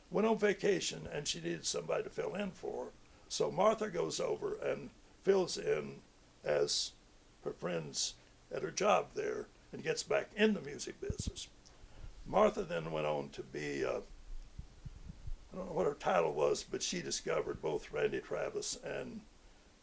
Went 0.10 0.28
on 0.28 0.38
vacation 0.38 1.08
and 1.12 1.28
she 1.28 1.40
needed 1.40 1.66
somebody 1.66 2.04
to 2.04 2.10
fill 2.10 2.36
in 2.36 2.52
for 2.52 2.86
her. 2.86 2.92
So 3.30 3.50
Martha 3.50 3.90
goes 3.90 4.20
over 4.20 4.56
and 4.56 4.90
fills 5.24 5.58
in 5.58 5.96
as 6.44 6.92
her 7.46 7.54
friends 7.54 8.16
at 8.54 8.62
her 8.62 8.72
job 8.72 9.08
there 9.16 9.48
and 9.72 9.84
gets 9.84 10.04
back 10.04 10.30
in 10.36 10.54
the 10.54 10.62
music 10.62 11.00
business. 11.00 11.48
Martha 12.26 12.64
then 12.64 12.92
went 12.92 13.08
on 13.08 13.30
to 13.30 13.42
be, 13.42 13.86
uh, 13.86 14.00
I 15.54 15.58
don't 15.58 15.68
know 15.68 15.74
what 15.74 15.88
her 15.88 15.94
title 15.94 16.34
was, 16.34 16.66
but 16.70 16.84
she 16.84 17.02
discovered 17.02 17.62
both 17.62 17.92
Randy 17.92 18.20
Travis 18.20 18.78
and 18.84 19.22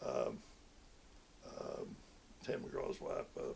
um, 0.05 0.39
um, 1.59 1.97
Tim 2.45 2.61
McGraw's 2.61 3.01
wife, 3.01 3.27
uh, 3.37 3.55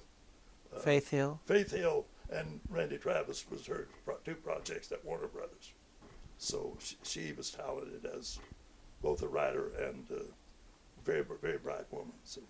uh, 0.74 0.78
Faith 0.80 1.10
Hill. 1.10 1.40
Faith 1.46 1.70
Hill 1.72 2.06
and 2.30 2.60
Randy 2.68 2.98
Travis 2.98 3.44
was 3.50 3.66
her 3.66 3.88
pro- 4.04 4.16
two 4.24 4.34
projects 4.34 4.90
at 4.92 5.04
Warner 5.04 5.28
Brothers. 5.28 5.72
So 6.38 6.76
she, 6.80 6.96
she, 7.02 7.32
was 7.32 7.50
talented 7.50 8.04
as 8.18 8.38
both 9.02 9.22
a 9.22 9.28
writer 9.28 9.70
and 9.78 10.04
a 10.10 10.22
very 11.04 11.24
very 11.40 11.58
bright 11.58 11.84
woman. 11.90 12.14
So. 12.24 12.40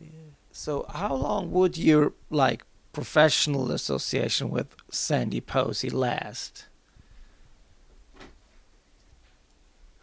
Yeah. 0.00 0.08
So 0.52 0.86
how 0.88 1.14
long 1.14 1.50
would 1.52 1.78
your 1.78 2.12
like 2.30 2.64
professional 2.92 3.70
association 3.72 4.50
with 4.50 4.74
Sandy 4.90 5.40
Posey 5.40 5.90
last? 5.90 6.66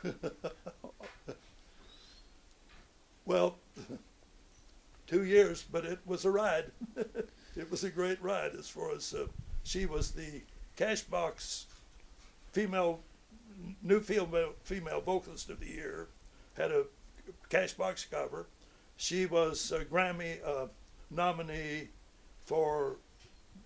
well, 3.26 3.58
two 5.12 5.26
years, 5.26 5.66
but 5.70 5.84
it 5.84 6.00
was 6.06 6.24
a 6.24 6.32
ride. 6.32 6.72
it 6.96 7.70
was 7.70 7.84
a 7.84 7.90
great 7.90 8.22
ride 8.24 8.56
as 8.58 8.70
far 8.70 8.96
as 8.96 9.14
uh, 9.14 9.26
she 9.64 9.86
was 9.86 10.12
the 10.12 10.42
Cashbox 10.78 11.66
female, 12.54 13.02
new 13.84 14.00
female, 14.00 14.54
female 14.64 15.02
vocalist 15.02 15.50
of 15.50 15.60
the 15.60 15.68
year, 15.68 16.08
had 16.56 16.72
a 16.72 16.86
Cashbox 17.50 18.10
cover. 18.10 18.48
She 18.96 19.26
was 19.26 19.74
a 19.74 19.84
Grammy 19.84 20.38
uh, 20.48 20.68
nominee 21.10 21.90
for 22.46 22.96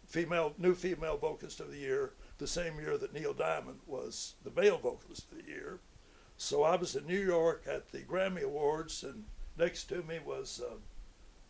female 0.08 0.54
new 0.58 0.74
female 0.74 1.18
vocalist 1.18 1.60
of 1.60 1.70
the 1.72 1.78
year 1.78 2.14
the 2.38 2.48
same 2.48 2.80
year 2.80 2.98
that 2.98 3.14
Neil 3.14 3.34
Diamond 3.34 3.80
was 3.88 4.34
the 4.44 4.52
male 4.60 4.78
vocalist 4.78 5.32
of 5.32 5.38
the 5.38 5.50
year. 5.50 5.80
So 6.38 6.64
I 6.64 6.76
was 6.76 6.96
in 6.96 7.08
New 7.08 7.20
York 7.20 7.64
at 7.68 7.92
the 7.92 8.00
Grammy 8.00 8.42
Awards 8.42 9.04
and 9.04 9.24
next 9.58 9.86
to 9.86 10.02
me 10.04 10.20
was 10.26 10.62
uh, 10.66 10.76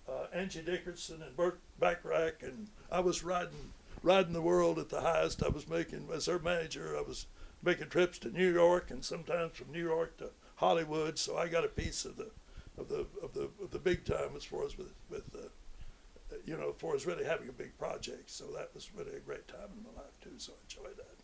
uh, 0.07 0.27
Angie 0.33 0.61
Dickinson 0.61 1.21
and 1.21 1.35
Burt 1.35 1.59
Bacharach, 1.79 2.43
and 2.43 2.67
I 2.91 2.99
was 2.99 3.23
riding 3.23 3.73
riding 4.03 4.33
the 4.33 4.41
world 4.41 4.77
at 4.77 4.89
the 4.89 5.01
highest. 5.01 5.43
I 5.43 5.49
was 5.49 5.67
making 5.67 6.09
as 6.13 6.27
her 6.27 6.39
manager. 6.39 6.95
I 6.97 7.01
was 7.01 7.25
making 7.63 7.89
trips 7.89 8.19
to 8.19 8.29
New 8.29 8.53
York 8.53 8.91
and 8.91 9.03
sometimes 9.03 9.57
from 9.57 9.71
New 9.71 9.83
York 9.83 10.17
to 10.17 10.29
Hollywood. 10.57 11.17
So 11.17 11.37
I 11.37 11.47
got 11.47 11.65
a 11.65 11.69
piece 11.69 12.05
of 12.05 12.17
the 12.17 12.29
of 12.77 12.89
the 12.89 13.07
of 13.23 13.33
the 13.33 13.49
of 13.63 13.71
the 13.71 13.79
big 13.79 14.05
time 14.05 14.31
as 14.35 14.43
far 14.43 14.65
as 14.65 14.77
with 14.77 14.93
with 15.09 15.23
uh, 15.33 15.47
you 16.45 16.57
know, 16.57 16.69
as 16.69 16.75
far 16.81 16.95
as 16.95 17.05
really 17.05 17.25
having 17.25 17.49
a 17.49 17.53
big 17.53 17.77
project. 17.77 18.29
So 18.29 18.45
that 18.55 18.71
was 18.73 18.89
really 18.95 19.15
a 19.15 19.19
great 19.19 19.47
time 19.47 19.69
in 19.77 19.83
my 19.83 20.01
life 20.01 20.13
too. 20.21 20.37
So 20.37 20.53
I 20.53 20.61
enjoyed 20.63 20.97
that. 20.97 21.15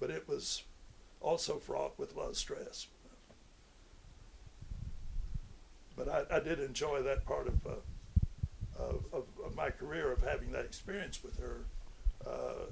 But 0.00 0.10
it 0.10 0.28
was 0.28 0.62
also 1.20 1.58
fraught 1.58 1.98
with 1.98 2.14
a 2.14 2.18
lot 2.18 2.30
of 2.30 2.36
stress. 2.36 2.86
But 5.96 6.08
I, 6.08 6.36
I 6.36 6.40
did 6.40 6.58
enjoy 6.58 7.02
that 7.02 7.24
part 7.24 7.46
of, 7.46 7.66
uh, 7.66 7.70
of, 8.78 9.04
of, 9.12 9.24
of 9.44 9.56
my 9.56 9.70
career 9.70 10.12
of 10.12 10.22
having 10.22 10.50
that 10.52 10.64
experience 10.64 11.22
with 11.22 11.38
her 11.38 11.60
uh, 12.26 12.66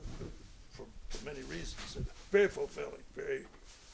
for, 0.71 0.85
for 1.09 1.25
many 1.25 1.43
reasons. 1.43 1.97
And 1.97 2.07
very 2.31 2.49
fulfilling. 2.49 3.03
Very, 3.15 3.43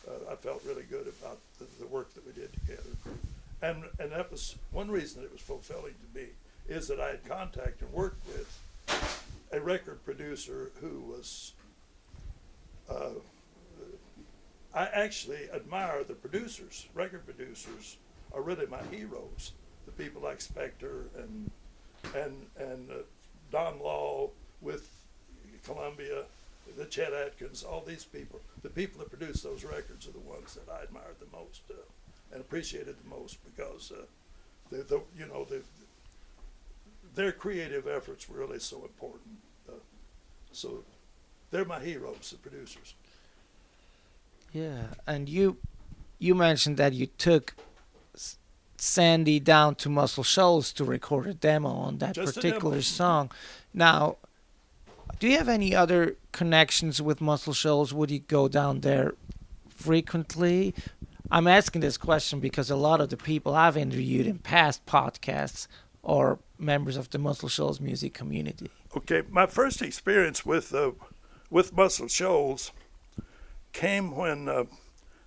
uh, 0.06 0.32
I 0.32 0.36
felt 0.36 0.62
really 0.66 0.84
good 0.84 1.06
about 1.20 1.38
the, 1.58 1.66
the 1.80 1.86
work 1.86 2.14
that 2.14 2.26
we 2.26 2.32
did 2.32 2.52
together. 2.52 2.90
And 3.60 3.84
and 3.98 4.12
that 4.12 4.30
was 4.30 4.54
one 4.70 4.90
reason 4.90 5.22
it 5.24 5.32
was 5.32 5.40
fulfilling 5.40 5.94
to 5.94 6.20
me 6.20 6.28
is 6.68 6.86
that 6.88 7.00
I 7.00 7.08
had 7.08 7.28
contact 7.28 7.80
and 7.82 7.92
worked 7.92 8.24
with 8.28 9.24
a 9.52 9.60
record 9.60 10.04
producer 10.04 10.70
who 10.80 11.00
was. 11.00 11.54
Uh, 12.88 13.18
I 14.74 14.84
actually 14.86 15.48
admire 15.52 16.04
the 16.04 16.14
producers. 16.14 16.86
Record 16.94 17.24
producers 17.24 17.96
are 18.32 18.42
really 18.42 18.66
my 18.66 18.82
heroes. 18.90 19.52
The 19.86 19.92
people 19.92 20.22
like 20.22 20.38
Spector 20.38 21.06
and 21.16 21.50
and 22.14 22.46
and 22.58 22.90
uh, 22.90 22.94
Don 23.50 23.78
Law 23.80 24.30
with 24.60 24.88
Columbia, 25.64 26.24
the 26.76 26.84
Chet 26.84 27.12
Atkins, 27.12 27.62
all 27.62 27.82
these 27.86 28.04
people. 28.04 28.40
The 28.62 28.70
people 28.70 29.00
that 29.00 29.10
produce 29.10 29.42
those 29.42 29.64
records 29.64 30.06
are 30.06 30.12
the 30.12 30.18
ones 30.18 30.54
that 30.54 30.72
I 30.72 30.82
admired 30.82 31.16
the 31.20 31.36
most 31.36 31.62
uh, 31.70 31.74
and 32.32 32.40
appreciated 32.40 32.96
the 33.02 33.08
most 33.08 33.38
because 33.44 33.92
uh, 33.92 34.02
the, 34.70 34.82
the 34.82 35.00
you 35.18 35.26
know 35.26 35.44
the, 35.44 35.62
their 37.14 37.32
creative 37.32 37.86
efforts 37.86 38.28
were 38.28 38.38
really 38.38 38.58
so 38.58 38.82
important. 38.82 39.38
Uh, 39.68 39.72
so 40.52 40.84
they're 41.50 41.64
my 41.64 41.80
heroes, 41.80 42.30
the 42.30 42.38
producers. 42.38 42.94
Yeah, 44.52 44.94
and 45.06 45.28
you 45.28 45.58
you 46.18 46.34
mentioned 46.34 46.76
that 46.78 46.92
you 46.92 47.06
took 47.06 47.54
Sandy 48.80 49.40
down 49.40 49.74
to 49.76 49.88
Muscle 49.88 50.24
Shoals 50.24 50.72
to 50.74 50.84
record 50.84 51.26
a 51.26 51.34
demo 51.34 51.68
on 51.70 51.98
that 51.98 52.14
Just 52.14 52.34
particular 52.34 52.82
song. 52.82 53.30
Now, 53.74 54.16
do 55.18 55.28
you 55.28 55.36
have 55.36 55.48
any 55.48 55.74
other 55.74 56.16
connections 56.32 57.02
with 57.02 57.20
Muscle 57.20 57.52
Shoals? 57.52 57.92
Would 57.92 58.10
you 58.10 58.20
go 58.20 58.48
down 58.48 58.80
there 58.80 59.14
frequently? 59.68 60.74
I'm 61.30 61.46
asking 61.46 61.80
this 61.80 61.96
question 61.96 62.40
because 62.40 62.70
a 62.70 62.76
lot 62.76 63.00
of 63.00 63.10
the 63.10 63.16
people 63.16 63.54
I've 63.54 63.76
interviewed 63.76 64.26
in 64.26 64.38
past 64.38 64.86
podcasts 64.86 65.66
are 66.04 66.38
members 66.58 66.96
of 66.96 67.10
the 67.10 67.18
Muscle 67.18 67.48
Shoals 67.48 67.80
music 67.80 68.14
community. 68.14 68.70
Okay, 68.96 69.22
my 69.28 69.46
first 69.46 69.82
experience 69.82 70.46
with 70.46 70.74
uh, 70.74 70.92
with 71.50 71.72
Muscle 71.72 72.08
Shoals 72.08 72.72
came 73.72 74.16
when 74.16 74.48
uh, 74.48 74.64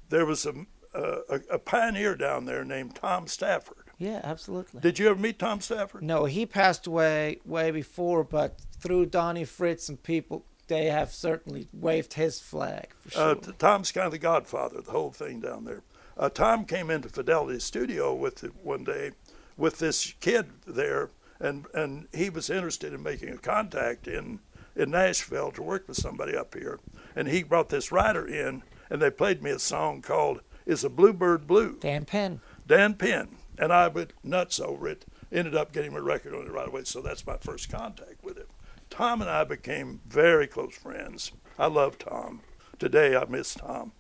there 0.10 0.26
was 0.26 0.46
a, 0.46 0.54
a 0.94 1.40
a 1.52 1.60
pioneer 1.60 2.16
down 2.16 2.46
there 2.46 2.64
named 2.64 2.96
Tom 2.96 3.28
Stafford. 3.28 3.92
Yeah, 3.98 4.22
absolutely. 4.24 4.82
Did 4.82 4.98
you 4.98 5.10
ever 5.10 5.20
meet 5.20 5.38
Tom 5.38 5.62
Stafford? 5.62 6.02
No, 6.02 6.26
he 6.26 6.46
passed 6.46 6.88
away 6.88 7.40
way 7.46 7.70
before, 7.70 8.24
but 8.24 8.60
through 8.80 9.06
Donnie 9.06 9.46
Fritts 9.46 9.90
and 9.90 10.02
people, 10.02 10.44
they 10.68 10.86
have 10.86 11.14
certainly 11.14 11.68
waved 11.72 12.14
his 12.14 12.40
flag 12.40 12.88
for 13.00 13.12
sure. 13.12 13.24
Uh, 13.24 13.36
Tom's 13.60 13.92
kind 13.92 14.08
of 14.08 14.12
the 14.12 14.18
godfather 14.18 14.80
of 14.80 14.86
the 14.86 14.92
whole 14.92 15.12
thing 15.12 15.40
down 15.40 15.66
there. 15.66 15.84
Uh, 16.18 16.30
Tom 16.30 16.66
came 16.66 16.90
into 16.90 17.10
Fidelity's 17.10 17.64
studio 17.64 18.14
with 18.14 18.42
one 18.64 18.84
day 18.84 19.12
with 19.58 19.80
this 19.80 20.14
kid 20.20 20.48
there, 20.66 21.10
and, 21.40 21.68
and 21.74 22.08
he 22.14 22.30
was 22.30 22.50
interested 22.50 22.94
in 22.94 23.04
making 23.04 23.30
a 23.30 23.38
contact 23.38 24.08
in, 24.08 24.40
in 24.76 24.92
Nashville 24.92 25.52
to 25.52 25.62
work 25.62 25.88
with 25.88 25.98
somebody 25.98 26.36
up 26.36 26.56
here. 26.56 26.80
And 27.16 27.28
he 27.28 27.44
brought 27.44 27.70
this 27.70 27.92
writer 27.92 28.26
in, 28.26 28.64
and 28.90 29.02
they 29.02 29.12
played 29.12 29.44
me 29.44 29.52
a 29.52 29.60
song 29.60 30.02
called 30.02 30.42
Is 30.66 30.84
a 30.84 30.90
Bluebird 30.90 31.48
Blue? 31.48 31.78
Dan 31.80 32.06
Penn. 32.06 32.42
Dan 32.68 32.94
Penn. 32.94 33.38
And 33.58 33.72
I 33.72 33.88
went 33.88 34.14
nuts 34.24 34.60
over 34.60 34.88
it, 34.88 35.06
ended 35.32 35.56
up 35.56 35.72
getting 35.72 35.94
a 35.96 36.02
record 36.02 36.34
on 36.34 36.48
it 36.48 36.52
right 36.52 36.68
away. 36.68 36.84
So 36.86 37.02
that's 37.02 37.28
my 37.28 37.38
first 37.38 37.70
contact 37.70 38.24
with 38.24 38.38
him. 38.38 38.48
Tom 38.90 39.22
and 39.22 39.30
I 39.30 39.44
became 39.44 40.02
very 40.08 40.48
close 40.48 40.76
friends. 40.76 41.32
I 41.58 41.68
love 41.68 41.98
Tom. 41.98 42.42
Today 42.80 43.16
I 43.16 43.26
miss 43.26 43.56
Tom. 43.56 43.94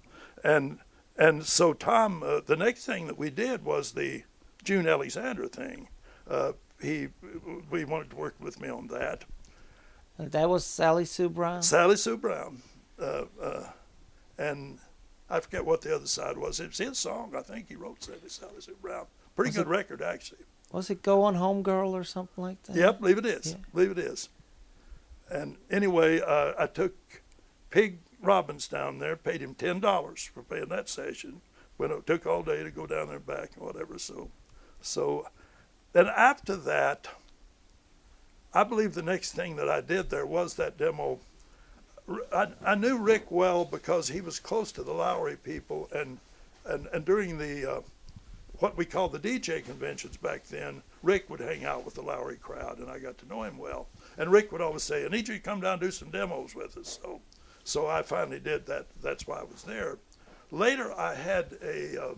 And 0.43 0.79
and 1.17 1.45
so 1.45 1.73
Tom, 1.73 2.23
uh, 2.23 2.41
the 2.45 2.55
next 2.55 2.85
thing 2.85 3.07
that 3.07 3.17
we 3.17 3.29
did 3.29 3.63
was 3.63 3.91
the 3.91 4.23
June 4.63 4.87
Alexander 4.87 5.47
thing. 5.47 5.89
Uh, 6.27 6.53
he, 6.81 7.09
we 7.69 7.85
wanted 7.85 8.09
to 8.11 8.15
work 8.15 8.35
with 8.39 8.59
me 8.59 8.69
on 8.69 8.87
that. 8.87 9.25
And 10.17 10.31
that 10.31 10.49
was 10.49 10.65
Sally 10.65 11.05
Sue 11.05 11.29
Brown. 11.29 11.61
Sally 11.61 11.95
Sue 11.95 12.17
Brown, 12.17 12.61
uh, 12.99 13.25
uh, 13.41 13.63
and 14.37 14.79
I 15.31 15.39
forget 15.39 15.65
what 15.65 15.81
the 15.81 15.95
other 15.95 16.05
side 16.07 16.37
was. 16.37 16.59
It 16.59 16.67
was 16.67 16.77
his 16.77 16.97
song, 16.97 17.33
I 17.37 17.41
think 17.41 17.69
he 17.69 17.75
wrote 17.75 18.03
Sally, 18.03 18.19
Sally 18.27 18.51
Sue 18.59 18.75
Brown. 18.81 19.05
Pretty 19.35 19.49
Was 19.49 19.55
good 19.57 19.67
it- 19.67 19.69
record, 19.69 20.01
actually. 20.01 20.39
Was 20.71 20.89
it 20.89 21.01
Go 21.03 21.23
On 21.23 21.35
Home 21.35 21.63
Girl 21.63 21.95
or 21.95 22.03
something 22.03 22.41
like 22.43 22.61
that? 22.63 22.75
Yep, 22.75 22.99
believe 23.01 23.17
it 23.17 23.25
is. 23.25 23.51
Yeah. 23.51 23.57
Believe 23.73 23.91
it 23.91 23.97
is. 23.97 24.29
And 25.29 25.57
anyway, 25.69 26.21
uh, 26.21 26.53
I 26.57 26.67
took 26.67 26.95
Pig 27.69 27.99
Robbins 28.21 28.67
down 28.67 28.99
there, 28.99 29.15
paid 29.15 29.41
him 29.41 29.53
ten 29.55 29.79
dollars 29.79 30.29
for 30.33 30.43
playing 30.43 30.67
that 30.69 30.87
session. 30.89 31.41
When 31.77 31.91
it 31.91 32.05
took 32.05 32.25
all 32.25 32.43
day 32.43 32.63
to 32.63 32.71
go 32.71 32.85
down 32.85 33.07
there 33.07 33.17
and 33.17 33.25
back 33.25 33.51
and 33.55 33.65
whatever. 33.65 33.97
So, 33.97 34.29
so 34.81 35.27
then 35.93 36.07
after 36.07 36.55
that, 36.57 37.07
I 38.53 38.63
believe 38.63 38.93
the 38.93 39.01
next 39.01 39.31
thing 39.31 39.55
that 39.55 39.67
I 39.69 39.81
did 39.81 40.09
there 40.09 40.25
was 40.25 40.53
that 40.55 40.77
demo. 40.77 41.19
I, 42.33 42.47
I 42.65 42.75
knew 42.75 42.97
Rick 42.97 43.31
well 43.31 43.65
because 43.65 44.07
he 44.07 44.21
was 44.21 44.39
close 44.39 44.71
to 44.73 44.83
the 44.83 44.93
Lowery 44.93 45.37
people, 45.37 45.89
and 45.93 46.17
and 46.65 46.87
and 46.87 47.05
during 47.05 47.37
the 47.37 47.69
uh, 47.69 47.81
what 48.59 48.77
we 48.77 48.85
called 48.85 49.11
the 49.11 49.19
DJ 49.19 49.63
conventions 49.63 50.17
back 50.17 50.45
then, 50.45 50.83
Rick 51.03 51.29
would 51.29 51.39
hang 51.39 51.65
out 51.65 51.83
with 51.83 51.95
the 51.95 52.01
Lowery 52.01 52.37
crowd, 52.37 52.77
and 52.79 52.89
I 52.89 52.99
got 52.99 53.17
to 53.19 53.27
know 53.27 53.43
him 53.43 53.57
well. 53.57 53.87
And 54.17 54.31
Rick 54.31 54.51
would 54.51 54.61
always 54.61 54.83
say, 54.83 55.05
"I 55.05 55.09
need 55.09 55.27
you 55.27 55.35
to 55.35 55.39
come 55.39 55.61
down 55.61 55.73
and 55.73 55.81
do 55.81 55.91
some 55.91 56.11
demos 56.11 56.55
with 56.55 56.77
us." 56.77 56.99
So, 57.01 57.21
so 57.63 57.87
I 57.87 58.01
finally 58.01 58.39
did 58.39 58.65
that. 58.67 58.87
That's 59.01 59.27
why 59.27 59.39
I 59.39 59.43
was 59.43 59.63
there. 59.63 59.97
Later, 60.51 60.91
I 60.93 61.15
had 61.15 61.57
a 61.61 62.03
uh, 62.03 62.13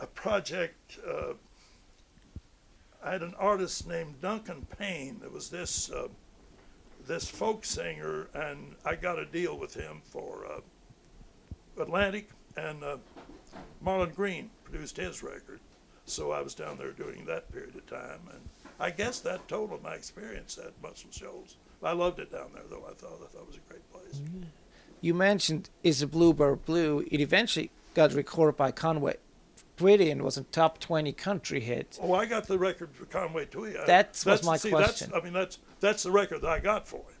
a 0.00 0.06
project. 0.06 0.98
Uh, 1.06 1.34
I 3.02 3.12
had 3.12 3.22
an 3.22 3.34
artist 3.38 3.86
named 3.86 4.20
Duncan 4.22 4.66
Payne. 4.78 5.18
That 5.20 5.32
was 5.32 5.50
this 5.50 5.90
uh, 5.90 6.08
this 7.06 7.28
folk 7.28 7.64
singer, 7.64 8.28
and 8.34 8.74
I 8.84 8.94
got 8.94 9.18
a 9.18 9.24
deal 9.24 9.58
with 9.58 9.74
him 9.74 10.00
for 10.04 10.46
uh, 10.46 11.82
Atlantic, 11.82 12.30
and 12.56 12.82
uh, 12.82 12.96
Marlin 13.80 14.10
Greene 14.10 14.50
produced 14.64 14.96
his 14.96 15.22
record. 15.22 15.60
So 16.06 16.32
I 16.32 16.42
was 16.42 16.54
down 16.54 16.76
there 16.76 16.92
doing 16.92 17.24
that 17.26 17.50
period 17.52 17.74
of 17.76 17.86
time, 17.86 18.20
and 18.30 18.40
I 18.78 18.90
guess 18.90 19.20
that 19.20 19.46
totaled 19.48 19.82
my 19.82 19.94
experience 19.94 20.58
at 20.58 20.72
Muscle 20.82 21.10
Shoals. 21.10 21.56
I 21.82 21.92
loved 21.92 22.18
it 22.18 22.32
down 22.32 22.50
there, 22.54 22.62
though. 22.68 22.84
I 22.88 22.94
thought 22.94 23.20
I 23.22 23.26
thought 23.26 23.42
it 23.42 23.46
was 23.46 23.56
a 23.56 23.70
great 23.70 23.92
place. 23.92 24.20
You 25.00 25.14
mentioned 25.14 25.70
Is 25.82 26.02
a 26.02 26.06
Bluebird 26.06 26.64
Blue. 26.64 27.04
It 27.10 27.20
eventually 27.20 27.70
got 27.94 28.12
recorded 28.14 28.56
by 28.56 28.70
Conway 28.70 29.16
Twitty 29.76 30.10
and 30.12 30.22
was 30.22 30.36
a 30.36 30.44
top 30.44 30.78
20 30.78 31.12
country 31.12 31.60
hit. 31.60 31.98
Oh, 32.00 32.14
I 32.14 32.26
got 32.26 32.46
the 32.46 32.58
record 32.58 32.90
for 32.94 33.06
Conway 33.06 33.46
Twitty. 33.46 33.80
I- 33.80 33.86
That 33.86 34.22
was 34.26 34.44
my 34.44 34.56
see, 34.56 34.70
question. 34.70 35.10
That's, 35.10 35.20
I 35.20 35.24
mean, 35.24 35.32
that's 35.32 35.58
that's 35.80 36.02
the 36.04 36.10
record 36.12 36.42
that 36.42 36.50
I 36.50 36.60
got 36.60 36.86
for 36.86 36.98
him. 36.98 37.18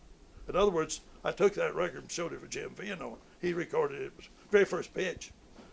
In 0.48 0.56
other 0.56 0.70
words, 0.70 1.00
I 1.24 1.32
took 1.32 1.54
that 1.54 1.74
record 1.74 2.02
and 2.02 2.10
showed 2.12 2.32
it 2.32 2.40
to 2.42 2.48
Jim 2.48 2.70
Vienneau. 2.70 3.16
He 3.40 3.52
recorded 3.52 4.00
it. 4.00 4.04
It 4.06 4.12
was 4.16 4.28
very 4.50 4.64
first 4.64 4.94
pitch. 4.94 5.32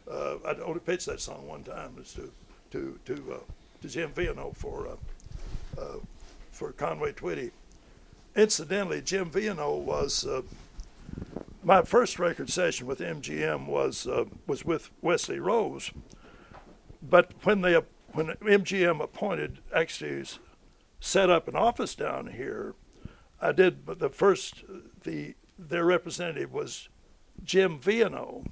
Uh, 0.10 0.36
I'd 0.46 0.60
only 0.60 0.80
pitched 0.80 1.06
that 1.06 1.22
song 1.22 1.48
one 1.48 1.64
time. 1.64 1.96
It's 2.00 2.14
to 2.14 2.32
to 2.72 3.00
to 3.06 3.34
uh, 3.34 3.38
to 3.82 3.88
Jim 3.88 4.12
Vienneau 4.14 4.56
for 4.56 4.88
uh, 4.88 5.82
uh, 5.82 5.98
for 6.52 6.72
Conway 6.72 7.12
Twitty. 7.14 7.52
Incidentally, 8.36 9.02
Jim 9.02 9.30
Vienneau 9.30 9.78
was 9.80 10.26
uh, 10.26 10.42
my 11.64 11.84
first 11.84 12.18
record 12.18 12.50
session 12.50 12.88
with 12.88 13.00
MGM 13.00 13.68
was 13.68 14.08
uh, 14.08 14.26
was 14.48 14.66
with 14.66 14.90
Wesley 15.02 15.40
Rose. 15.40 15.92
But 17.02 17.34
when 17.44 17.62
they 17.62 17.74
when 18.14 18.28
MGM 18.28 19.02
appointed 19.02 19.60
actually 19.74 20.24
set 21.00 21.30
up 21.30 21.48
an 21.48 21.56
office 21.56 21.96
down 21.96 22.28
here, 22.28 22.76
I 23.40 23.52
did. 23.52 23.86
But 23.86 24.00
the 24.00 24.10
first 24.10 24.64
the 25.04 25.36
their 25.58 25.86
representative 25.86 26.52
was 26.52 26.90
Jim 27.44 27.80
Vienneau, 27.80 28.46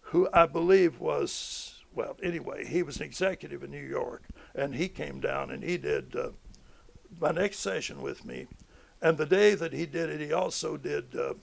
who 0.00 0.28
I 0.32 0.46
believe 0.46 1.00
was 1.00 1.74
well, 1.94 2.16
anyway, 2.22 2.66
he 2.66 2.82
was 2.82 2.96
an 2.96 3.04
executive 3.04 3.62
in 3.62 3.70
New 3.70 3.84
York, 3.84 4.24
and 4.54 4.74
he 4.74 4.88
came 4.88 5.20
down 5.20 5.50
and 5.50 5.62
he 5.62 5.76
did 5.76 6.16
uh, 6.16 6.30
my 7.20 7.30
next 7.30 7.60
session 7.60 8.02
with 8.02 8.24
me. 8.24 8.46
And 9.00 9.16
the 9.16 9.26
day 9.26 9.54
that 9.54 9.72
he 9.72 9.86
did 9.86 10.10
it, 10.10 10.20
he 10.20 10.32
also 10.32 10.76
did 10.76 11.14
uh, 11.14 11.34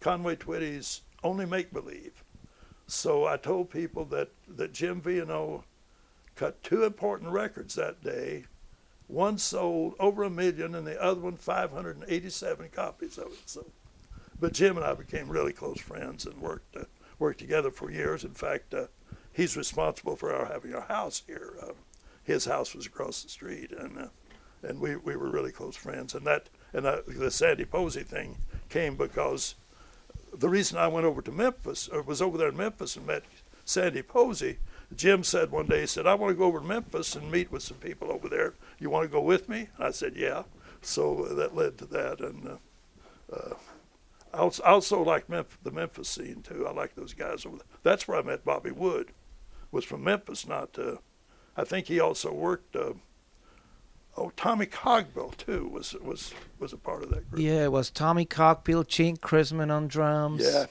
Conway 0.00 0.36
Twitty's 0.36 1.02
Only 1.22 1.46
Make 1.46 1.72
Believe. 1.72 2.24
So 2.86 3.26
I 3.26 3.36
told 3.36 3.70
people 3.70 4.04
that, 4.06 4.30
that 4.48 4.72
Jim 4.72 5.00
Vienneau 5.00 5.64
cut 6.36 6.62
two 6.62 6.84
important 6.84 7.32
records 7.32 7.74
that 7.74 8.02
day. 8.02 8.44
One 9.08 9.38
sold 9.38 9.94
over 9.98 10.22
a 10.22 10.30
million, 10.30 10.74
and 10.74 10.86
the 10.86 11.00
other 11.00 11.20
one 11.20 11.36
587 11.36 12.68
copies 12.70 13.18
of 13.18 13.28
it. 13.28 13.38
So, 13.46 13.66
but 14.38 14.52
Jim 14.52 14.76
and 14.76 14.84
I 14.84 14.94
became 14.94 15.28
really 15.28 15.52
close 15.52 15.80
friends 15.80 16.26
and 16.26 16.40
worked 16.40 16.76
uh, 16.76 16.84
worked 17.18 17.38
together 17.38 17.70
for 17.70 17.90
years. 17.90 18.24
In 18.24 18.34
fact, 18.34 18.74
uh, 18.74 18.86
he's 19.32 19.56
responsible 19.56 20.16
for 20.16 20.34
our 20.34 20.46
having 20.46 20.74
our 20.74 20.82
house 20.82 21.22
here. 21.26 21.54
Uh, 21.62 21.72
his 22.24 22.44
house 22.44 22.74
was 22.74 22.86
across 22.86 23.22
the 23.22 23.28
street, 23.28 23.70
and 23.70 23.96
uh, 23.96 24.08
and 24.62 24.80
we, 24.80 24.96
we 24.96 25.16
were 25.16 25.30
really 25.30 25.52
close 25.52 25.76
friends. 25.76 26.14
And 26.14 26.26
that 26.26 26.48
and 26.72 26.84
that, 26.84 27.06
the 27.06 27.30
Sandy 27.30 27.64
Posey 27.64 28.02
thing 28.02 28.36
came 28.68 28.96
because 28.96 29.54
the 30.38 30.48
reason 30.48 30.78
I 30.78 30.88
went 30.88 31.06
over 31.06 31.22
to 31.22 31.32
Memphis 31.32 31.88
or 31.88 32.02
was 32.02 32.22
over 32.22 32.38
there 32.38 32.48
in 32.48 32.56
Memphis 32.56 32.96
and 32.96 33.06
met 33.06 33.24
Sandy 33.64 34.02
Posey. 34.02 34.58
Jim 34.94 35.24
said 35.24 35.50
one 35.50 35.66
day, 35.66 35.80
he 35.80 35.86
said, 35.86 36.06
I 36.06 36.14
want 36.14 36.30
to 36.30 36.38
go 36.38 36.44
over 36.44 36.60
to 36.60 36.64
Memphis 36.64 37.16
and 37.16 37.30
meet 37.30 37.50
with 37.50 37.62
some 37.62 37.78
people 37.78 38.10
over 38.12 38.28
there. 38.28 38.54
You 38.78 38.90
want 38.90 39.04
to 39.04 39.12
go 39.12 39.20
with 39.20 39.48
me? 39.48 39.68
I 39.78 39.90
said, 39.90 40.14
yeah. 40.14 40.44
So 40.80 41.24
uh, 41.24 41.34
that 41.34 41.56
led 41.56 41.78
to 41.78 41.86
that. 41.86 42.20
And 42.20 42.46
uh, 42.46 43.34
uh, 43.34 43.54
I 44.32 44.70
also, 44.70 45.02
like 45.02 45.28
Memphis, 45.28 45.58
the 45.62 45.70
Memphis 45.70 46.08
scene 46.08 46.42
too. 46.42 46.66
I 46.68 46.72
like 46.72 46.94
those 46.94 47.14
guys 47.14 47.44
over 47.44 47.56
there. 47.56 47.66
That's 47.82 48.06
where 48.06 48.18
I 48.18 48.22
met 48.22 48.44
Bobby 48.44 48.70
Wood. 48.70 49.12
Was 49.72 49.84
from 49.84 50.04
Memphis, 50.04 50.46
not. 50.46 50.78
Uh, 50.78 50.96
I 51.56 51.64
think 51.64 51.86
he 51.86 51.98
also 51.98 52.32
worked. 52.32 52.76
Uh, 54.16 54.22
oh, 54.22 54.32
Tommy 54.36 54.66
Cogbill 54.66 55.36
too 55.36 55.68
was 55.68 55.94
was 56.02 56.32
was 56.58 56.72
a 56.72 56.76
part 56.76 57.02
of 57.02 57.10
that 57.10 57.30
group. 57.30 57.42
Yeah, 57.42 57.64
it 57.64 57.72
was 57.72 57.90
Tommy 57.90 58.24
Cogbill, 58.26 58.86
Gene 58.86 59.16
Chrisman 59.16 59.70
on 59.70 59.88
drums. 59.88 60.42
Yeah. 60.44 60.66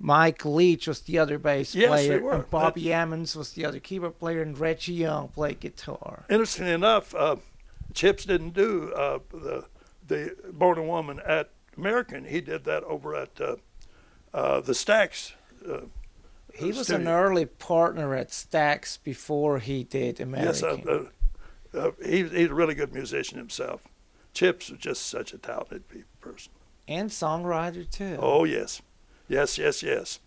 Mike 0.00 0.44
Leach 0.44 0.86
was 0.88 1.00
the 1.02 1.18
other 1.18 1.38
bass 1.38 1.74
Yes, 1.74 1.88
player, 1.88 2.08
they 2.18 2.18
were. 2.18 2.32
and 2.32 2.50
Bobby 2.50 2.92
Emmons 2.92 3.36
was 3.36 3.52
the 3.52 3.64
other 3.64 3.78
keyboard 3.78 4.18
player, 4.18 4.42
and 4.42 4.58
Reggie 4.58 4.92
Young 4.92 5.28
played 5.28 5.60
guitar. 5.60 6.24
Interestingly 6.28 6.72
enough, 6.72 7.14
uh, 7.14 7.36
Chips 7.94 8.24
didn't 8.24 8.54
do 8.54 8.92
uh, 8.92 9.20
the 9.30 9.66
the 10.06 10.36
Born 10.52 10.78
a 10.78 10.82
Woman 10.82 11.20
at 11.24 11.50
American. 11.76 12.24
He 12.24 12.40
did 12.40 12.64
that 12.64 12.82
over 12.84 13.14
at 13.14 13.40
uh, 13.40 13.56
uh, 14.34 14.60
the 14.60 14.72
Stax. 14.72 15.32
Uh, 15.66 15.82
He 16.52 16.66
was 16.72 16.86
studio. 16.88 17.00
an 17.00 17.08
early 17.08 17.46
partner 17.46 18.14
at 18.14 18.28
Stax 18.30 18.98
before 19.02 19.58
he 19.60 19.84
did 19.84 20.20
American. 20.20 20.68
Yes, 20.68 21.06
uh, 21.74 21.90
he, 22.04 22.24
he's 22.24 22.50
a 22.50 22.54
really 22.54 22.74
good 22.74 22.92
musician 22.92 23.38
himself. 23.38 23.82
Chips 24.32 24.70
was 24.70 24.80
just 24.80 25.06
such 25.06 25.32
a 25.32 25.38
talented 25.38 25.84
person. 26.20 26.52
and 26.88 27.10
songwriter 27.10 27.88
too. 27.88 28.18
Oh 28.20 28.44
yes, 28.44 28.82
yes, 29.28 29.58
yes, 29.58 29.82
yes, 29.82 30.18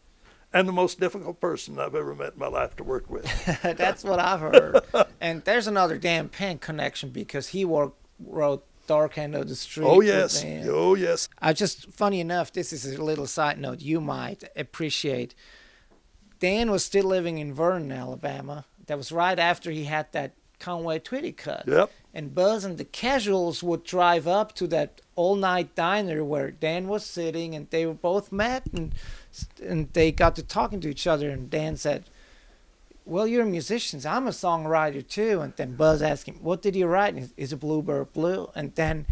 and 0.54 0.68
the 0.68 0.74
most 0.74 1.00
difficult 1.00 1.41
person 1.41 1.78
I've 1.80 1.95
ever 1.95 2.16
met 2.16 2.34
in 2.34 2.39
my 2.39 2.48
life 2.48 2.76
to 2.78 2.84
work 2.84 3.10
with. 3.10 3.26
That's 3.62 4.04
what 4.04 4.20
I've 4.20 4.39
heard. 4.39 4.80
and 5.22 5.43
there's 5.43 5.68
another 5.68 5.98
Dan 5.98 6.30
Penn 6.30 6.58
connection 6.60 7.10
because 7.10 7.50
he 7.50 7.66
worked, 7.66 8.00
wrote 8.20 8.66
Dark 8.88 9.18
End 9.18 9.36
of 9.36 9.50
the 9.50 9.56
Street. 9.56 9.86
oh 9.86 10.02
yes, 10.02 10.43
oh 10.66 10.95
yes. 10.95 11.28
I 11.41 11.52
just 11.54 11.91
funny 11.91 12.22
enough, 12.22 12.54
this 12.54 12.72
is 12.72 12.86
a 12.86 13.04
little 13.04 13.28
side 13.28 13.60
note 13.60 13.82
you 13.82 14.00
might 14.00 14.43
appreciate. 14.56 15.36
Dan 16.39 16.72
was 16.72 16.86
still 16.86 17.06
living 17.06 17.39
in 17.39 17.54
Vernon, 17.54 17.91
Alabama. 17.91 18.66
That 18.86 18.98
was 18.98 19.12
right 19.12 19.38
after 19.38 19.70
he 19.72 19.84
had 19.86 20.12
that 20.14 20.34
Conway 20.60 20.99
Twitty 20.99 21.36
cut. 21.36 21.66
Yep. 21.68 21.91
And 22.14 22.34
Buzz 22.34 22.66
and 22.66 22.78
the 22.78 22.86
Casuals 22.86 23.62
would 23.62 23.84
drive 23.84 24.28
up 24.28 24.53
to 24.55 24.68
that 24.68 25.01
all-night 25.16 25.76
diner 25.76 26.24
where 26.24 26.51
Dan 26.51 26.88
was 26.88 27.05
sitting, 27.05 27.53
and 27.55 27.70
they 27.70 27.86
were 27.86 27.93
both 27.93 28.32
met, 28.32 28.66
and 28.74 28.95
and 29.64 29.91
they 29.93 30.12
got 30.12 30.36
to 30.36 30.43
talking 30.43 30.82
to 30.82 30.89
each 30.89 31.05
other. 31.05 31.30
And 31.30 31.49
Dan 31.49 31.78
said, 31.78 32.05
"Well, 33.05 33.28
you're 33.28 33.45
musicians. 33.45 34.05
I'm 34.05 34.28
a 34.28 34.32
songwriter 34.32 35.08
too." 35.08 35.41
And 35.41 35.53
then 35.58 35.76
Buzz 35.76 36.01
asked 36.01 36.28
him, 36.28 36.39
"What 36.41 36.62
did 36.62 36.76
you 36.76 36.88
write?" 36.88 37.14
And 37.14 37.30
Is 37.38 37.53
a 37.53 37.58
bluebird 37.58 38.14
blue? 38.14 38.49
And 38.55 38.74
then 38.74 39.05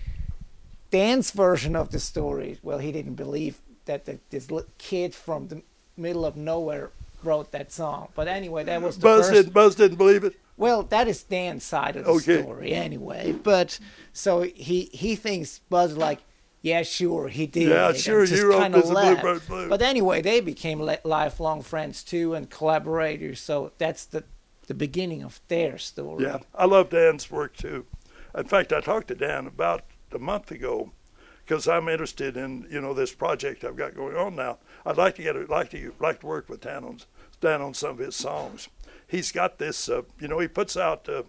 Dan's 0.91 1.31
version 1.31 1.75
of 1.75 1.91
the 1.91 1.99
story, 1.99 2.57
well, 2.63 2.79
he 2.79 2.91
didn't 2.91 3.15
believe 3.15 3.59
that 3.85 4.05
the, 4.05 4.19
this 4.29 4.47
kid 4.77 5.13
from 5.13 5.49
the 5.49 5.61
middle 5.97 6.25
of 6.25 6.35
nowhere 6.35 6.91
wrote 7.23 7.51
that 7.51 7.71
song. 7.71 8.09
But 8.15 8.27
anyway, 8.27 8.63
that 8.63 8.81
was 8.81 8.97
the 8.97 9.01
Buzz 9.01 9.27
first. 9.27 9.33
didn't 9.33 9.53
Buzz 9.53 9.75
didn't 9.75 9.97
believe 9.97 10.23
it. 10.23 10.35
Well, 10.57 10.83
that 10.83 11.07
is 11.07 11.23
Dan's 11.23 11.63
side 11.63 11.95
of 11.95 12.05
the 12.05 12.11
Okay. 12.11 12.41
story 12.41 12.73
anyway. 12.73 13.33
But 13.43 13.79
so 14.13 14.41
he 14.43 14.89
he 14.93 15.15
thinks 15.15 15.59
Buzz 15.69 15.97
like, 15.97 16.19
yeah, 16.61 16.81
sure, 16.83 17.27
he 17.27 17.45
did. 17.45 17.69
Yeah, 17.69 17.93
sure, 17.93 18.23
you 18.23 18.49
wrote 18.49 18.61
kinda 18.61 18.81
Mr. 18.81 19.47
Blue. 19.47 19.69
But 19.69 19.81
anyway, 19.81 20.21
they 20.21 20.39
became 20.39 20.79
lifelong 21.03 21.61
friends 21.61 22.03
too 22.03 22.33
and 22.33 22.49
collaborators. 22.49 23.39
So 23.39 23.71
that's 23.77 24.05
the 24.05 24.23
the 24.67 24.73
beginning 24.73 25.23
of 25.23 25.41
their 25.47 25.77
story. 25.77 26.23
Yeah, 26.23 26.39
I 26.55 26.65
love 26.65 26.89
Dan's 26.89 27.29
work 27.29 27.55
too. 27.55 27.85
In 28.35 28.45
fact, 28.45 28.73
I 28.73 28.81
talked 28.81 29.09
to 29.09 29.15
Dan 29.15 29.45
about 29.47 29.83
a 30.11 30.19
month 30.19 30.51
ago 30.51 30.91
because 31.45 31.67
I'm 31.67 31.87
interested 31.87 32.35
in 32.37 32.65
you 32.71 32.81
know 32.81 32.93
this 32.93 33.13
project 33.13 33.63
I've 33.63 33.75
got 33.75 33.93
going 33.93 34.15
on 34.15 34.35
now. 34.35 34.57
I'd 34.85 34.97
like 34.97 35.15
to 35.15 35.23
get 35.23 35.49
like 35.49 35.69
to 35.71 35.93
like 35.99 36.21
to 36.21 36.25
work 36.27 36.49
with 36.49 36.61
Dan 36.61 36.83
on 36.83 36.99
Dan 37.41 37.61
on 37.61 37.73
some 37.73 37.91
of 37.91 37.97
his 37.99 38.15
songs. 38.15 38.69
He's 39.07 39.31
got 39.31 39.57
this, 39.59 39.87
uh, 39.89 40.03
you 40.19 40.27
know, 40.27 40.39
he 40.39 40.47
puts 40.47 40.75
out 40.75 41.07
uh, 41.07 41.23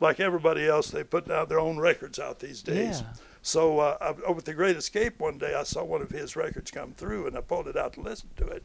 like 0.00 0.20
everybody 0.20 0.66
else. 0.66 0.90
They 0.90 1.04
put 1.04 1.30
out 1.30 1.48
their 1.48 1.60
own 1.60 1.78
records 1.78 2.18
out 2.18 2.38
these 2.40 2.62
days. 2.62 3.00
Yeah. 3.00 3.12
So 3.42 3.78
uh, 3.80 3.96
I, 4.00 4.22
over 4.26 4.40
the 4.40 4.54
Great 4.54 4.76
Escape 4.76 5.18
one 5.20 5.38
day, 5.38 5.54
I 5.54 5.62
saw 5.62 5.84
one 5.84 6.02
of 6.02 6.10
his 6.10 6.36
records 6.36 6.70
come 6.70 6.92
through, 6.92 7.26
and 7.26 7.36
I 7.36 7.40
pulled 7.40 7.68
it 7.68 7.76
out 7.76 7.94
to 7.94 8.00
listen 8.00 8.28
to 8.36 8.46
it. 8.46 8.62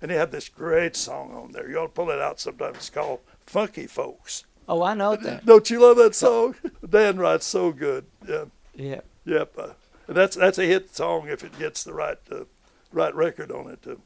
And 0.00 0.10
he 0.10 0.16
had 0.16 0.32
this 0.32 0.48
great 0.48 0.96
song 0.96 1.32
on 1.34 1.52
there. 1.52 1.68
You 1.68 1.78
ought 1.78 1.82
to 1.86 1.88
pull 1.92 2.10
it 2.10 2.20
out 2.20 2.40
sometime. 2.40 2.74
It's 2.74 2.90
called 2.90 3.20
"Funky 3.46 3.86
Folks." 3.86 4.44
Oh, 4.68 4.82
I 4.82 4.94
know 4.94 5.14
that. 5.16 5.44
Don't 5.46 5.68
you 5.70 5.80
love 5.80 5.96
that 5.98 6.14
song? 6.14 6.56
Dan 6.88 7.18
writes 7.18 7.46
so 7.46 7.70
good. 7.72 8.06
Yeah, 8.28 8.44
Yeah. 8.74 9.00
yep. 9.24 9.52
Uh, 9.56 9.68
that's 10.08 10.34
that's 10.36 10.58
a 10.58 10.64
hit 10.64 10.94
song 10.94 11.28
if 11.28 11.44
it 11.44 11.56
gets 11.58 11.84
the 11.84 11.92
right 11.92 12.18
uh, 12.32 12.44
right 12.92 13.14
record 13.14 13.52
on 13.52 13.70
it. 13.70 13.86
Uh, 13.86 13.96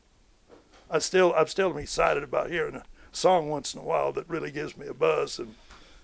I 0.91 0.99
still 0.99 1.33
I'm 1.35 1.47
still 1.47 1.77
excited 1.79 2.23
about 2.23 2.51
hearing 2.51 2.83
song 3.17 3.49
once 3.49 3.75
in 3.75 3.81
a 3.81 3.85
while 3.85 4.13
that 4.13 4.29
really 4.29 4.51
gives 4.51 4.77
me 4.77 4.87
a 4.87 4.95
buzz, 4.95 5.39
and 5.39 5.55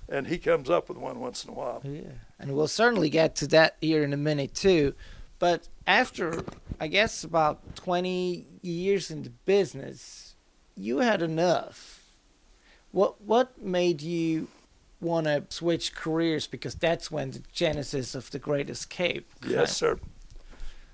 and 0.09 0.27
he 0.27 0.39
comes 0.39 0.69
up 0.69 0.89
with 0.89 0.99
one 0.99 1.21
once 1.21 1.45
in 1.45 1.51
a 1.51 1.55
while. 1.55 1.81
Yeah, 1.85 2.13
and 2.39 2.55
we'll 2.55 2.69
certainly 2.69 3.09
get 3.09 3.37
to 3.37 3.47
that 3.49 3.77
here 3.81 4.03
in 4.03 4.13
a 4.13 4.17
minute 4.17 4.55
too. 4.55 4.95
But 5.39 5.69
after, 5.87 6.45
I 6.81 6.87
guess, 6.87 7.25
about 7.25 7.75
20 7.75 8.47
years 8.63 9.11
in 9.11 9.25
the 9.25 9.31
business, 9.31 10.37
you 10.77 10.99
had 10.99 11.23
enough. 11.23 12.05
What 12.93 13.21
what 13.23 13.61
made 13.61 14.03
you 14.03 14.49
want 15.01 15.27
to 15.27 15.45
switch 15.49 15.95
careers? 15.95 16.47
Because 16.47 16.75
that's 16.75 17.11
when 17.11 17.33
the 17.33 17.43
genesis 17.53 18.15
of 18.15 18.31
the 18.31 18.39
Great 18.39 18.71
Escape. 18.71 19.29
Yes, 19.47 19.77
sir. 19.77 19.99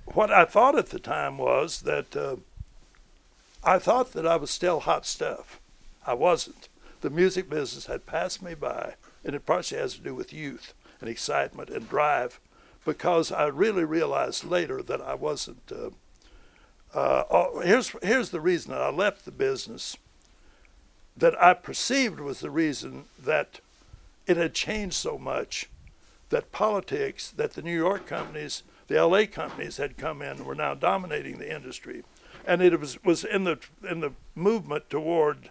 What 0.07 0.33
I 0.33 0.47
thought 0.47 0.79
at 0.79 0.91
the 0.91 0.99
time 0.99 1.37
was 1.37 1.83
that 1.83 2.17
uh, 2.17 2.37
I 3.63 3.79
thought 3.79 4.13
that 4.13 4.27
I 4.27 4.37
was 4.37 4.51
still 4.51 4.81
hot 4.81 5.05
stuff. 5.05 5.61
I 6.09 6.15
wasn't. 6.15 6.71
The 7.03 7.11
music 7.11 7.51
business 7.51 7.85
had 7.85 8.07
passed 8.07 8.43
me 8.43 8.55
by, 8.55 8.95
and 9.23 9.35
it 9.35 9.45
partially 9.45 9.79
has 9.79 9.95
to 9.97 10.01
do 10.01 10.15
with 10.15 10.33
youth 10.33 10.73
and 11.01 11.11
excitement 11.11 11.69
and 11.69 11.87
drive, 11.87 12.41
because 12.87 13.31
I 13.31 13.47
really 13.49 13.85
realized 13.85 14.45
later 14.45 14.83
that 14.83 15.03
I 15.03 15.15
wasn't. 15.15 15.71
Uh, 15.71 15.91
uh, 16.95 17.25
oh, 17.31 17.61
here's 17.61 17.91
here's 18.03 18.31
the 18.31 18.41
reason 18.41 18.73
I 18.73 18.89
left 18.89 19.27
the 19.27 19.31
business. 19.31 19.99
That 21.15 21.41
I 21.43 21.53
perceived 21.53 22.21
was 22.21 22.41
the 22.41 22.51
reason 22.51 23.05
that 23.23 23.61
it 24.27 24.39
had 24.39 24.55
changed 24.55 24.95
so 24.95 25.19
much 25.19 25.69
that 26.31 26.53
politics, 26.53 27.31
that 27.33 27.53
the 27.53 27.63
New 27.63 27.77
York 27.77 28.07
companies, 28.07 28.63
the 28.87 29.05
LA 29.05 29.27
companies 29.27 29.77
had 29.77 29.99
come 29.99 30.23
in 30.23 30.39
and 30.39 30.47
were 30.47 30.55
now 30.55 30.75
dominating 30.75 31.39
the 31.39 31.55
industry. 31.55 32.03
And 32.47 32.63
it 32.63 32.79
was, 32.79 33.03
was 33.05 33.25
in, 33.25 33.45
the, 33.45 33.59
in 33.89 34.01
the 34.01 34.13
movement 34.35 34.89
toward 34.89 35.51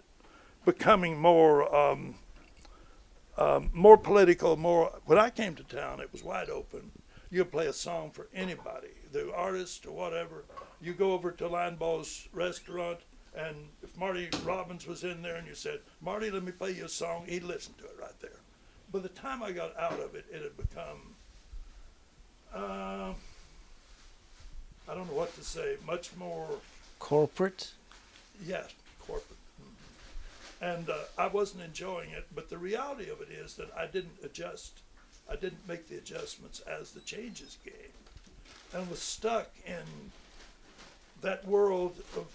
becoming 0.64 1.18
more, 1.18 1.74
um, 1.74 2.14
um, 3.36 3.70
more 3.72 3.96
political, 3.96 4.56
more. 4.56 4.92
When 5.06 5.18
I 5.18 5.30
came 5.30 5.54
to 5.56 5.64
town, 5.64 6.00
it 6.00 6.12
was 6.12 6.22
wide 6.22 6.50
open. 6.50 6.90
You 7.30 7.44
could 7.44 7.52
play 7.52 7.66
a 7.66 7.72
song 7.72 8.10
for 8.10 8.28
anybody, 8.34 8.88
the 9.12 9.32
artist 9.34 9.86
or 9.86 9.92
whatever. 9.92 10.44
You 10.80 10.94
go 10.94 11.12
over 11.12 11.30
to 11.32 11.48
Linebaugh's 11.48 12.28
restaurant, 12.32 13.00
and 13.36 13.54
if 13.82 13.96
Marty 13.98 14.28
Robbins 14.44 14.86
was 14.86 15.04
in 15.04 15.22
there 15.22 15.36
and 15.36 15.46
you 15.46 15.54
said, 15.54 15.80
Marty, 16.00 16.30
let 16.30 16.42
me 16.42 16.52
play 16.52 16.72
you 16.72 16.86
a 16.86 16.88
song, 16.88 17.24
he'd 17.26 17.42
listen 17.42 17.74
to 17.78 17.84
it 17.84 17.96
right 18.00 18.18
there 18.20 18.38
by 18.92 18.98
the 19.00 19.08
time 19.08 19.42
I 19.42 19.52
got 19.52 19.78
out 19.78 20.00
of 20.00 20.14
it, 20.14 20.24
it 20.32 20.42
had 20.42 20.56
become, 20.56 21.14
uh, 22.54 23.12
I 24.88 24.94
don't 24.94 25.06
know 25.06 25.14
what 25.14 25.34
to 25.36 25.44
say, 25.44 25.76
much 25.86 26.10
more, 26.16 26.46
Corporate. 26.98 27.72
yes, 28.46 28.70
corporate. 29.06 29.37
And 30.60 30.88
uh, 30.90 30.94
I 31.16 31.28
wasn't 31.28 31.64
enjoying 31.64 32.10
it. 32.10 32.26
But 32.34 32.48
the 32.48 32.58
reality 32.58 33.10
of 33.10 33.20
it 33.20 33.28
is 33.30 33.54
that 33.54 33.70
I 33.76 33.86
didn't 33.86 34.18
adjust. 34.22 34.80
I 35.30 35.36
didn't 35.36 35.68
make 35.68 35.88
the 35.88 35.98
adjustments 35.98 36.60
as 36.60 36.92
the 36.92 37.00
changes 37.00 37.58
came, 37.64 37.92
and 38.72 38.88
was 38.90 39.00
stuck 39.00 39.50
in 39.66 40.12
that 41.20 41.46
world 41.46 41.96
of. 42.16 42.26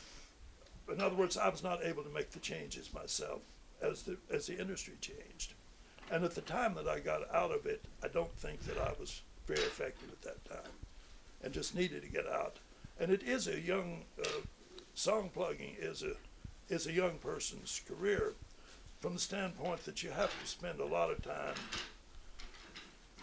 In 0.91 0.99
other 0.99 1.15
words, 1.15 1.37
I 1.37 1.47
was 1.49 1.63
not 1.63 1.83
able 1.83 2.03
to 2.03 2.09
make 2.09 2.31
the 2.31 2.39
changes 2.39 2.93
myself 2.93 3.41
as 3.81 4.03
the 4.03 4.17
as 4.31 4.47
the 4.47 4.59
industry 4.59 4.95
changed, 5.01 5.53
and 6.11 6.23
at 6.23 6.35
the 6.35 6.41
time 6.41 6.75
that 6.75 6.87
I 6.87 6.99
got 6.99 7.33
out 7.33 7.51
of 7.51 7.65
it, 7.65 7.83
I 8.03 8.07
don't 8.07 8.33
think 8.33 8.63
that 8.65 8.77
I 8.77 8.93
was 8.99 9.21
very 9.47 9.61
effective 9.61 10.09
at 10.11 10.21
that 10.21 10.45
time, 10.45 10.71
and 11.41 11.53
just 11.53 11.75
needed 11.75 12.03
to 12.03 12.09
get 12.09 12.27
out. 12.27 12.57
And 12.99 13.11
it 13.11 13.23
is 13.23 13.47
a 13.47 13.59
young 13.59 14.03
uh, 14.23 14.29
song 14.93 15.31
plugging 15.33 15.75
is 15.79 16.03
a 16.03 16.13
is 16.73 16.87
a 16.87 16.91
young 16.91 17.17
person's 17.19 17.81
career 17.87 18.33
from 18.99 19.13
the 19.13 19.19
standpoint 19.19 19.85
that 19.85 20.01
you 20.01 20.09
have 20.09 20.31
to 20.41 20.47
spend 20.47 20.79
a 20.79 20.85
lot 20.85 21.11
of 21.11 21.21
time 21.21 21.55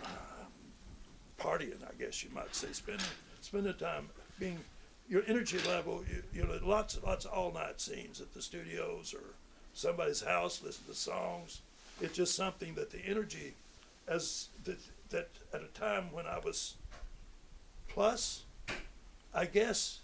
um, 0.05 0.53
partying, 1.39 1.83
I 1.83 1.93
guess 1.99 2.23
you 2.23 2.31
might 2.35 2.55
say, 2.55 2.69
spending 2.73 3.05
spending 3.41 3.75
time 3.75 4.09
being 4.39 4.59
your 5.09 5.23
energy 5.27 5.59
level. 5.67 6.05
You, 6.09 6.23
you 6.33 6.47
know, 6.47 6.59
lots 6.63 6.99
lots 7.05 7.25
of 7.25 7.33
all 7.33 7.53
night 7.53 7.81
scenes 7.81 8.21
at 8.21 8.33
the 8.33 8.41
studios 8.41 9.13
or 9.13 9.35
somebody's 9.75 10.23
house, 10.23 10.63
listen 10.65 10.85
to 10.87 10.95
songs. 10.95 11.61
It's 12.01 12.17
just 12.17 12.37
something 12.37 12.75
that 12.75 12.91
the 12.91 13.05
energy, 13.05 13.55
as 14.07 14.49
that 14.65 14.79
that 15.11 15.29
at 15.53 15.63
a 15.63 15.79
time 15.79 16.13
when 16.13 16.27
I 16.27 16.39
was 16.39 16.75
plus, 17.89 18.45
I 19.35 19.47
guess 19.47 20.00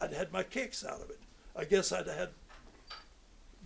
I'd 0.00 0.12
had 0.12 0.32
my 0.32 0.42
kicks 0.42 0.84
out 0.84 1.00
of 1.00 1.10
it. 1.10 1.20
I 1.54 1.64
guess 1.64 1.92
I'd 1.92 2.06
had 2.06 2.30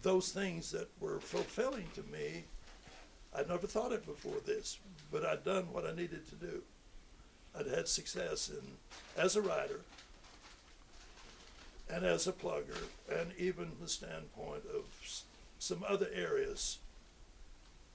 those 0.03 0.31
things 0.31 0.71
that 0.71 0.89
were 1.01 1.21
fulfilling 1.21 1.89
to 1.95 2.03
me. 2.05 2.45
I'd 3.35 3.49
never 3.49 3.67
thought 3.67 3.93
it 3.93 4.07
before 4.07 4.41
this, 4.47 4.79
but 5.11 5.25
I'd 5.25 5.45
done 5.45 5.73
what 5.73 5.87
I 5.87 5.95
needed 5.95 6.29
to 6.29 6.35
do. 6.37 6.63
I'd 7.59 7.67
had 7.67 7.89
success 7.89 8.49
in 8.49 8.63
as 9.21 9.37
a 9.37 9.43
writer 9.43 9.81
and 11.93 12.05
as 12.05 12.29
a 12.29 12.33
plugger, 12.33 12.79
and 13.11 13.33
even 13.37 13.73
the 13.81 13.89
standpoint 13.89 14.63
of 14.73 14.85
some 15.59 15.85
other 15.89 16.07
areas. 16.15 16.79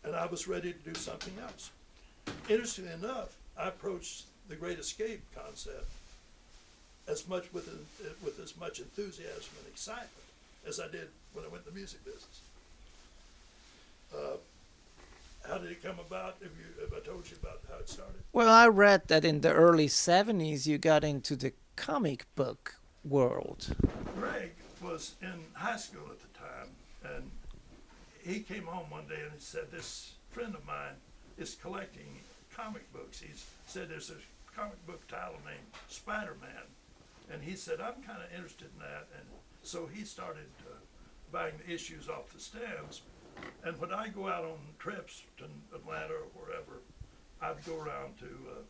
And 0.04 0.14
I 0.16 0.26
was 0.26 0.48
ready 0.48 0.74
to 0.74 0.80
do 0.80 0.94
something 0.94 1.34
else. 1.42 1.72
Interestingly 2.50 2.92
enough, 2.92 3.38
I 3.58 3.70
approached 3.70 4.26
the 4.50 4.56
Great 4.56 4.80
Escape 4.80 5.24
concept 5.34 5.90
as 7.08 7.28
much 7.28 7.52
with 7.54 7.70
with 8.24 8.40
as 8.40 8.58
much 8.58 8.80
enthusiasm 8.80 9.54
and 9.60 9.68
excitement 9.68 10.10
as 10.68 10.80
I 10.80 10.88
did 10.88 11.08
when 11.34 11.46
I 11.46 11.48
went 11.50 11.66
in 11.68 11.74
the 11.74 11.80
music 11.80 12.04
business. 12.04 12.42
Uh, 14.14 14.38
how 15.48 15.58
did 15.60 15.72
it 15.72 15.84
come 15.84 16.00
about? 16.00 16.38
Have 16.42 16.52
you 16.58 16.82
have 16.82 16.94
I 16.94 17.06
told 17.06 17.30
you 17.30 17.38
about 17.42 17.62
how 17.70 17.80
it 17.80 17.90
started? 17.90 18.16
Well, 18.34 18.50
I 18.50 18.68
read 18.68 19.08
that 19.08 19.24
in 19.24 19.42
the 19.42 19.54
early 19.54 19.88
70s 19.88 20.66
you 20.66 20.78
got 20.78 21.04
into 21.04 21.36
the 21.36 21.54
comic 21.76 22.26
book 22.36 22.76
world. 23.04 23.76
Greg 24.18 24.52
was 24.82 25.16
in 25.22 25.34
high 25.54 25.78
school 25.78 26.08
at 26.10 26.20
the 26.20 26.40
time, 26.40 26.70
and 27.16 27.32
he 28.24 28.40
came 28.40 28.64
home 28.64 28.90
one 28.90 29.08
day 29.08 29.22
and 29.22 29.34
he 29.34 29.40
said, 29.40 29.70
"This 29.72 30.14
friend 30.32 30.56
of 30.56 30.66
mine 30.66 30.96
is 31.38 31.56
collecting 31.62 32.20
comic 32.56 32.92
books." 32.92 33.20
He 33.20 33.32
said, 33.68 33.90
"There's 33.90 34.10
a 34.10 34.16
comic 34.56 34.84
book 34.88 35.08
title 35.08 35.40
named 35.46 35.68
Spider-Man," 35.90 36.66
and 37.32 37.44
he 37.44 37.56
said, 37.56 37.82
"I'm 37.82 38.02
kind 38.04 38.22
of 38.24 38.32
interested 38.34 38.70
in 38.74 38.80
that." 38.80 39.08
And 39.18 39.28
so 39.64 39.88
he 39.92 40.04
started 40.04 40.50
uh, 40.62 40.76
buying 41.32 41.56
the 41.66 41.74
issues 41.74 42.08
off 42.10 42.34
the 42.34 42.40
stands. 42.40 43.02
And 43.64 43.78
when 43.80 43.92
I 43.92 44.08
go 44.08 44.28
out 44.30 44.46
on 44.46 44.58
trips 44.80 45.24
to 45.38 45.46
Atlanta 45.76 46.14
or 46.14 46.28
wherever, 46.34 46.82
I'd 47.42 47.64
go 47.66 47.76
around 47.78 48.18
to 48.20 48.26
uh, 48.26 48.62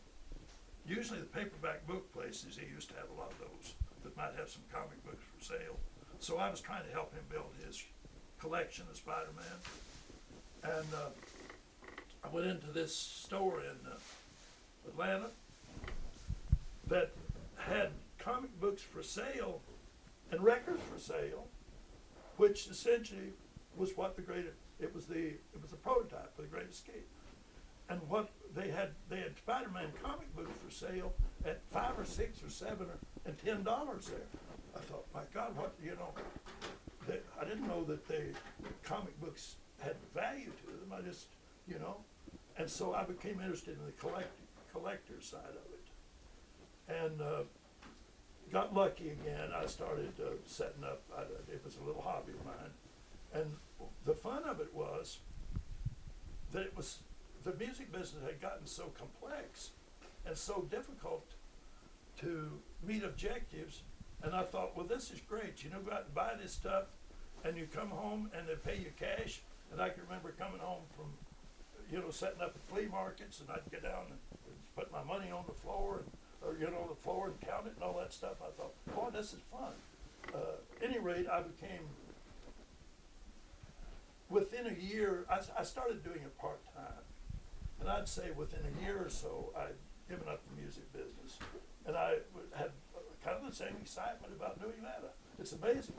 usually 0.86 1.20
the 1.20 1.26
paperback 1.26 1.86
book 1.86 2.12
places. 2.12 2.58
He 2.58 2.66
used 2.74 2.88
to 2.88 2.96
have 2.96 3.08
a 3.10 3.20
lot 3.20 3.30
of 3.30 3.38
those 3.38 3.74
that 4.02 4.16
might 4.16 4.32
have 4.36 4.48
some 4.48 4.62
comic 4.72 5.04
books 5.04 5.22
for 5.36 5.44
sale. 5.44 5.78
So 6.18 6.38
I 6.38 6.50
was 6.50 6.60
trying 6.60 6.84
to 6.86 6.92
help 6.92 7.12
him 7.12 7.22
build 7.30 7.52
his 7.64 7.84
collection 8.40 8.86
of 8.90 8.96
Spider-Man. 8.96 9.58
And 10.62 10.86
uh, 10.94 11.10
I 12.24 12.28
went 12.34 12.46
into 12.46 12.68
this 12.68 12.94
store 12.94 13.60
in 13.60 13.90
uh, 13.90 13.96
Atlanta 14.88 15.30
that 16.88 17.10
had 17.56 17.90
comic 18.26 18.60
books 18.60 18.82
for 18.82 19.02
sale 19.02 19.60
and 20.32 20.42
records 20.42 20.80
for 20.92 20.98
sale, 20.98 21.46
which 22.36 22.66
essentially 22.66 23.32
was 23.76 23.96
what 23.96 24.16
the 24.16 24.22
great 24.22 24.46
it 24.80 24.94
was 24.94 25.06
the 25.06 25.28
it 25.54 25.62
was 25.62 25.70
the 25.70 25.76
prototype 25.76 26.34
for 26.34 26.42
the 26.42 26.48
Great 26.48 26.68
Escape. 26.68 27.08
And 27.88 28.00
what 28.08 28.30
they 28.54 28.68
had 28.68 28.90
they 29.08 29.18
had 29.18 29.36
Spider-Man 29.36 29.92
comic 30.02 30.34
books 30.34 30.50
for 30.64 30.72
sale 30.72 31.14
at 31.44 31.62
five 31.70 31.96
or 31.96 32.04
six 32.04 32.42
or 32.42 32.50
seven 32.50 32.88
or 32.88 32.98
and 33.24 33.38
ten 33.38 33.62
dollars 33.62 34.08
there. 34.08 34.26
I 34.74 34.80
thought, 34.80 35.06
my 35.14 35.22
God, 35.32 35.56
what 35.56 35.74
you 35.82 35.92
know? 35.92 36.10
They, 37.06 37.20
I 37.40 37.44
didn't 37.44 37.68
know 37.68 37.84
that 37.84 38.08
they 38.08 38.32
comic 38.82 39.18
books 39.20 39.54
had 39.80 39.94
value 40.12 40.50
to 40.50 40.66
them. 40.66 40.92
I 40.92 41.00
just 41.00 41.28
you 41.68 41.78
know, 41.78 41.98
and 42.58 42.68
so 42.68 42.92
I 42.92 43.04
became 43.04 43.40
interested 43.40 43.78
in 43.78 43.86
the 43.86 43.92
collect 43.92 44.36
collector 44.72 45.20
side 45.20 45.40
of 45.50 45.66
it, 45.72 47.04
and 47.04 47.22
uh, 47.22 47.42
got 48.52 48.74
lucky 48.74 49.10
again. 49.10 49.50
I 49.54 49.66
started 49.66 50.12
uh, 50.20 50.30
setting 50.46 50.84
up. 50.84 51.02
I, 51.16 51.22
it 51.52 51.62
was 51.64 51.76
a 51.76 51.84
little 51.86 52.02
hobby 52.02 52.32
of 52.32 52.44
mine, 52.44 52.72
and 53.34 53.56
the 54.04 54.14
fun 54.14 54.44
of 54.44 54.60
it 54.60 54.72
was 54.74 55.18
that 56.52 56.62
it 56.62 56.76
was 56.76 56.98
the 57.44 57.52
music 57.54 57.92
business 57.92 58.22
had 58.24 58.40
gotten 58.40 58.66
so 58.66 58.92
complex 58.98 59.70
and 60.26 60.36
so 60.36 60.66
difficult 60.70 61.24
to 62.20 62.50
meet 62.84 63.04
objectives. 63.04 63.82
And 64.22 64.34
I 64.34 64.42
thought, 64.44 64.76
well, 64.76 64.86
this 64.86 65.10
is 65.10 65.20
great. 65.20 65.62
You 65.62 65.70
know, 65.70 65.80
go 65.80 65.92
out 65.92 66.04
and 66.06 66.14
buy 66.14 66.32
this 66.40 66.52
stuff, 66.52 66.84
and 67.44 67.56
you 67.56 67.68
come 67.72 67.90
home 67.90 68.30
and 68.36 68.48
they 68.48 68.54
pay 68.54 68.78
you 68.78 68.90
cash. 68.98 69.42
And 69.70 69.80
I 69.80 69.90
can 69.90 70.02
remember 70.04 70.32
coming 70.38 70.58
home 70.58 70.82
from, 70.96 71.06
you 71.92 71.98
know, 71.98 72.10
setting 72.10 72.40
up 72.40 72.56
at 72.56 72.74
flea 72.74 72.86
markets, 72.86 73.40
and 73.40 73.50
I'd 73.50 73.70
get 73.70 73.82
down 73.82 74.06
and 74.10 74.18
put 74.74 74.90
my 74.90 75.04
money 75.04 75.30
on 75.30 75.44
the 75.46 75.54
floor 75.54 76.00
and 76.02 76.10
or 76.46 76.56
you 76.58 76.66
know, 76.66 76.86
the 76.88 76.94
floor 76.94 77.26
and 77.28 77.40
count 77.40 77.66
it 77.66 77.72
and 77.74 77.82
all 77.82 77.98
that 77.98 78.12
stuff. 78.12 78.36
I 78.40 78.50
thought, 78.56 78.74
boy, 78.94 79.10
this 79.16 79.32
is 79.32 79.40
fun. 79.50 79.72
Uh, 80.34 80.58
any 80.82 80.98
rate, 80.98 81.26
I 81.30 81.42
became 81.42 81.82
within 84.28 84.66
a 84.66 84.74
year. 84.84 85.26
I, 85.30 85.62
started 85.62 86.04
doing 86.04 86.20
it 86.22 86.38
part 86.38 86.60
time, 86.74 87.04
and 87.80 87.88
I'd 87.88 88.08
say 88.08 88.30
within 88.36 88.60
a 88.60 88.84
year 88.84 89.02
or 89.04 89.10
so, 89.10 89.52
I'd 89.56 89.78
given 90.08 90.28
up 90.28 90.40
the 90.48 90.60
music 90.60 90.92
business, 90.92 91.38
and 91.86 91.96
I 91.96 92.18
had 92.54 92.70
kind 93.24 93.38
of 93.42 93.50
the 93.50 93.56
same 93.56 93.74
excitement 93.80 94.32
about 94.36 94.60
doing 94.60 94.82
that. 94.82 95.02
It's 95.38 95.52
amazing. 95.52 95.94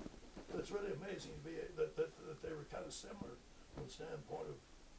It's 0.57 0.71
really 0.71 0.91
amazing 1.03 1.31
to 1.37 1.43
be 1.43 1.55
that, 1.75 1.95
that, 1.97 2.09
that 2.27 2.41
they 2.41 2.49
were 2.49 2.65
kind 2.71 2.85
of 2.85 2.93
similar 2.93 3.35
from 3.75 3.85
the 3.85 3.91
standpoint 3.91 4.47
of 4.49 4.55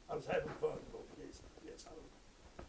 I 0.09 0.15
was 0.15 0.25
having 0.25 0.49
fun 0.61 0.77
both 0.91 1.09
cases. 1.17 1.41
Yes, 1.63 1.85
I 1.87 1.93
was. 1.93 2.65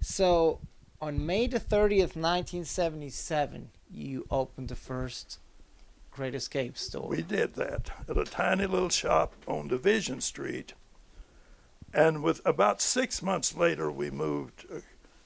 So, 0.00 0.60
on 1.00 1.24
May 1.24 1.46
the 1.46 1.60
30th, 1.60 2.16
1977, 2.16 3.70
you 3.90 4.26
opened 4.30 4.68
the 4.68 4.74
first 4.74 5.38
Great 6.10 6.34
Escape 6.34 6.76
store. 6.76 7.08
We 7.08 7.22
did 7.22 7.54
that 7.54 7.90
at 8.08 8.18
a 8.18 8.24
tiny 8.24 8.66
little 8.66 8.88
shop 8.88 9.34
on 9.46 9.68
Division 9.68 10.20
Street. 10.20 10.72
And 11.94 12.22
with 12.22 12.44
about 12.44 12.82
six 12.82 13.22
months 13.22 13.56
later, 13.56 13.90
we 13.90 14.10
moved 14.10 14.66
uh, 14.72 14.80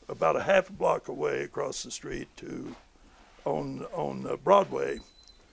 about 0.09 0.37
a 0.37 0.43
half 0.43 0.68
a 0.68 0.73
block 0.73 1.09
away 1.09 1.43
across 1.43 1.83
the 1.83 1.91
street 1.91 2.29
to 2.37 2.77
on 3.45 3.87
on 3.93 4.27
uh, 4.27 4.37
Broadway, 4.37 5.01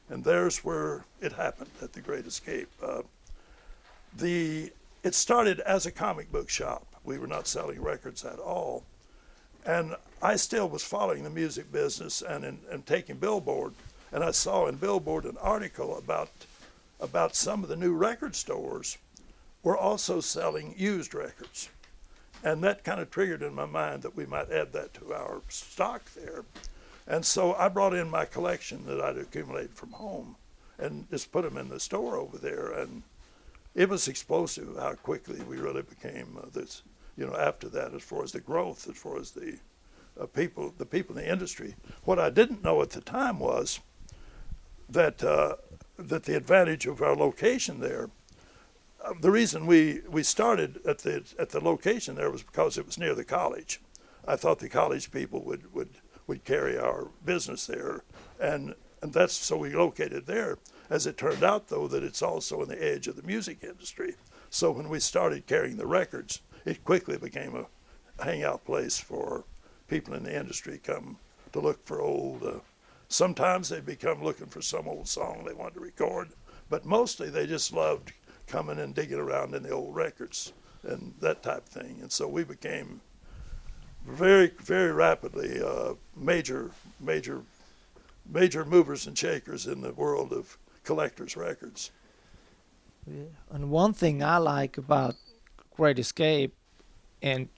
and 0.10 0.24
there's 0.24 0.60
where 0.60 1.06
it 1.20 1.34
happened 1.34 1.72
at 1.82 1.94
the 1.94 2.02
Great 2.02 2.28
Escape. 2.28 2.70
Uh, 2.84 3.02
the 4.16 4.72
it 5.02 5.16
started 5.16 5.62
as 5.62 5.88
a 5.88 5.92
comic 5.92 6.32
book 6.32 6.50
shop. 6.50 6.86
We 7.04 7.18
were 7.18 7.26
not 7.26 7.48
selling 7.48 7.82
records 7.82 8.24
at 8.24 8.38
all, 8.38 8.84
and 9.66 9.96
I 10.22 10.36
still 10.36 10.68
was 10.68 10.84
following 10.84 11.24
the 11.24 11.30
music 11.30 11.72
business 11.72 12.22
and, 12.22 12.44
and, 12.44 12.86
taking 12.86 13.18
Billboard. 13.18 13.74
And 14.12 14.24
I 14.24 14.32
saw 14.32 14.68
in 14.68 14.76
Billboard 14.76 15.26
an 15.26 15.38
article 15.38 15.98
about 15.98 16.30
about 17.00 17.36
some 17.36 17.64
of 17.64 17.70
the 17.70 17.78
new 17.78 17.94
record 17.94 18.36
stores 18.36 18.98
were 19.64 19.78
also 19.78 20.20
selling 20.20 20.76
used 20.78 21.14
records. 21.14 21.70
And 22.44 22.62
that 22.64 22.84
kind 22.84 23.00
of 23.00 23.10
triggered 23.10 23.42
in 23.42 23.54
my 23.54 23.66
mind 23.66 24.04
that 24.04 24.16
we 24.16 24.26
might 24.26 24.52
add 24.52 24.74
that 24.74 24.94
to 24.96 25.14
our 25.14 25.42
stock 25.48 26.12
there. 26.14 26.44
And 27.08 27.26
so 27.26 27.54
I 27.54 27.70
brought 27.70 27.94
in 27.94 28.10
my 28.10 28.26
collection 28.26 28.86
that 28.86 29.00
I'd 29.00 29.18
accumulated 29.18 29.74
from 29.74 29.92
home 29.92 30.36
and 30.78 31.10
just 31.10 31.32
put 31.32 31.44
them 31.44 31.58
in 31.58 31.70
the 31.70 31.80
store 31.80 32.18
over 32.18 32.38
there. 32.38 32.72
And 32.72 33.04
it 33.76 33.90
was 33.90 34.08
explosive 34.08 34.76
how 34.78 34.94
quickly 34.94 35.42
we 35.44 35.58
really 35.58 35.82
became 35.82 36.38
uh, 36.42 36.48
this, 36.54 36.84
you 37.18 37.26
know, 37.26 37.36
after 37.36 37.70
that, 37.70 37.94
as 37.94 38.04
far 38.04 38.24
as 38.24 38.32
the 38.32 38.40
growth, 38.40 38.88
as 38.90 38.98
far 38.98 39.18
as 39.18 39.32
the 39.32 39.58
uh, 40.20 40.26
people, 40.26 40.74
the 40.78 40.86
people 40.86 41.18
in 41.18 41.24
the 41.24 41.32
industry. 41.32 41.76
What 42.04 42.20
I 42.20 42.30
didn't 42.30 42.64
know 42.64 42.82
at 42.82 42.92
the 42.92 43.02
time 43.02 43.40
was 43.40 43.80
that 44.90 45.24
uh, 45.24 45.56
that 45.98 46.24
the 46.24 46.36
advantage 46.36 46.86
of 46.86 47.02
our 47.02 47.16
location 47.16 47.80
there. 47.80 48.10
Uh, 49.04 49.14
the 49.20 49.32
reason 49.32 49.66
we, 49.66 50.02
we 50.10 50.24
started 50.24 50.80
at 50.86 51.00
the 51.00 51.24
at 51.38 51.50
the 51.50 51.64
location 51.64 52.16
there 52.16 52.32
was 52.32 52.44
because 52.44 52.78
it 52.78 52.86
was 52.86 52.98
near 52.98 53.16
the 53.16 53.24
college. 53.24 53.82
I 54.28 54.36
thought 54.36 54.60
the 54.60 54.70
college 54.70 55.12
people 55.12 55.42
would 55.44 55.74
would, 55.74 55.90
would 56.28 56.44
carry 56.44 56.78
our 56.78 57.08
business 57.26 57.66
there, 57.66 58.04
and 58.40 58.76
and 59.02 59.14
that's 59.14 59.34
so 59.34 59.58
we 59.58 59.74
located 59.74 60.26
there. 60.26 60.58
As 60.90 61.06
it 61.06 61.18
turned 61.18 61.44
out, 61.44 61.68
though, 61.68 61.88
that 61.88 62.04
it's 62.04 62.22
also 62.22 62.62
on 62.62 62.68
the 62.68 62.84
edge 62.84 63.08
of 63.08 63.16
the 63.16 63.22
music 63.22 63.64
industry. 63.64 64.16
So 64.50 64.72
when 64.72 64.90
we 64.90 65.00
started 65.00 65.46
carrying 65.46 65.78
the 65.78 65.86
records, 65.86 66.42
it 66.66 66.84
quickly 66.84 67.18
became 67.18 67.56
a 67.56 68.24
hangout 68.24 68.66
place 68.66 68.98
for 68.98 69.44
people 69.90 70.14
in 70.14 70.24
the 70.24 70.38
industry 70.38 70.80
come 70.82 71.18
to 71.52 71.60
look 71.60 71.86
for 71.86 72.02
old. 72.02 72.44
Uh, 72.44 72.60
sometimes 73.08 73.70
they 73.70 73.82
become 73.82 74.24
looking 74.24 74.48
for 74.48 74.62
some 74.62 74.88
old 74.88 75.08
song 75.08 75.44
they 75.46 75.54
want 75.54 75.74
to 75.74 75.80
record, 75.80 76.30
but 76.70 76.86
mostly 76.86 77.30
they 77.30 77.48
just 77.48 77.74
loved 77.74 78.14
coming 78.48 78.80
and 78.80 78.96
digging 78.96 79.20
around 79.20 79.54
in 79.54 79.64
the 79.64 79.72
old 79.72 79.96
records 79.96 80.54
and 80.84 81.14
that 81.20 81.44
type 81.44 81.66
of 81.66 81.66
thing. 81.66 82.00
And 82.02 82.12
so 82.12 82.28
we 82.28 82.44
became 82.44 83.02
very, 84.06 84.52
very 84.62 84.92
rapidly 84.92 85.62
uh, 85.62 85.94
major, 86.16 86.72
major, 87.00 87.42
major 88.32 88.66
movers 88.66 89.08
and 89.08 89.18
shakers 89.18 89.68
in 89.68 89.82
the 89.82 89.94
world 89.94 90.32
of 90.32 90.58
collectors' 90.84 91.36
records. 91.36 91.92
And 93.52 93.72
one 93.72 93.94
thing 93.94 94.24
I 94.24 94.38
like 94.38 94.78
about 94.78 95.16
Great 95.76 95.98
Escape, 95.98 96.54
and 97.22 97.50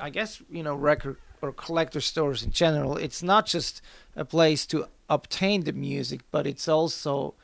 I 0.00 0.10
guess 0.10 0.42
you 0.50 0.62
know 0.62 0.74
record 0.74 1.16
or 1.46 1.52
collector 1.52 2.00
stores 2.00 2.42
in 2.42 2.50
general, 2.50 2.96
it's 2.96 3.22
not 3.22 3.46
just 3.46 3.80
a 4.14 4.24
place 4.24 4.66
to 4.66 4.86
obtain 5.08 5.64
the 5.64 5.72
music, 5.72 6.20
but 6.30 6.46
it's 6.46 6.68
also 6.68 7.34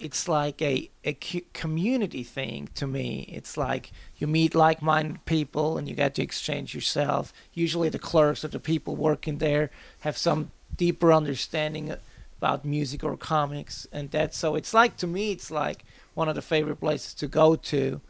it's 0.00 0.28
like 0.28 0.62
a, 0.62 0.88
a 1.04 1.14
community 1.52 2.22
thing 2.22 2.68
to 2.74 2.86
me. 2.86 3.28
It's 3.32 3.56
like 3.56 3.90
you 4.16 4.26
meet 4.26 4.54
like 4.54 4.80
minded 4.80 5.24
people 5.24 5.76
and 5.76 5.88
you 5.88 5.94
get 5.94 6.14
to 6.16 6.22
exchange 6.22 6.74
yourself. 6.74 7.32
Usually, 7.52 7.88
the 7.88 7.98
clerks 7.98 8.44
or 8.44 8.48
the 8.48 8.60
people 8.60 8.94
working 8.94 9.38
there 9.38 9.70
have 10.00 10.16
some 10.16 10.52
deeper 10.76 11.12
understanding 11.12 11.94
about 12.38 12.64
music 12.64 13.02
or 13.02 13.16
comics, 13.16 13.86
and 13.92 14.10
that's 14.10 14.38
so 14.38 14.54
it's 14.54 14.72
like 14.72 14.96
to 14.98 15.06
me, 15.06 15.32
it's 15.32 15.50
like 15.50 15.84
one 16.14 16.28
of 16.28 16.34
the 16.34 16.42
favorite 16.42 16.76
places 16.76 17.14
to 17.14 17.26
go 17.26 17.56
to 17.56 18.00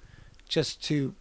just 0.49 0.83
to 0.85 1.15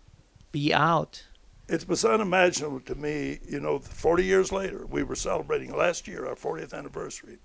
be 0.52 0.74
out. 0.74 1.24
It 1.68 1.88
was 1.88 2.06
unimaginable 2.06 2.80
to 2.82 2.96
me, 2.96 3.40
you 3.48 3.60
know, 3.60 3.80
40 3.80 4.24
years 4.24 4.52
later, 4.52 4.86
we 4.86 5.04
were 5.04 5.16
celebrating 5.16 5.76
last 5.76 6.08
year 6.08 6.26
our 6.26 6.36
40th 6.36 6.74
anniversary 6.74 7.40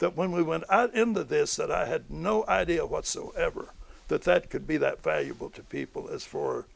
that 0.00 0.16
when 0.16 0.32
we 0.32 0.42
went 0.42 0.64
out 0.68 0.92
into 0.94 1.22
this 1.22 1.56
that 1.56 1.70
I 1.70 1.86
had 1.86 2.10
no 2.10 2.44
idea 2.48 2.84
whatsoever 2.84 3.68
that 4.08 4.22
that 4.22 4.50
could 4.50 4.66
be 4.66 4.76
that 4.78 5.02
valuable 5.02 5.50
to 5.50 5.62
people 5.62 6.08
as 6.08 6.24
for 6.24 6.66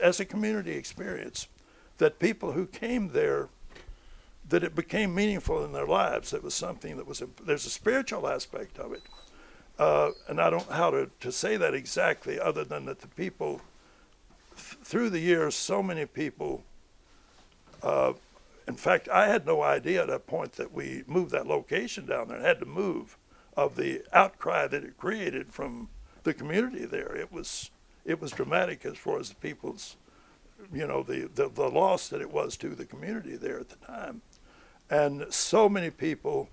as 0.00 0.20
a 0.20 0.24
community 0.24 0.72
experience 0.72 1.48
that 1.98 2.18
people 2.18 2.52
who 2.52 2.66
came 2.66 3.10
there 3.10 3.48
that 4.48 4.62
it 4.62 4.74
became 4.74 5.14
meaningful 5.14 5.64
in 5.64 5.72
their 5.72 5.86
lives. 5.86 6.32
It 6.32 6.44
was 6.44 6.54
something 6.54 6.96
that 6.96 7.06
was 7.06 7.22
a, 7.22 7.28
there's 7.44 7.66
a 7.66 7.70
spiritual 7.70 8.28
aspect 8.28 8.78
of 8.78 8.92
it. 8.92 9.02
Uh, 9.78 10.10
and 10.28 10.40
I 10.40 10.50
don't 10.50 10.68
know 10.68 10.76
how 10.76 10.90
to, 10.90 11.10
to 11.20 11.32
say 11.32 11.56
that 11.56 11.74
exactly 11.74 12.38
other 12.38 12.62
than 12.62 12.84
that 12.84 13.00
the 13.00 13.08
people 13.08 13.62
through 14.84 15.10
the 15.10 15.20
years 15.20 15.54
so 15.54 15.82
many 15.82 16.06
people 16.06 16.64
uh, 17.82 18.14
in 18.66 18.76
fact, 18.76 19.08
I 19.08 19.28
had 19.28 19.46
no 19.46 19.62
idea 19.62 20.02
at 20.02 20.08
that 20.08 20.26
point 20.26 20.52
that 20.52 20.72
we 20.72 21.04
moved 21.06 21.32
that 21.32 21.46
location 21.46 22.06
down 22.06 22.28
there. 22.28 22.38
It 22.38 22.44
had 22.44 22.60
to 22.60 22.66
move 22.66 23.18
of 23.56 23.76
the 23.76 24.02
outcry 24.12 24.66
that 24.66 24.82
it 24.82 24.96
created 24.96 25.52
from 25.52 25.88
the 26.22 26.32
community 26.32 26.86
there. 26.86 27.14
It 27.14 27.30
was 27.30 27.70
it 28.04 28.20
was 28.20 28.32
dramatic 28.32 28.84
as 28.84 28.96
far 28.98 29.18
as 29.18 29.30
the 29.30 29.34
people's, 29.36 29.96
you 30.72 30.86
know, 30.86 31.02
the, 31.02 31.30
the, 31.34 31.48
the 31.48 31.68
loss 31.70 32.08
that 32.08 32.20
it 32.20 32.30
was 32.30 32.54
to 32.58 32.74
the 32.74 32.84
community 32.84 33.34
there 33.34 33.58
at 33.58 33.70
the 33.70 33.86
time. 33.86 34.20
And 34.90 35.24
so 35.30 35.70
many 35.70 35.88
people, 35.88 36.50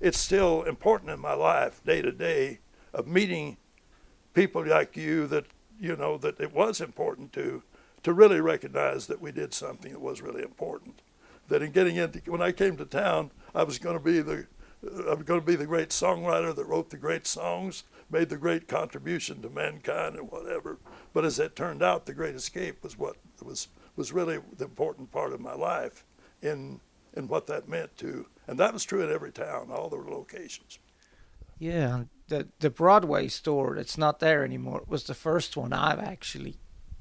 it's 0.00 0.20
still 0.20 0.62
important 0.62 1.10
in 1.10 1.18
my 1.18 1.34
life, 1.34 1.82
day 1.84 2.00
to 2.00 2.12
day, 2.12 2.60
of 2.92 3.08
meeting 3.08 3.56
people 4.34 4.64
like 4.64 4.96
you 4.96 5.26
that, 5.26 5.46
you 5.80 5.96
know, 5.96 6.16
that 6.18 6.40
it 6.40 6.52
was 6.52 6.80
important 6.80 7.32
to, 7.34 7.62
to 8.02 8.12
really 8.12 8.40
recognize 8.40 9.06
that 9.06 9.20
we 9.20 9.32
did 9.32 9.54
something 9.54 9.92
that 9.92 10.00
was 10.00 10.22
really 10.22 10.42
important 10.42 11.00
that 11.48 11.62
in 11.62 11.72
getting 11.72 11.96
into 11.96 12.18
when 12.30 12.42
I 12.42 12.52
came 12.52 12.76
to 12.76 12.84
town, 12.84 13.30
I 13.54 13.64
was 13.64 13.78
going 13.78 13.96
to 13.96 14.02
be 14.02 14.20
the 14.20 14.46
I 15.08 15.14
was 15.14 15.24
going 15.24 15.40
to 15.40 15.46
be 15.46 15.56
the 15.56 15.66
great 15.66 15.88
songwriter 15.88 16.54
that 16.54 16.66
wrote 16.66 16.90
the 16.90 16.98
great 16.98 17.26
songs, 17.26 17.84
made 18.10 18.28
the 18.28 18.36
great 18.36 18.68
contribution 18.68 19.40
to 19.40 19.48
mankind 19.48 20.14
and 20.16 20.30
whatever. 20.30 20.78
But 21.14 21.24
as 21.24 21.38
it 21.38 21.56
turned 21.56 21.82
out, 21.82 22.04
the 22.04 22.12
Great 22.12 22.34
Escape 22.34 22.82
was 22.82 22.98
what 22.98 23.16
was 23.42 23.68
was 23.96 24.12
really 24.12 24.40
the 24.56 24.64
important 24.64 25.10
part 25.12 25.32
of 25.32 25.40
my 25.40 25.54
life 25.54 26.04
in 26.42 26.80
in 27.14 27.28
what 27.28 27.46
that 27.46 27.68
meant 27.68 27.96
to, 27.98 28.26
and 28.46 28.58
that 28.58 28.72
was 28.72 28.84
true 28.84 29.02
in 29.02 29.12
every 29.12 29.32
town, 29.32 29.70
all 29.70 29.88
the 29.88 29.96
locations. 29.96 30.78
Yeah, 31.58 32.04
the 32.28 32.48
the 32.60 32.70
Broadway 32.70 33.28
store 33.28 33.74
that's 33.76 33.98
not 33.98 34.20
there 34.20 34.44
anymore 34.44 34.82
was 34.86 35.04
the 35.04 35.14
first 35.14 35.56
one 35.56 35.72
I've 35.72 36.00
actually 36.00 36.56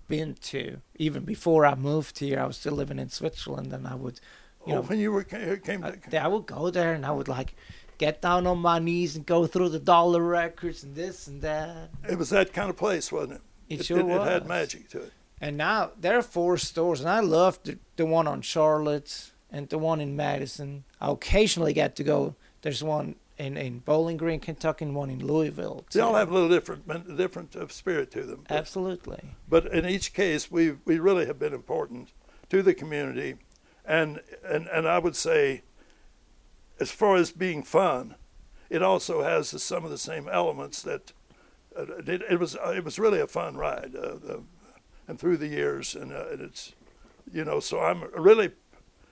been 0.07 0.35
to. 0.35 0.81
Even 0.95 1.23
before 1.23 1.65
I 1.65 1.75
moved 1.75 2.19
here, 2.19 2.39
I 2.39 2.45
was 2.45 2.57
still 2.57 2.73
living 2.73 2.99
in 2.99 3.09
Switzerland, 3.09 3.71
and 3.73 3.87
I 3.87 3.95
would, 3.95 4.19
you 4.65 4.73
oh, 4.73 4.75
know, 4.75 4.81
when 4.81 4.99
you 4.99 5.11
were 5.11 5.21
uh, 5.21 5.55
came, 5.63 5.81
to, 5.81 6.19
I, 6.19 6.25
I 6.25 6.27
would 6.27 6.45
go 6.45 6.69
there 6.69 6.93
and 6.93 7.05
I 7.05 7.11
would 7.11 7.27
like 7.27 7.55
get 7.97 8.21
down 8.21 8.47
on 8.47 8.59
my 8.59 8.79
knees 8.79 9.15
and 9.15 9.25
go 9.25 9.47
through 9.47 9.69
the 9.69 9.79
dollar 9.79 10.21
records 10.21 10.83
and 10.83 10.95
this 10.95 11.27
and 11.27 11.41
that. 11.41 11.89
It 12.09 12.17
was 12.17 12.29
that 12.31 12.53
kind 12.53 12.69
of 12.69 12.77
place, 12.77 13.11
wasn't 13.11 13.33
it? 13.33 13.41
It, 13.69 13.79
it 13.79 13.85
sure 13.85 13.99
it, 13.99 14.05
was. 14.05 14.27
It 14.27 14.31
had 14.31 14.47
magic 14.47 14.89
to 14.89 15.03
it. 15.03 15.13
And 15.39 15.57
now 15.57 15.91
there 15.99 16.17
are 16.17 16.23
four 16.23 16.57
stores, 16.57 17.01
and 17.01 17.09
I 17.09 17.19
love 17.19 17.59
the, 17.63 17.77
the 17.95 18.05
one 18.05 18.27
on 18.27 18.41
Charlotte 18.41 19.31
and 19.51 19.69
the 19.69 19.77
one 19.77 19.99
in 19.99 20.15
Madison. 20.15 20.83
I 21.01 21.11
occasionally 21.11 21.73
get 21.73 21.95
to 21.97 22.03
go. 22.03 22.35
There's 22.61 22.83
one 22.83 23.15
in, 23.37 23.57
in 23.57 23.79
Bowling 23.79 24.17
Green, 24.17 24.39
Kentucky, 24.39 24.85
and 24.85 24.95
one 24.95 25.09
in 25.09 25.25
Louisville. 25.25 25.85
Too. 25.89 25.99
They 25.99 26.03
all 26.03 26.15
have 26.15 26.29
a 26.29 26.33
little 26.33 26.49
different 26.49 27.17
different 27.17 27.55
uh, 27.55 27.67
spirit 27.67 28.11
to 28.11 28.23
them. 28.23 28.45
But, 28.47 28.57
Absolutely. 28.57 29.21
But 29.49 29.65
in 29.67 29.85
each 29.85 30.13
case, 30.13 30.51
we 30.51 30.73
we 30.85 30.99
really 30.99 31.25
have 31.25 31.39
been 31.39 31.53
important 31.53 32.09
to 32.49 32.61
the 32.61 32.73
community, 32.73 33.35
and 33.85 34.21
and 34.43 34.67
and 34.67 34.87
I 34.87 34.99
would 34.99 35.15
say, 35.15 35.63
as 36.79 36.91
far 36.91 37.15
as 37.15 37.31
being 37.31 37.63
fun, 37.63 38.15
it 38.69 38.83
also 38.83 39.23
has 39.23 39.49
some 39.61 39.83
of 39.83 39.91
the 39.91 39.97
same 39.97 40.27
elements 40.29 40.81
that. 40.83 41.13
Uh, 41.75 41.85
it, 42.05 42.21
it, 42.29 42.39
was 42.39 42.55
uh, 42.55 42.69
it 42.69 42.83
was 42.83 42.99
really 42.99 43.19
a 43.19 43.25
fun 43.25 43.57
ride, 43.57 43.95
uh, 43.95 44.37
and 45.07 45.19
through 45.19 45.37
the 45.37 45.47
years, 45.47 45.95
and, 45.95 46.11
uh, 46.13 46.25
and 46.31 46.39
it's, 46.39 46.73
you 47.31 47.43
know, 47.43 47.59
so 47.59 47.79
I'm 47.79 48.03
really, 48.13 48.51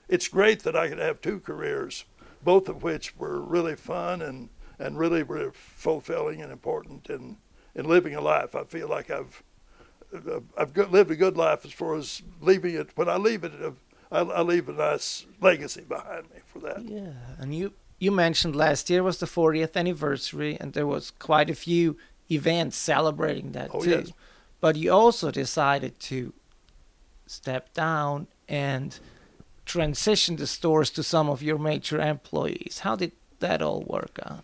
it's 0.08 0.28
great 0.28 0.62
that 0.62 0.76
I 0.76 0.88
could 0.88 1.00
have 1.00 1.22
two 1.22 1.40
careers 1.40 2.06
both 2.44 2.70
of 2.70 2.84
which 2.84 3.16
were 3.18 3.40
really 3.42 3.76
fun 3.76 4.22
and, 4.22 4.50
and 4.80 4.98
really 4.98 5.24
were 5.24 5.52
fulfilling 5.54 6.42
and 6.42 6.52
important 6.52 7.10
in, 7.10 7.38
in 7.76 7.88
living 7.88 8.16
a 8.16 8.22
life. 8.22 8.56
I 8.56 8.64
feel 8.64 8.88
like 8.88 9.10
I've 9.10 9.44
uh, 10.14 10.42
I've 10.58 10.76
lived 10.76 11.10
a 11.10 11.16
good 11.16 11.38
life 11.38 11.66
as 11.66 11.72
far 11.72 11.96
as 11.96 12.22
leaving 12.42 12.76
it. 12.76 12.90
When 12.96 13.08
I 13.08 13.16
leave 13.16 13.44
it, 13.44 13.54
uh, 13.62 13.72
I, 14.12 14.20
I 14.20 14.42
leave 14.42 14.68
a 14.68 14.74
nice 14.74 15.26
legacy 15.40 15.82
behind 15.82 16.30
me 16.32 16.42
for 16.46 16.60
that. 16.60 16.84
Yeah, 16.84 17.14
and 17.40 17.56
you 17.56 17.74
you 18.00 18.12
mentioned 18.12 18.56
last 18.56 18.90
year 18.90 19.04
was 19.04 19.20
the 19.20 19.26
40th 19.26 19.76
anniversary, 19.76 20.58
and 20.60 20.74
there 20.74 20.88
was 20.88 21.12
quite 21.12 21.50
a 21.50 21.56
few 21.56 21.98
events 22.30 22.76
celebrating 22.76 23.52
that 23.52 23.70
oh, 23.74 23.82
too. 23.82 23.90
Yes. 23.90 24.12
But 24.60 24.76
you 24.76 24.92
also 24.92 25.32
decided 25.32 26.00
to 26.02 26.34
step 27.26 27.74
down 27.74 28.28
and 28.48 29.00
transition 29.72 30.36
the 30.36 30.46
stores 30.46 30.90
to 30.90 31.02
some 31.02 31.30
of 31.30 31.42
your 31.42 31.58
major 31.58 32.02
employees. 32.02 32.80
How 32.80 32.98
did 32.98 33.14
that 33.40 33.62
all 33.62 33.82
work 33.88 34.20
out? 34.26 34.44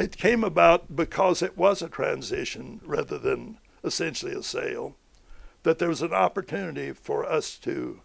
It 0.00 0.16
came 0.16 0.42
about 0.42 0.96
because 0.96 1.42
it 1.42 1.56
was 1.56 1.80
a 1.80 1.88
transition 1.88 2.80
rather 2.84 3.18
than 3.18 3.58
essentially 3.84 4.32
a 4.32 4.42
sale, 4.42 4.96
that 5.62 5.78
there 5.78 5.88
was 5.88 6.02
an 6.02 6.12
opportunity 6.12 6.92
for 6.92 7.24
us 7.24 7.56
to, 7.58 8.00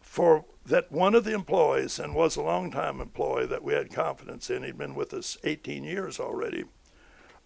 for 0.00 0.44
that 0.64 0.92
one 0.92 1.16
of 1.16 1.24
the 1.24 1.34
employees, 1.34 1.98
and 1.98 2.14
was 2.14 2.36
a 2.36 2.42
long-time 2.42 3.00
employee 3.00 3.46
that 3.46 3.64
we 3.64 3.72
had 3.72 3.92
confidence 3.92 4.48
in, 4.50 4.62
he'd 4.62 4.78
been 4.78 4.94
with 4.94 5.12
us 5.12 5.36
18 5.42 5.82
years 5.82 6.20
already, 6.20 6.64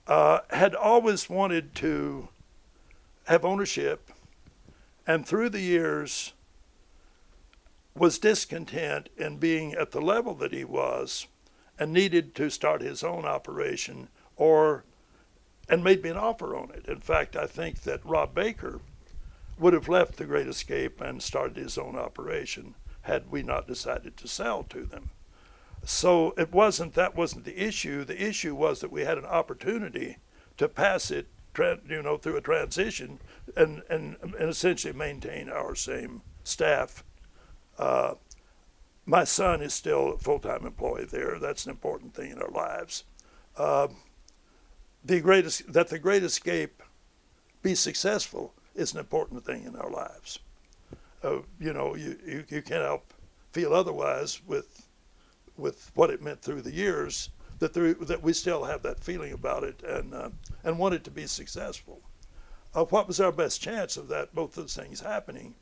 uh, 0.07 0.41
had 0.51 0.75
always 0.75 1.31
wanted 1.31 1.75
to 1.77 2.29
have 3.25 3.47
ownership, 3.47 4.11
and 5.07 5.27
through 5.27 5.49
the 5.49 5.61
years, 5.61 6.35
was 7.95 8.19
discontent 8.19 9.09
in 9.17 9.37
being 9.37 9.75
at 9.75 9.91
the 9.91 10.01
level 10.01 10.35
that 10.35 10.53
he 10.53 10.65
was 10.65 11.27
and 11.79 11.93
needed 11.93 12.35
to 12.35 12.51
start 12.51 12.81
his 12.81 13.03
own 13.03 13.25
operation 13.25 14.09
or 14.37 14.85
and 15.69 15.85
made 15.85 16.03
me 16.03 16.11
an 16.11 16.17
offer 16.17 16.57
on 16.57 16.71
it. 16.71 16.87
In 16.87 17.01
fact, 17.01 17.37
I 17.37 17.47
think 17.47 17.83
that 17.83 18.05
Rob 18.05 18.35
Baker 18.35 18.81
would 19.59 19.73
have 19.73 19.89
left 19.89 20.17
the 20.17 20.25
Great 20.25 20.49
Escape 20.49 21.01
and 21.01 21.23
started 21.23 21.57
his 21.57 21.79
own 21.79 21.97
operation 21.97 22.75
had 23.03 23.31
we 23.31 23.43
not 23.43 23.67
decided 23.67 24.17
to 24.17 24.29
sell 24.29 24.63
to 24.65 24.85
them. 24.85 25.11
so 25.85 26.33
it 26.39 26.53
wasn't 26.53 26.95
that 26.95 27.17
wasn't 27.17 27.45
the 27.45 27.61
issue. 27.61 28.05
The 28.05 28.23
issue 28.23 28.55
was 28.55 28.81
that 28.81 28.93
we 28.93 29.03
had 29.03 29.19
an 29.19 29.25
opportunity 29.25 30.19
to 30.57 30.69
pass 30.69 31.11
it, 31.11 31.27
you 31.89 32.03
know, 32.03 32.17
through 32.17 32.37
a 32.37 32.41
transition 32.41 33.19
and, 33.57 33.83
and, 33.91 34.17
and 34.23 34.35
essentially 34.49 34.93
maintain 34.93 35.49
our 35.49 35.75
same 35.75 36.23
staff. 36.45 37.03
Uh, 37.83 38.15
my 39.07 39.25
son 39.25 39.61
is 39.61 39.75
still 39.75 40.13
a 40.13 40.19
full-time 40.19 40.65
employee 40.65 41.05
there. 41.05 41.41
That's 41.41 41.65
an 41.65 41.73
important 41.73 42.15
thing 42.15 42.31
in 42.31 42.41
our 42.41 42.51
lives. 42.51 43.03
Uh, 43.57 43.89
the 45.05 45.21
greatest 45.21 45.73
that 45.73 45.89
the 45.89 45.99
Great 45.99 46.23
Escape 46.23 46.81
be 47.61 47.75
successful 47.75 48.55
is 48.77 48.93
an 48.93 49.01
important 49.01 49.45
thing 49.45 49.65
in 49.65 49.75
our 49.75 49.91
lives. 49.91 50.39
Uh, 51.25 51.39
you 51.59 51.73
know, 51.73 51.97
you, 51.97 52.17
you, 52.25 52.45
you 52.49 52.63
can't 52.63 52.85
help 52.85 53.13
feel 53.51 53.75
otherwise 53.75 54.41
with 54.47 54.87
with 55.57 55.91
what 55.95 56.11
it 56.11 56.23
meant 56.23 56.41
through 56.41 56.63
the 56.63 56.73
years 56.73 57.31
that 57.59 57.75
there, 57.75 57.95
that 57.95 58.23
we 58.23 58.33
still 58.33 58.65
have 58.65 58.83
that 58.83 59.03
feeling 59.03 59.33
about 59.33 59.65
it 59.65 59.83
and 59.83 60.15
uh, 60.15 60.31
and 60.63 60.79
want 60.79 60.95
it 60.95 61.03
to 61.03 61.11
be 61.11 61.27
successful. 61.27 62.01
Uh, 62.75 62.85
what 62.85 63.09
was 63.09 63.21
our 63.21 63.33
best 63.33 63.61
chance 63.61 63.97
of 63.97 64.07
that? 64.07 64.33
Both 64.33 64.57
of 64.57 64.63
those 64.63 64.77
things 64.77 65.01
happening, 65.01 65.57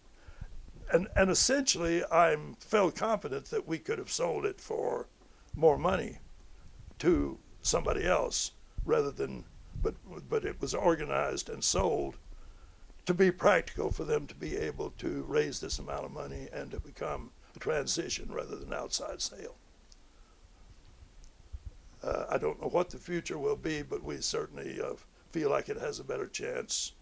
and 0.92 1.08
and 1.16 1.30
essentially, 1.30 2.04
I 2.04 2.36
felt 2.60 2.96
confident 2.96 3.46
that 3.46 3.66
we 3.66 3.78
could 3.78 3.98
have 3.98 4.10
sold 4.10 4.44
it 4.44 4.60
for 4.60 5.06
more 5.54 5.78
money 5.78 6.18
to 6.98 7.38
somebody 7.62 8.04
else 8.04 8.52
rather 8.84 9.10
than, 9.10 9.44
but 9.82 9.94
but 10.28 10.44
it 10.44 10.60
was 10.60 10.74
organized 10.74 11.48
and 11.48 11.62
sold 11.62 12.16
to 13.06 13.14
be 13.14 13.30
practical 13.30 13.90
for 13.90 14.04
them 14.04 14.26
to 14.26 14.34
be 14.34 14.56
able 14.56 14.90
to 14.90 15.24
raise 15.26 15.60
this 15.60 15.78
amount 15.78 16.04
of 16.04 16.12
money 16.12 16.48
and 16.52 16.70
to 16.70 16.80
become 16.80 17.30
a 17.56 17.58
transition 17.58 18.32
rather 18.32 18.56
than 18.56 18.72
outside 18.72 19.20
sale. 19.20 19.56
Uh, 22.02 22.24
I 22.30 22.38
don't 22.38 22.60
know 22.60 22.68
what 22.68 22.90
the 22.90 22.98
future 22.98 23.38
will 23.38 23.56
be, 23.56 23.82
but 23.82 24.02
we 24.02 24.20
certainly 24.20 24.80
uh, 24.80 24.94
feel 25.32 25.50
like 25.50 25.68
it 25.68 25.78
has 25.78 25.98
a 25.98 26.04
better 26.04 26.26
chance 26.26 26.92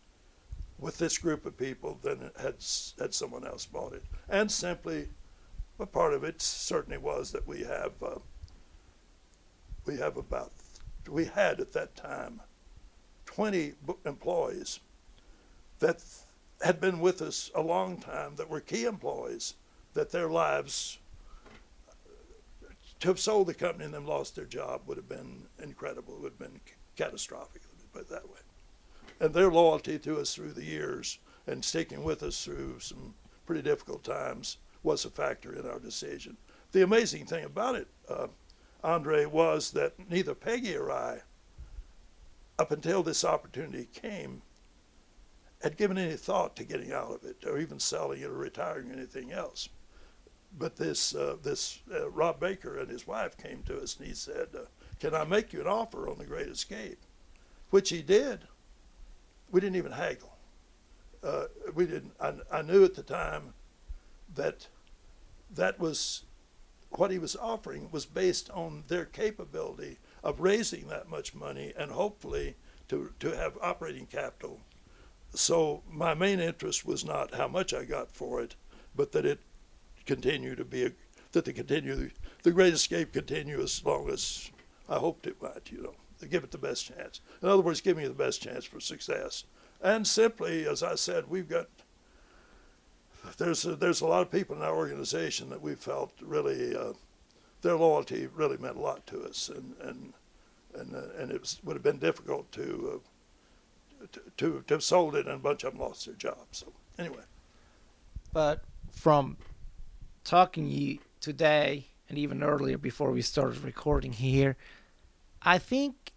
with 0.79 0.99
this 0.99 1.19
group 1.19 1.45
of 1.45 1.57
people 1.57 1.99
than 2.03 2.31
had 2.41 2.55
had 2.99 3.15
someone 3.15 3.47
else 3.47 3.67
bought 3.67 3.93
it. 3.93 4.05
And 4.29 4.51
simply, 4.51 5.09
a 5.81 5.87
part 5.87 6.15
of 6.15 6.25
it 6.25 6.41
certainly 6.41 6.99
was 6.99 7.33
that 7.33 7.47
we 7.47 7.65
have 7.65 7.93
uh, 8.03 8.19
we 9.87 9.97
have 9.99 10.17
about 10.17 10.53
we 11.09 11.25
had 11.25 11.61
at 11.61 11.73
that 11.73 11.97
time 11.97 12.41
20 13.27 13.75
employees 14.05 14.81
that 15.79 16.03
had 16.63 16.81
been 16.81 17.01
with 17.01 17.23
us 17.23 17.51
a 17.55 17.63
long 17.63 17.97
time 17.97 18.35
that 18.37 18.51
were 18.51 18.61
key 18.61 18.85
employees 18.85 19.55
that 19.95 20.11
their 20.11 20.29
lives 20.29 20.99
to 23.01 23.09
have 23.09 23.21
sold 23.21 23.47
the 23.47 23.55
company 23.55 23.85
and 23.85 23.95
then 23.95 24.07
lost 24.07 24.35
their 24.35 24.45
job 24.45 24.83
would 24.87 24.97
have 24.97 25.09
been 25.09 25.45
incredible. 25.63 26.15
It 26.15 26.21
would 26.23 26.33
have 26.33 26.39
been 26.39 26.61
catastrophic, 26.97 27.63
let 27.69 27.79
me 27.79 27.85
put 27.93 28.03
it 28.03 28.09
that 28.11 28.29
way. 28.29 28.41
And 29.21 29.35
their 29.35 29.51
loyalty 29.51 29.99
to 30.01 30.21
us 30.21 30.35
through 30.35 30.53
the 30.53 30.65
years 30.65 31.19
and 31.47 31.65
sticking 31.65 32.05
with 32.05 32.23
us 32.23 32.45
through 32.45 32.81
some 32.81 33.15
pretty 33.47 33.63
difficult 33.63 34.05
times 34.05 34.59
was 34.83 35.05
a 35.05 35.11
factor 35.11 35.53
in 35.53 35.67
our 35.67 35.79
decision. 35.79 36.37
The 36.73 36.83
amazing 36.83 37.27
thing 37.27 37.45
about 37.45 37.75
it, 37.75 37.89
uh, 38.09 38.29
Andre, 38.85 39.25
was 39.25 39.73
that 39.73 39.95
neither 40.09 40.35
Peggy 40.35 40.77
or 40.77 40.93
I, 40.93 41.23
up 42.59 42.71
until 42.71 43.03
this 43.03 43.25
opportunity 43.25 43.89
came, 43.93 44.43
had 45.63 45.77
given 45.77 45.99
any 45.99 46.15
thought 46.15 46.55
to 46.57 46.65
getting 46.65 46.93
out 46.93 47.11
of 47.11 47.25
it 47.25 47.45
or 47.45 47.59
even 47.59 47.81
selling 47.81 48.21
it 48.21 48.27
or 48.27 48.35
retiring 48.35 48.91
or 48.91 48.95
anything 48.95 49.33
else 49.33 49.69
but 50.57 50.77
this 50.77 51.15
uh, 51.15 51.37
this 51.43 51.81
uh, 51.93 52.09
Rob 52.11 52.41
Baker 52.41 52.79
and 52.79 52.91
his 52.91 53.07
wife 53.07 53.37
came 53.37 53.63
to 53.65 53.81
us 53.81 53.97
and 53.97 54.07
he 54.07 54.15
said, 54.15 54.49
uh, 54.55 54.67
"Can 55.01 55.15
I 55.15 55.25
make 55.25 55.53
you 55.53 55.61
an 55.61 55.67
offer 55.67 56.09
on 56.09 56.19
the 56.19 56.25
Great 56.25 56.49
Escape?" 56.49 57.01
Which 57.71 57.91
he 57.91 58.03
did. 58.03 58.41
We 59.51 59.61
didn't 59.61 59.77
even 59.77 59.93
haggle. 59.93 60.37
Uh, 61.23 61.45
we 61.75 61.87
didn't. 61.87 62.13
I, 62.21 62.35
I 62.51 62.63
knew 62.63 62.85
at 62.85 62.95
the 62.95 63.03
time 63.03 63.55
that 64.35 64.69
that 65.55 65.81
was 65.81 66.25
what 66.91 67.11
he 67.11 67.19
was 67.19 67.37
offering 67.37 67.89
was 67.91 68.07
based 68.07 68.51
on 68.51 68.85
their 68.89 69.05
capability 69.05 69.99
of 70.23 70.41
raising 70.41 70.89
that 70.89 71.09
much 71.09 71.35
money 71.35 71.73
and 71.77 71.91
hopefully 71.91 72.57
to 72.89 73.13
to 73.21 73.37
have 73.37 73.59
operating 73.61 74.07
capital. 74.07 74.61
So 75.35 75.83
my 75.91 76.15
main 76.15 76.41
interest 76.41 76.87
was 76.87 77.05
not 77.05 77.35
how 77.35 77.49
much 77.49 77.75
I 77.75 77.85
got 77.85 78.11
for 78.11 78.41
it, 78.41 78.55
but 78.95 79.13
that 79.13 79.27
it 79.27 79.41
continue 80.07 80.55
to 80.55 80.65
be 80.65 80.87
a, 80.87 80.93
that 81.33 81.45
the 81.45 81.53
continue 81.53 82.11
the 82.43 82.53
Great 82.53 82.73
Escape 82.73 83.13
continue 83.13 83.61
as 83.61 83.85
long 83.85 84.09
as 84.09 84.51
I 84.89 84.97
hoped 84.97 85.27
it 85.27 85.41
might. 85.43 85.71
You 85.71 85.83
know, 85.83 85.95
to 86.19 86.27
give 86.27 86.45
it 86.45 86.51
the 86.51 86.59
best 86.59 86.87
chance. 86.87 87.21
In 87.43 87.49
other 87.49 87.63
words, 87.63 87.81
give 87.81 87.97
me 87.97 88.07
the 88.07 88.15
best 88.15 88.43
chance 88.43 88.65
for 88.65 88.81
success. 88.81 89.45
And 89.81 90.07
simply, 90.07 90.67
as 90.67 90.83
I 90.83 90.97
said, 90.97 91.29
we've 91.29 91.49
got 91.49 91.69
there's 93.37 93.65
a, 93.65 93.77
there's 93.77 94.01
a 94.01 94.07
lot 94.07 94.23
of 94.23 94.31
people 94.31 94.57
in 94.57 94.63
our 94.63 94.77
organization 94.77 95.51
that 95.51 95.63
we 95.63 95.75
felt 95.75 96.13
really 96.21 96.75
uh, 96.75 96.93
their 97.63 97.77
loyalty 97.77 98.29
really 98.35 98.57
meant 98.57 98.77
a 98.77 98.81
lot 98.81 99.07
to 99.09 99.23
us, 99.23 99.49
and 99.49 99.75
and 99.81 100.13
and 100.75 100.95
uh, 100.95 101.03
and 101.19 101.31
it 101.31 101.41
was, 101.41 101.61
would 101.65 101.77
have 101.77 101.83
been 101.83 101.99
difficult 101.99 102.51
to, 102.53 103.03
uh, 104.03 104.07
to 104.13 104.21
to 104.37 104.65
to 104.67 104.75
have 104.75 104.83
sold 104.83 105.15
it, 105.15 105.27
and 105.27 105.37
a 105.37 105.39
bunch 105.39 105.65
of 105.65 105.73
them 105.73 105.83
lost 105.83 106.07
their 106.07 106.15
jobs. 106.15 106.59
So 106.59 106.73
anyway, 106.99 107.25
but 108.33 108.63
from 108.93 109.37
talking 110.25 110.69
you 110.69 110.99
today 111.21 111.87
and 112.09 112.19
even 112.19 112.43
earlier 112.43 112.79
before 112.79 113.11
we 113.11 113.23
started 113.23 113.63
recording 113.63 114.13
here, 114.13 114.57
I 115.43 115.59
think 115.59 116.13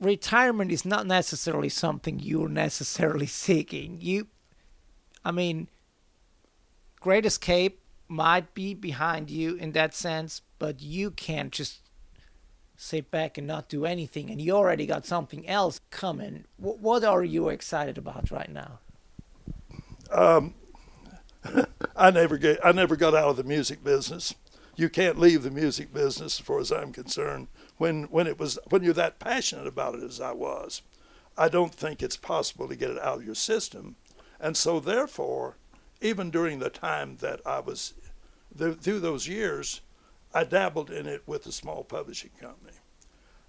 retirement 0.00 0.72
is 0.72 0.84
not 0.84 1.06
necessarily 1.06 1.68
something 1.68 2.18
you're 2.18 2.48
necessarily 2.48 3.26
seeking. 3.46 3.98
You, 4.00 4.26
I 5.24 5.30
mean, 5.30 5.68
Great 7.00 7.26
Escape 7.26 7.80
might 8.08 8.54
be 8.54 8.74
behind 8.74 9.30
you 9.30 9.54
in 9.54 9.72
that 9.72 9.94
sense, 9.94 10.42
but 10.58 10.82
you 10.82 11.10
can't 11.10 11.52
just 11.52 11.80
sit 12.76 13.10
back 13.10 13.36
and 13.36 13.46
not 13.46 13.68
do 13.68 13.84
anything, 13.84 14.30
and 14.30 14.40
you 14.40 14.52
already 14.52 14.86
got 14.86 15.04
something 15.04 15.46
else 15.46 15.80
coming. 15.90 16.44
what 16.56 17.04
are 17.04 17.22
you 17.22 17.48
excited 17.50 17.98
about 17.98 18.30
right 18.30 18.50
now? 18.50 18.78
Um, 20.10 20.54
I 21.96 22.10
never 22.10 22.38
get, 22.38 22.58
I 22.64 22.72
never 22.72 22.96
got 22.96 23.14
out 23.14 23.28
of 23.28 23.36
the 23.36 23.44
music 23.44 23.84
business. 23.84 24.34
You 24.76 24.88
can't 24.88 25.18
leave 25.18 25.42
the 25.42 25.50
music 25.50 25.92
business, 25.92 26.40
as 26.40 26.46
far 26.46 26.58
as 26.58 26.72
I'm 26.72 26.92
concerned. 26.92 27.48
When 27.80 28.02
when 28.10 28.26
it 28.26 28.38
was 28.38 28.58
when 28.68 28.82
you're 28.82 28.92
that 28.92 29.18
passionate 29.18 29.66
about 29.66 29.94
it 29.94 30.02
as 30.02 30.20
I 30.20 30.32
was, 30.32 30.82
I 31.38 31.48
don't 31.48 31.74
think 31.74 32.02
it's 32.02 32.18
possible 32.18 32.68
to 32.68 32.76
get 32.76 32.90
it 32.90 32.98
out 32.98 33.20
of 33.20 33.24
your 33.24 33.34
system. 33.34 33.96
And 34.38 34.54
so, 34.54 34.80
therefore, 34.80 35.56
even 36.02 36.30
during 36.30 36.58
the 36.58 36.68
time 36.68 37.16
that 37.20 37.40
I 37.46 37.60
was 37.60 37.94
through 38.54 39.00
those 39.00 39.26
years, 39.26 39.80
I 40.34 40.44
dabbled 40.44 40.90
in 40.90 41.06
it 41.06 41.22
with 41.24 41.46
a 41.46 41.52
small 41.52 41.82
publishing 41.82 42.32
company. 42.38 42.76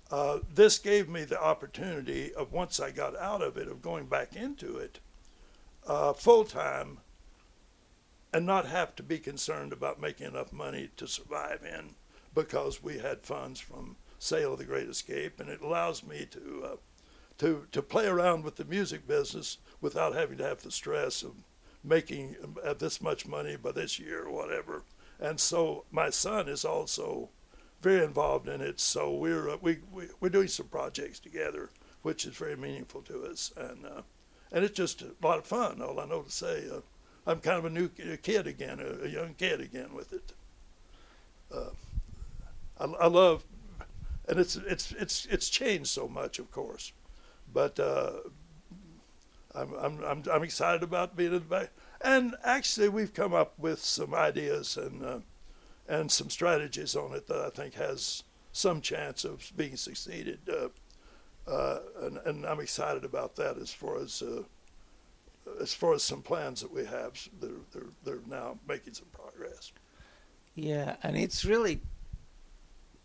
Uh, 0.09 0.39
this 0.49 0.79
gave 0.79 1.09
me 1.09 1.25
the 1.25 1.43
opportunity 1.43 2.33
of 2.33 2.53
once 2.53 2.79
I 2.79 2.91
got 2.91 3.17
out 3.17 3.41
of 3.41 3.57
it, 3.57 3.67
of 3.67 3.81
going 3.81 4.05
back 4.05 4.33
into 4.33 4.77
it 4.77 5.01
uh, 5.85 6.13
full 6.13 6.45
time 6.45 6.99
and 8.31 8.45
not 8.45 8.65
have 8.65 8.95
to 8.95 9.03
be 9.03 9.19
concerned 9.19 9.73
about 9.73 9.99
making 9.99 10.27
enough 10.27 10.53
money 10.53 10.89
to 10.95 11.05
survive 11.05 11.65
in 11.65 11.95
because 12.33 12.81
we 12.81 12.99
had 12.99 13.23
funds 13.23 13.59
from 13.59 13.97
sale 14.21 14.53
of 14.53 14.59
the 14.59 14.65
Great 14.65 14.87
Escape, 14.87 15.39
and 15.39 15.49
it 15.49 15.61
allows 15.61 16.03
me 16.03 16.27
to 16.31 16.63
uh, 16.63 16.75
to 17.39 17.67
to 17.71 17.81
play 17.81 18.05
around 18.05 18.43
with 18.43 18.55
the 18.55 18.65
music 18.65 19.07
business 19.07 19.57
without 19.81 20.13
having 20.13 20.37
to 20.37 20.43
have 20.43 20.61
the 20.61 20.71
stress 20.71 21.23
of 21.23 21.33
making 21.83 22.35
uh, 22.63 22.73
this 22.73 23.01
much 23.01 23.27
money 23.27 23.55
by 23.55 23.71
this 23.71 23.97
year 23.97 24.25
or 24.25 24.31
whatever. 24.31 24.83
And 25.19 25.39
so 25.39 25.85
my 25.91 26.11
son 26.11 26.47
is 26.47 26.63
also 26.63 27.29
very 27.81 28.03
involved 28.03 28.47
in 28.47 28.61
it. 28.61 28.79
So 28.79 29.11
we're 29.11 29.49
uh, 29.49 29.57
we, 29.59 29.79
we 29.91 30.07
we're 30.19 30.29
doing 30.29 30.47
some 30.47 30.67
projects 30.67 31.19
together, 31.19 31.71
which 32.03 32.25
is 32.25 32.35
very 32.35 32.55
meaningful 32.55 33.01
to 33.03 33.25
us, 33.25 33.51
and 33.57 33.85
uh, 33.85 34.01
and 34.51 34.63
it's 34.63 34.77
just 34.77 35.01
a 35.01 35.13
lot 35.21 35.39
of 35.39 35.45
fun. 35.45 35.81
All 35.81 35.99
I 35.99 36.05
know 36.05 36.21
to 36.21 36.31
say. 36.31 36.65
Uh, 36.71 36.81
I'm 37.25 37.39
kind 37.39 37.57
of 37.57 37.65
a 37.65 37.69
new 37.69 37.87
kid 37.87 38.47
again, 38.47 38.79
a, 38.79 39.05
a 39.05 39.07
young 39.07 39.35
kid 39.35 39.61
again 39.61 39.93
with 39.93 40.11
it. 40.11 40.33
Uh, 41.53 41.69
I, 42.79 42.85
I, 43.03 43.07
love, 43.07 43.45
and 44.31 44.39
it's 44.39 44.55
it's 44.55 44.93
it's 44.93 45.27
it's 45.29 45.49
changed 45.49 45.87
so 45.87 46.07
much, 46.07 46.39
of 46.39 46.49
course, 46.49 46.93
but 47.53 47.77
uh, 47.79 48.11
I'm, 49.53 49.73
I'm 49.73 50.03
I'm 50.03 50.23
I'm 50.31 50.43
excited 50.43 50.83
about 50.83 51.17
being 51.17 51.33
in 51.33 51.39
the 51.39 51.39
back. 51.41 51.71
And 51.99 52.35
actually, 52.43 52.87
we've 52.89 53.13
come 53.13 53.33
up 53.33 53.59
with 53.59 53.83
some 53.83 54.15
ideas 54.15 54.77
and 54.77 55.03
uh, 55.05 55.19
and 55.87 56.09
some 56.09 56.29
strategies 56.29 56.95
on 56.95 57.13
it 57.13 57.27
that 57.27 57.41
I 57.41 57.49
think 57.49 57.73
has 57.73 58.23
some 58.53 58.79
chance 58.79 59.25
of 59.25 59.51
being 59.57 59.75
succeeded. 59.75 60.39
Uh, 60.49 60.69
uh, 61.49 61.79
and, 62.01 62.17
and 62.25 62.45
I'm 62.45 62.61
excited 62.61 63.03
about 63.03 63.35
that 63.35 63.57
as 63.57 63.73
far 63.73 63.97
as 63.97 64.21
uh, 64.21 64.43
as 65.61 65.73
far 65.73 65.93
as 65.93 66.03
some 66.03 66.21
plans 66.21 66.61
that 66.61 66.73
we 66.73 66.85
have, 66.85 67.27
they're, 67.41 67.49
they're, 67.73 67.89
they're 68.05 68.21
now 68.29 68.59
making 68.65 68.93
some 68.93 69.07
progress. 69.11 69.73
Yeah, 70.55 70.95
and 71.03 71.17
it's 71.17 71.43
really 71.43 71.81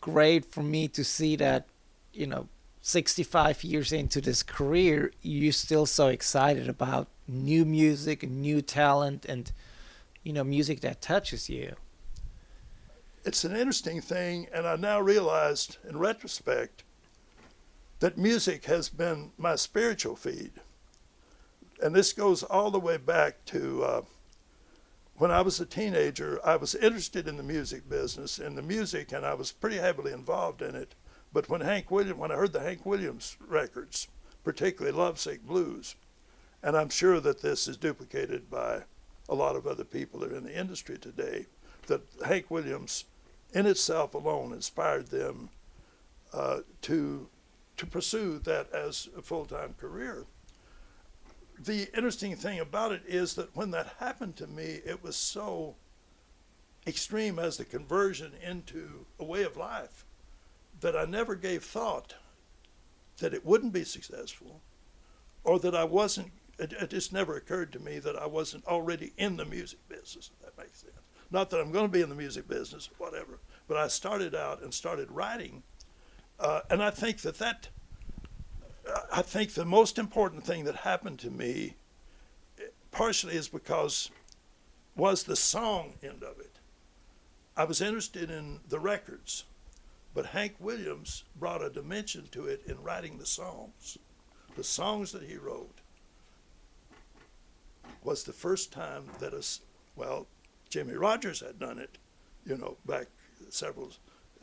great 0.07 0.45
for 0.45 0.63
me 0.63 0.87
to 0.87 1.03
see 1.03 1.35
that, 1.35 1.67
you 2.13 2.29
know, 2.29 2.47
65 2.81 3.65
years 3.65 3.93
into 3.93 4.21
this 4.21 4.45
career, 4.45 5.11
you're 5.21 5.51
still 5.51 5.85
so 5.85 6.07
excited 6.07 6.69
about 6.69 7.09
new 7.27 7.65
music 7.65 8.23
and 8.23 8.41
new 8.41 8.63
talent 8.63 9.25
and, 9.25 9.51
you 10.23 10.33
know, 10.33 10.45
music 10.45 10.81
that 10.83 11.03
touches 11.03 11.51
you. 11.51 11.75
It's 13.25 13.43
an 13.43 13.57
interesting 13.57 14.01
thing, 14.01 14.47
and 14.55 14.65
I 14.65 14.77
now 14.77 15.01
realized 15.01 15.79
in 15.89 15.99
retrospect 15.99 16.85
that 17.99 18.17
music 18.17 18.67
has 18.67 18.89
been 18.89 19.33
my 19.37 19.57
spiritual 19.57 20.15
feed. 20.15 20.53
And 21.83 21.97
this 21.97 22.13
goes 22.13 22.45
all 22.45 22.71
the 22.71 22.79
way 22.79 22.97
back 22.97 23.45
to 23.47 23.83
uh, 23.83 24.03
when 25.19 25.31
I 25.31 25.43
was 25.43 25.61
a 25.61 25.67
teenager. 25.67 26.41
I 26.45 26.57
was 26.57 26.75
interested 26.75 27.27
in 27.27 27.37
the 27.37 27.43
music 27.43 27.89
business 27.89 28.39
and 28.39 28.57
the 28.57 28.63
music, 28.63 29.13
and 29.13 29.25
I 29.25 29.35
was 29.35 29.53
pretty 29.53 29.77
heavily 29.77 30.13
involved 30.13 30.63
in 30.63 30.75
it. 30.75 30.95
But 31.33 31.49
when 31.49 31.61
Hank 31.61 31.91
Williams, 31.91 32.19
when 32.19 32.31
I 32.31 32.37
heard 32.37 32.53
the 32.53 32.61
Hank 32.61 32.87
Williams 32.87 33.37
records, 33.47 34.09
particularly 34.45 34.97
Lovesick 34.97 35.47
Blues, 35.47 35.97
and 36.63 36.77
I'm 36.77 36.89
sure 36.89 37.21
that 37.21 37.43
this 37.43 37.69
is 37.69 37.77
duplicated 37.77 38.51
by 38.51 38.83
a 39.29 39.35
lot 39.35 39.57
of 39.57 39.67
other 39.67 39.85
people 39.85 40.21
that 40.21 40.33
are 40.33 40.37
in 40.37 40.45
the 40.45 40.59
industry 40.59 40.99
today, 40.99 41.47
that 41.89 42.03
Hank 42.25 42.51
Williams 42.51 43.05
in 43.53 43.67
itself 43.67 44.15
alone 44.15 44.53
inspired 44.53 45.09
them 45.09 45.51
uh, 46.33 46.61
to 46.83 47.29
to 47.77 47.87
pursue 47.87 48.39
that 48.39 48.73
as 48.73 49.09
a 49.19 49.21
full-time 49.21 49.75
career. 49.79 50.25
The 51.59 51.89
interesting 51.97 52.37
thing 52.37 52.61
about 52.61 52.93
it 52.93 53.03
is 53.07 53.35
that 53.35 53.55
when 53.57 53.71
that 53.71 53.95
happened 53.99 54.37
to 54.37 54.47
me, 54.47 54.81
it 54.85 55.03
was 55.03 55.17
so 55.17 55.77
extreme 56.87 57.39
as 57.39 57.57
the 57.57 57.65
conversion 57.65 58.33
into 58.43 59.07
a 59.19 59.25
way 59.25 59.43
of 59.43 59.57
life 59.57 60.05
that 60.81 60.97
I 60.97 61.05
never 61.05 61.35
gave 61.35 61.65
thought 61.65 62.15
that 63.19 63.35
it 63.35 63.45
wouldn't 63.45 63.73
be 63.73 63.85
successful 63.85 64.61
or 65.43 65.59
that 65.61 65.75
I 65.75 65.85
wasn't 65.85 66.33
it, 66.59 66.73
it 66.73 66.91
just 66.91 67.13
never 67.13 67.37
occurred 67.37 67.73
to 67.73 67.79
me 67.79 67.99
that 67.99 68.17
I 68.17 68.27
wasn't 68.27 68.67
already 68.67 69.13
in 69.19 69.37
the 69.37 69.45
music 69.45 69.79
business, 69.89 70.31
if 70.33 70.45
that 70.45 70.59
makes 70.59 70.81
sense. 70.81 70.95
Not 71.31 71.51
that 71.51 71.61
I'm 71.61 71.73
going 71.73 71.87
to 71.87 71.93
be 71.93 72.01
in 72.01 72.09
the 72.09 72.15
music 72.15 72.49
business 72.49 72.89
or 72.89 73.07
whatever, 73.07 73.41
but 73.69 73.77
I 73.77 73.89
started 73.89 74.35
out 74.35 74.63
and 74.63 74.73
started 74.73 75.11
writing. 75.11 75.63
Uh, 76.39 76.61
and 76.71 76.83
I 76.83 76.91
think 76.91 77.19
that 77.23 77.39
that, 77.39 77.69
I 79.13 79.23
think 79.23 79.53
the 79.53 79.65
most 79.65 79.99
important 79.99 80.45
thing 80.45 80.65
that 80.65 80.77
happened 80.77 81.19
to 81.21 81.31
me 81.31 81.75
partially 82.91 83.35
is 83.35 83.49
because 83.49 84.11
was 84.97 85.25
the 85.25 85.37
song 85.37 85.95
end 86.03 86.23
of 86.23 86.39
it. 86.41 86.59
I 87.57 87.65
was 87.65 87.81
interested 87.81 88.31
in 88.31 88.61
the 88.69 88.79
records, 88.79 89.45
but 90.15 90.27
Hank 90.27 90.55
Williams 90.59 91.25
brought 91.39 91.63
a 91.63 91.71
dimension 91.71 92.29
to 92.33 92.47
it 92.47 92.63
in 92.67 92.83
writing 92.83 93.19
the 93.19 93.27
songs. 93.27 93.99
The 94.57 94.65
songs 94.65 95.13
that 95.13 95.23
he 95.23 95.37
wrote 95.37 95.81
was 98.03 98.25
the 98.25 98.33
first 98.33 98.73
time 98.73 99.05
that 99.19 99.35
us, 99.35 99.61
well, 99.97 100.27
Jimmie 100.71 100.95
Rodgers 100.95 101.41
had 101.41 101.59
done 101.59 101.79
it, 101.79 101.99
you 102.47 102.57
know, 102.57 102.77
back 102.87 103.07
several 103.51 103.93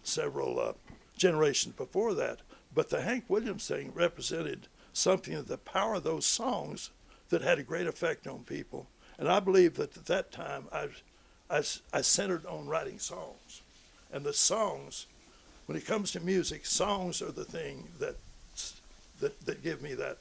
several 0.03 0.60
uh, 0.60 0.74
generations 1.18 1.76
before 1.76 2.14
that. 2.14 2.40
But 2.73 2.89
the 2.89 3.01
Hank 3.01 3.25
Williams 3.27 3.67
thing 3.67 3.91
represented 3.93 4.67
something 4.93 5.33
of 5.33 5.47
the 5.47 5.57
power 5.57 5.95
of 5.95 6.03
those 6.03 6.25
songs 6.25 6.89
that 7.29 7.41
had 7.41 7.59
a 7.59 7.63
great 7.63 7.87
effect 7.87 8.27
on 8.27 8.43
people. 8.43 8.87
And 9.17 9.27
I 9.27 9.39
believe 9.39 9.75
that 9.75 9.95
at 9.97 10.05
that 10.05 10.31
time 10.31 10.65
I, 10.71 10.89
I, 11.49 11.63
I 11.91 12.01
centered 12.01 12.45
on 12.45 12.67
writing 12.67 12.99
songs. 12.99 13.61
And 14.11 14.23
the 14.23 14.33
songs, 14.33 15.07
when 15.65 15.77
it 15.77 15.85
comes 15.85 16.11
to 16.11 16.19
music, 16.19 16.65
songs 16.65 17.21
are 17.21 17.31
the 17.31 17.45
thing 17.45 17.87
that, 17.99 18.15
that, 19.19 19.39
that 19.45 19.63
give 19.63 19.81
me 19.81 19.93
that 19.95 20.17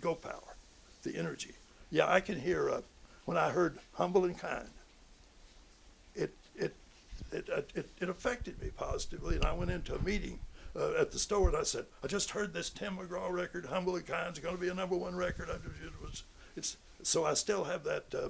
go 0.00 0.14
power, 0.14 0.56
the 1.02 1.16
energy. 1.16 1.52
Yeah, 1.90 2.10
I 2.10 2.20
can 2.20 2.38
hear, 2.38 2.70
uh, 2.70 2.80
when 3.24 3.36
I 3.36 3.50
heard 3.50 3.78
Humble 3.94 4.24
and 4.24 4.38
Kind, 4.38 4.68
it, 6.14 6.32
it, 6.56 6.74
it, 7.32 7.48
it, 7.74 7.88
it 8.00 8.08
affected 8.08 8.60
me 8.60 8.70
positively. 8.76 9.36
And 9.36 9.44
I 9.44 9.52
went 9.52 9.70
into 9.70 9.94
a 9.94 10.02
meeting 10.02 10.38
uh, 10.78 10.92
at 11.00 11.10
the 11.10 11.18
store 11.18 11.48
and 11.48 11.56
I 11.56 11.62
said, 11.62 11.86
I 12.02 12.06
just 12.06 12.30
heard 12.30 12.52
this 12.52 12.70
Tim 12.70 12.96
McGraw 12.96 13.30
record, 13.30 13.66
Kind, 13.66 14.36
is 14.36 14.38
going 14.38 14.54
to 14.54 14.60
be 14.60 14.68
a 14.68 14.74
number 14.74 14.96
one 14.96 15.16
record. 15.16 15.48
it 15.48 16.02
was, 16.02 16.24
it's, 16.56 16.76
so 17.02 17.24
I 17.24 17.34
still 17.34 17.64
have 17.64 17.84
that, 17.84 18.14
uh, 18.14 18.28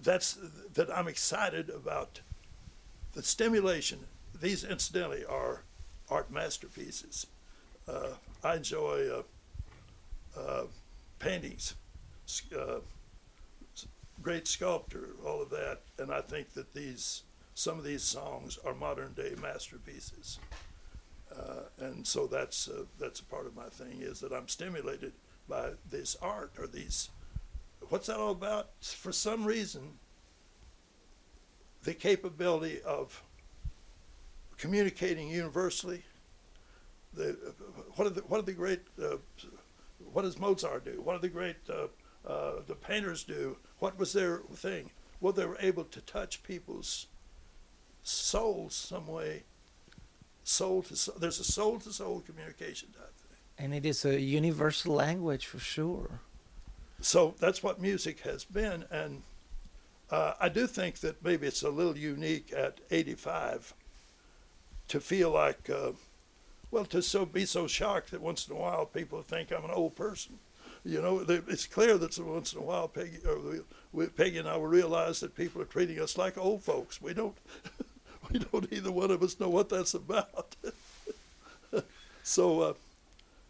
that's, 0.00 0.38
that 0.74 0.90
I'm 0.96 1.08
excited 1.08 1.70
about 1.70 2.20
the 3.12 3.22
stimulation. 3.22 4.00
These, 4.40 4.64
incidentally, 4.64 5.24
are 5.24 5.62
art 6.08 6.30
masterpieces. 6.30 7.26
Uh, 7.88 8.10
I 8.44 8.56
enjoy 8.56 9.08
uh, 9.08 10.38
uh, 10.38 10.64
paintings, 11.18 11.74
uh, 12.56 12.80
great 14.22 14.46
sculptor, 14.46 15.10
all 15.24 15.42
of 15.42 15.50
that, 15.50 15.80
and 15.98 16.12
I 16.12 16.20
think 16.20 16.52
that 16.54 16.74
these 16.74 17.22
some 17.54 17.78
of 17.78 17.84
these 17.84 18.02
songs 18.02 18.58
are 18.64 18.74
modern 18.74 19.12
day 19.12 19.34
masterpieces, 19.40 20.38
uh, 21.34 21.62
and 21.78 22.06
so 22.06 22.26
that's 22.26 22.68
uh, 22.68 22.84
that's 22.98 23.20
a 23.20 23.24
part 23.24 23.46
of 23.46 23.56
my 23.56 23.68
thing 23.68 24.00
is 24.00 24.20
that 24.20 24.32
I'm 24.32 24.48
stimulated 24.48 25.12
by 25.48 25.70
this 25.90 26.16
art 26.22 26.52
or 26.58 26.66
these. 26.66 27.10
What's 27.88 28.06
that 28.06 28.18
all 28.18 28.30
about? 28.30 28.70
For 28.80 29.12
some 29.12 29.44
reason, 29.44 29.98
the 31.82 31.94
capability 31.94 32.80
of 32.82 33.22
communicating 34.56 35.28
universally. 35.28 36.04
The, 37.14 37.36
what 37.96 38.06
are 38.06 38.10
the 38.10 38.20
what 38.22 38.38
are 38.38 38.44
the 38.44 38.52
great 38.52 38.80
uh, 39.02 39.16
what 40.12 40.22
does 40.22 40.38
Mozart 40.38 40.84
do? 40.84 41.00
What 41.02 41.20
do 41.20 41.28
the 41.28 41.32
great 41.32 41.56
uh, 41.68 41.88
uh, 42.26 42.62
the 42.66 42.74
painters 42.74 43.24
do? 43.24 43.56
What 43.78 43.98
was 43.98 44.12
their 44.12 44.38
thing? 44.54 44.90
Well, 45.20 45.32
they 45.32 45.44
were 45.44 45.58
able 45.60 45.84
to 45.84 46.00
touch 46.00 46.42
people's 46.42 47.06
souls 48.02 48.74
some 48.74 49.06
way. 49.06 49.44
Soul 50.44 50.82
to 50.82 50.96
soul. 50.96 51.14
There's 51.18 51.40
a 51.40 51.44
soul 51.44 51.78
to 51.80 51.92
soul 51.92 52.22
communication 52.26 52.88
type 52.88 53.14
thing. 53.16 53.38
And 53.58 53.74
it 53.74 53.86
is 53.86 54.04
a 54.04 54.20
universal 54.20 54.94
language 54.94 55.46
for 55.46 55.58
sure. 55.58 56.20
So 57.00 57.34
that's 57.38 57.62
what 57.62 57.80
music 57.80 58.20
has 58.20 58.44
been, 58.44 58.84
and 58.90 59.22
uh, 60.10 60.34
I 60.40 60.48
do 60.48 60.66
think 60.66 61.00
that 61.00 61.24
maybe 61.24 61.46
it's 61.46 61.62
a 61.62 61.70
little 61.70 61.96
unique 61.96 62.52
at 62.56 62.78
85 62.90 63.74
to 64.88 65.00
feel 65.00 65.30
like. 65.30 65.68
Uh, 65.68 65.92
well, 66.70 66.84
to 66.86 67.02
so 67.02 67.26
be 67.26 67.44
so 67.44 67.66
shocked 67.66 68.12
that 68.12 68.20
once 68.20 68.48
in 68.48 68.54
a 68.54 68.58
while 68.58 68.86
people 68.86 69.20
think 69.22 69.50
I'm 69.50 69.64
an 69.64 69.70
old 69.70 69.96
person. 69.96 70.38
You 70.84 71.00
know, 71.00 71.24
it's 71.28 71.66
clear 71.66 71.98
that 71.98 72.18
once 72.18 72.52
in 72.52 72.58
a 72.58 72.62
while 72.62 72.88
Peggy, 72.88 73.18
or 73.26 74.06
Peggy 74.08 74.38
and 74.38 74.48
I 74.48 74.56
will 74.56 74.66
realize 74.66 75.20
that 75.20 75.36
people 75.36 75.60
are 75.62 75.66
treating 75.66 76.00
us 76.00 76.16
like 76.16 76.38
old 76.38 76.62
folks. 76.62 77.00
We 77.00 77.14
don't, 77.14 77.36
we 78.34 78.38
don't 78.38 78.72
either 78.72 78.90
one 78.90 79.10
of 79.10 79.22
us 79.22 79.38
know 79.38 79.48
what 79.48 79.68
that's 79.68 79.94
about. 79.94 80.56
so, 82.22 82.60
uh, 82.60 82.74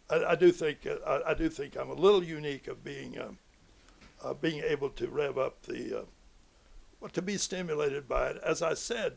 I, 0.09 0.31
I, 0.31 0.35
do 0.35 0.51
think 0.51 0.85
uh, 0.85 0.95
I, 1.07 1.31
I, 1.31 1.33
do 1.33 1.49
think 1.49 1.77
I'm 1.77 1.89
a 1.89 1.93
little 1.93 2.23
unique 2.23 2.67
of 2.67 2.83
being 2.83 3.17
uh, 3.17 4.33
being 4.35 4.61
able 4.63 4.89
to 4.89 5.07
rev 5.07 5.37
up 5.37 5.61
the 5.63 5.99
uh, 5.99 7.07
to 7.13 7.21
be 7.21 7.37
stimulated 7.37 8.07
by 8.07 8.27
it. 8.27 8.41
As 8.43 8.61
I 8.61 8.73
said, 8.73 9.13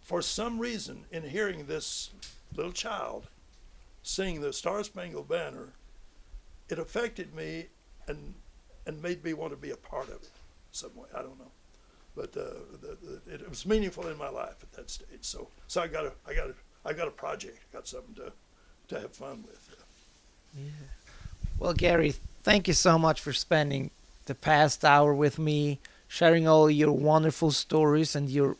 for 0.00 0.22
some 0.22 0.58
reason, 0.58 1.04
in 1.10 1.22
hearing 1.22 1.66
this 1.66 2.10
little 2.54 2.72
child 2.72 3.26
sing 4.02 4.40
the 4.40 4.52
Star 4.52 4.84
Spangled 4.84 5.28
Banner, 5.28 5.70
it 6.68 6.78
affected 6.78 7.34
me 7.34 7.66
and 8.06 8.34
and 8.86 9.02
made 9.02 9.24
me 9.24 9.34
want 9.34 9.52
to 9.52 9.56
be 9.56 9.70
a 9.70 9.76
part 9.76 10.08
of 10.08 10.14
it 10.22 10.30
some 10.72 10.94
way. 10.96 11.08
I 11.14 11.22
don't 11.22 11.38
know, 11.38 11.50
but 12.16 12.36
uh, 12.36 12.44
the, 12.80 12.96
the, 13.02 13.34
it, 13.34 13.48
was 13.48 13.66
meaningful 13.66 14.06
in 14.06 14.16
my 14.16 14.28
life 14.28 14.56
at 14.62 14.72
that 14.72 14.90
stage. 14.90 15.22
So 15.22 15.48
so 15.66 15.82
I 15.82 15.88
got 15.88 16.06
a 16.06 16.12
I 16.26 16.34
got 16.34 16.48
a 16.48 16.54
I 16.84 16.92
got 16.92 17.08
a 17.08 17.12
project. 17.12 17.58
I 17.70 17.76
got 17.76 17.88
something 17.88 18.14
to 18.16 18.32
to 18.88 19.00
have 19.00 19.12
fun 19.12 19.44
with. 19.46 19.74
Yeah. 20.56 20.70
Well, 21.58 21.72
Gary, 21.72 22.14
thank 22.42 22.68
you 22.68 22.74
so 22.74 22.98
much 22.98 23.20
for 23.20 23.32
spending 23.32 23.90
the 24.26 24.34
past 24.34 24.84
hour 24.84 25.12
with 25.12 25.38
me, 25.38 25.80
sharing 26.08 26.46
all 26.46 26.70
your 26.70 26.92
wonderful 26.92 27.50
stories 27.50 28.14
and 28.14 28.30
your 28.30 28.56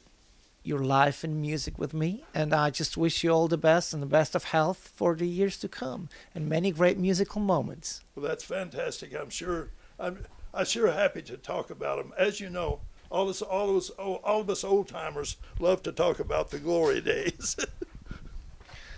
your 0.64 0.80
life 0.80 1.22
and 1.22 1.40
music 1.40 1.78
with 1.78 1.92
me. 1.92 2.24
And 2.34 2.54
I 2.54 2.70
just 2.70 2.96
wish 2.96 3.22
you 3.22 3.30
all 3.30 3.48
the 3.48 3.58
best 3.58 3.92
and 3.92 4.02
the 4.02 4.06
best 4.06 4.34
of 4.34 4.44
health 4.44 4.90
for 4.94 5.14
the 5.14 5.28
years 5.28 5.58
to 5.58 5.68
come 5.68 6.08
and 6.34 6.48
many 6.48 6.72
great 6.72 6.98
musical 6.98 7.40
moments. 7.40 8.02
Well, 8.16 8.26
that's 8.26 8.44
fantastic. 8.44 9.14
I'm 9.14 9.30
sure. 9.30 9.68
I'm, 9.98 10.24
I'm 10.52 10.64
sure 10.64 10.90
happy 10.90 11.22
to 11.22 11.36
talk 11.36 11.70
about 11.70 11.98
them. 11.98 12.12
As 12.16 12.40
you 12.40 12.48
know, 12.48 12.80
all 13.14 13.28
us, 13.28 13.42
all 13.42 13.76
us, 13.76 13.90
all 13.90 14.40
of 14.40 14.50
us 14.50 14.64
old 14.64 14.88
timers 14.88 15.36
love 15.60 15.84
to 15.84 15.92
talk 15.92 16.18
about 16.18 16.50
the 16.50 16.58
glory 16.58 17.00
days. 17.12 17.56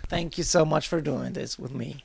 Thank 0.09 0.39
you 0.39 0.45
so 0.45 0.65
much 0.65 0.89
for 0.89 1.03
doing 1.03 1.35
this 1.35 1.59
with 1.59 1.75
me. 1.75 2.03